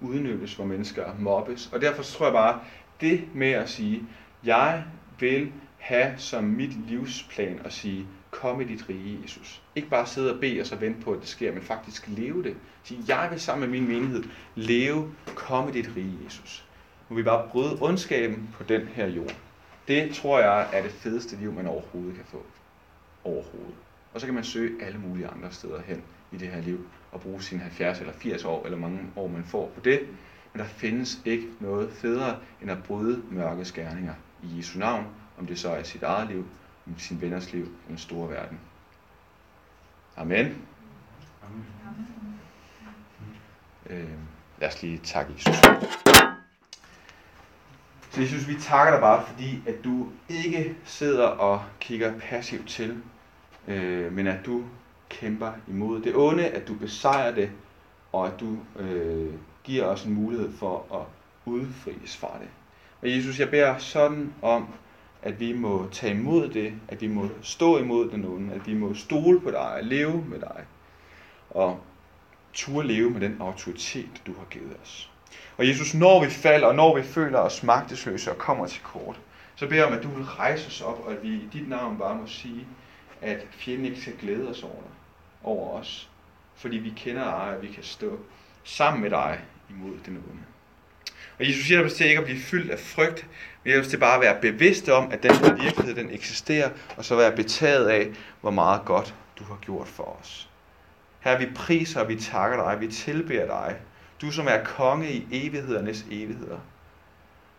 udnyttes, 0.00 0.54
hvor 0.54 0.64
mennesker 0.64 1.04
mobbes. 1.18 1.70
Og 1.72 1.80
derfor 1.80 2.02
tror 2.02 2.26
jeg 2.26 2.32
bare, 2.32 2.60
det 3.00 3.28
med 3.34 3.50
at 3.50 3.68
sige, 3.68 4.02
jeg 4.44 4.84
vil 5.20 5.52
have 5.78 6.14
som 6.18 6.44
mit 6.44 6.88
livsplan 6.88 7.60
at 7.64 7.72
sige, 7.72 8.06
kom 8.30 8.60
i 8.60 8.64
dit 8.64 8.88
rige, 8.88 9.18
Jesus. 9.22 9.62
Ikke 9.74 9.88
bare 9.88 10.06
sidde 10.06 10.34
og 10.34 10.40
bede 10.40 10.60
og 10.60 10.66
så 10.66 10.76
vente 10.76 11.00
på, 11.00 11.12
at 11.12 11.20
det 11.20 11.28
sker, 11.28 11.52
men 11.52 11.62
faktisk 11.62 12.08
leve 12.08 12.42
det. 12.42 12.56
Sige, 12.82 13.00
jeg 13.08 13.28
vil 13.30 13.40
sammen 13.40 13.70
med 13.70 13.80
min 13.80 13.88
menighed 13.88 14.24
leve, 14.54 15.12
kom 15.26 15.68
i 15.68 15.72
dit 15.72 15.90
rige, 15.96 16.18
Jesus. 16.24 16.64
Må 17.08 17.16
vi 17.16 17.22
bare 17.22 17.48
bryde 17.48 17.78
ondskaben 17.80 18.48
på 18.54 18.62
den 18.62 18.86
her 18.86 19.06
jord. 19.06 19.36
Det 19.88 20.14
tror 20.14 20.40
jeg 20.40 20.68
er 20.72 20.82
det 20.82 20.90
fedeste 20.90 21.36
liv, 21.36 21.52
man 21.52 21.66
overhovedet 21.66 22.14
kan 22.14 22.24
få. 22.24 22.42
Overhovedet. 23.24 23.74
Og 24.14 24.20
så 24.20 24.26
kan 24.26 24.34
man 24.34 24.44
søge 24.44 24.84
alle 24.84 24.98
mulige 24.98 25.28
andre 25.28 25.52
steder 25.52 25.82
hen 25.82 26.02
i 26.32 26.36
det 26.36 26.48
her 26.48 26.60
liv, 26.60 26.86
og 27.12 27.20
bruge 27.20 27.42
sine 27.42 27.60
70 27.60 28.00
eller 28.00 28.12
80 28.12 28.44
år, 28.44 28.64
eller 28.64 28.78
mange 28.78 29.00
år 29.16 29.28
man 29.28 29.44
får 29.44 29.72
på 29.74 29.80
det. 29.80 30.00
Men 30.56 30.64
der 30.64 30.70
findes 30.70 31.18
ikke 31.24 31.46
noget 31.60 31.92
federe, 31.92 32.36
end 32.62 32.70
at 32.70 32.82
bryde 32.82 33.22
mørke 33.30 33.64
skærninger 33.64 34.14
i 34.42 34.58
Jesu 34.58 34.78
navn, 34.78 35.06
om 35.38 35.46
det 35.46 35.58
så 35.58 35.70
er 35.70 35.82
sit 35.82 36.02
eget 36.02 36.28
liv, 36.28 36.46
om 36.86 36.98
sin 36.98 37.20
venners 37.20 37.52
liv, 37.52 37.64
i 37.64 37.88
den 37.88 37.98
store 37.98 38.30
verden. 38.30 38.60
Amen. 40.16 40.46
Amen. 41.42 41.66
Øh, 43.90 44.08
lad 44.58 44.68
os 44.68 44.82
lige 44.82 44.98
takke 44.98 45.32
Jesus. 45.32 45.56
Så 48.10 48.20
Jesus, 48.20 48.48
vi 48.48 48.54
takker 48.60 48.92
dig 48.92 49.00
bare, 49.00 49.26
fordi 49.26 49.62
at 49.66 49.84
du 49.84 50.08
ikke 50.28 50.76
sidder 50.84 51.26
og 51.26 51.64
kigger 51.80 52.18
passivt 52.18 52.68
til, 52.68 53.02
øh, 53.68 54.12
men 54.12 54.26
at 54.26 54.46
du 54.46 54.64
kæmper 55.08 55.52
imod 55.68 56.02
det 56.02 56.16
onde, 56.16 56.46
at 56.48 56.68
du 56.68 56.74
besejrer 56.74 57.34
det, 57.34 57.50
og 58.12 58.26
at 58.26 58.40
du 58.40 58.58
øh, 58.78 59.34
giver 59.66 59.84
os 59.84 60.04
en 60.04 60.14
mulighed 60.14 60.52
for 60.52 60.84
at 60.94 61.06
udfries 61.52 62.16
fra 62.16 62.38
det. 62.40 62.48
Og 63.02 63.10
Jesus, 63.10 63.40
jeg 63.40 63.50
beder 63.50 63.78
sådan 63.78 64.34
om, 64.42 64.68
at 65.22 65.40
vi 65.40 65.52
må 65.52 65.88
tage 65.92 66.14
imod 66.14 66.48
det, 66.48 66.72
at 66.88 67.00
vi 67.00 67.06
må 67.06 67.28
stå 67.42 67.78
imod 67.78 68.10
den 68.10 68.24
onde, 68.24 68.54
at 68.54 68.66
vi 68.66 68.74
må 68.74 68.94
stole 68.94 69.40
på 69.40 69.50
dig, 69.50 69.78
leve 69.82 70.24
med 70.24 70.40
dig, 70.40 70.64
og 71.50 71.80
turde 72.52 72.88
leve 72.88 73.10
med 73.10 73.20
den 73.20 73.36
autoritet, 73.40 74.22
du 74.26 74.34
har 74.38 74.44
givet 74.50 74.76
os. 74.82 75.10
Og 75.56 75.68
Jesus, 75.68 75.94
når 75.94 76.24
vi 76.24 76.30
falder, 76.30 76.66
og 76.66 76.74
når 76.74 76.96
vi 76.96 77.02
føler 77.02 77.38
os 77.38 77.62
magtesløse 77.62 78.30
og 78.30 78.38
kommer 78.38 78.66
til 78.66 78.82
kort, 78.82 79.20
så 79.56 79.66
beder 79.66 79.80
jeg 79.80 79.86
om, 79.86 79.98
at 79.98 80.02
du 80.02 80.08
vil 80.08 80.24
rejse 80.24 80.66
os 80.66 80.80
op, 80.80 81.06
og 81.06 81.12
at 81.12 81.22
vi 81.22 81.28
i 81.28 81.48
dit 81.52 81.68
navn 81.68 81.98
bare 81.98 82.14
må 82.14 82.26
sige, 82.26 82.66
at 83.22 83.46
fjenden 83.50 83.86
ikke 83.86 84.00
skal 84.00 84.16
glæde 84.20 84.50
os 84.50 84.62
over, 84.62 84.82
over 85.42 85.78
os, 85.78 86.10
fordi 86.54 86.76
vi 86.76 86.92
kender 86.96 87.24
dig, 87.24 87.56
og 87.56 87.62
vi 87.62 87.66
kan 87.66 87.82
stå 87.82 88.18
sammen 88.64 89.02
med 89.02 89.10
dig 89.10 89.40
imod 89.70 89.98
den 90.06 90.16
onde. 90.16 90.42
Og 91.38 91.48
Jesus 91.48 91.68
hjælper 91.68 91.90
os 91.90 91.94
til 91.94 92.06
ikke 92.06 92.18
at 92.18 92.24
blive 92.24 92.40
fyldt 92.40 92.70
af 92.70 92.78
frygt, 92.78 93.26
men 93.64 93.70
hjælper 93.70 93.84
os 93.84 93.90
til 93.90 93.96
bare 93.96 94.14
at 94.14 94.20
være 94.20 94.40
bevidste 94.40 94.94
om, 94.94 95.12
at 95.12 95.22
den 95.22 95.34
her 95.34 95.54
virkelighed, 95.54 95.94
den 95.94 96.10
eksisterer, 96.10 96.70
og 96.96 97.04
så 97.04 97.16
være 97.16 97.36
betaget 97.36 97.88
af, 97.88 98.08
hvor 98.40 98.50
meget 98.50 98.84
godt 98.84 99.14
du 99.38 99.44
har 99.44 99.58
gjort 99.60 99.88
for 99.88 100.18
os. 100.20 100.48
Her 101.20 101.38
vi 101.38 101.46
priser 101.54 102.00
og 102.00 102.08
vi 102.08 102.16
takker 102.16 102.70
dig, 102.70 102.80
vi 102.80 102.88
tilbeder 102.88 103.46
dig. 103.46 103.76
Du 104.20 104.30
som 104.30 104.46
er 104.46 104.64
konge 104.64 105.10
i 105.10 105.26
evighedernes 105.30 106.06
evigheder. 106.10 106.58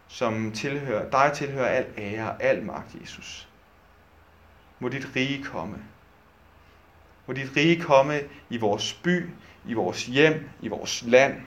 Som 0.08 0.51
tilhører, 0.51 1.10
dig 1.10 1.32
tilhører 1.36 1.68
al 1.68 1.86
ære 1.97 2.30
og 2.30 2.43
al 2.43 2.64
magt, 2.64 2.95
Jesus. 3.01 3.47
Må 4.80 4.89
dit 4.89 5.08
rige 5.16 5.43
komme. 5.43 5.78
Må 7.28 7.34
dit 7.34 7.51
rige 7.55 7.82
komme 7.82 8.20
i 8.49 8.58
vores 8.58 8.93
by, 8.93 9.30
i 9.66 9.74
vores 9.74 10.05
hjem, 10.05 10.49
i 10.62 10.68
vores 10.68 11.03
land. 11.08 11.41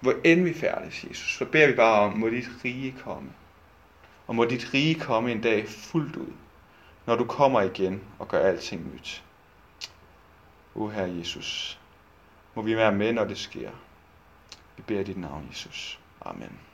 Hvor 0.00 0.14
end 0.24 0.44
vi 0.44 0.54
færdes, 0.54 1.04
Jesus, 1.04 1.36
så 1.36 1.44
beder 1.44 1.66
vi 1.66 1.72
bare 1.72 2.00
om, 2.00 2.18
må 2.18 2.28
dit 2.28 2.48
rige 2.64 2.96
komme. 3.04 3.30
Og 4.26 4.34
må 4.34 4.44
dit 4.44 4.74
rige 4.74 4.94
komme 4.94 5.32
en 5.32 5.40
dag 5.40 5.68
fuldt 5.68 6.16
ud, 6.16 6.32
når 7.06 7.16
du 7.16 7.24
kommer 7.24 7.60
igen 7.60 8.02
og 8.18 8.28
gør 8.28 8.46
alting 8.46 8.94
nyt. 8.94 9.24
O 10.74 10.88
Herre 10.88 11.16
Jesus, 11.18 11.80
må 12.54 12.62
vi 12.62 12.76
være 12.76 12.92
med, 12.92 13.12
når 13.12 13.24
det 13.24 13.38
sker. 13.38 13.70
Vi 14.76 14.82
beder 14.86 15.04
dit 15.04 15.16
navn, 15.16 15.46
Jesus. 15.50 16.00
Amen. 16.20 16.67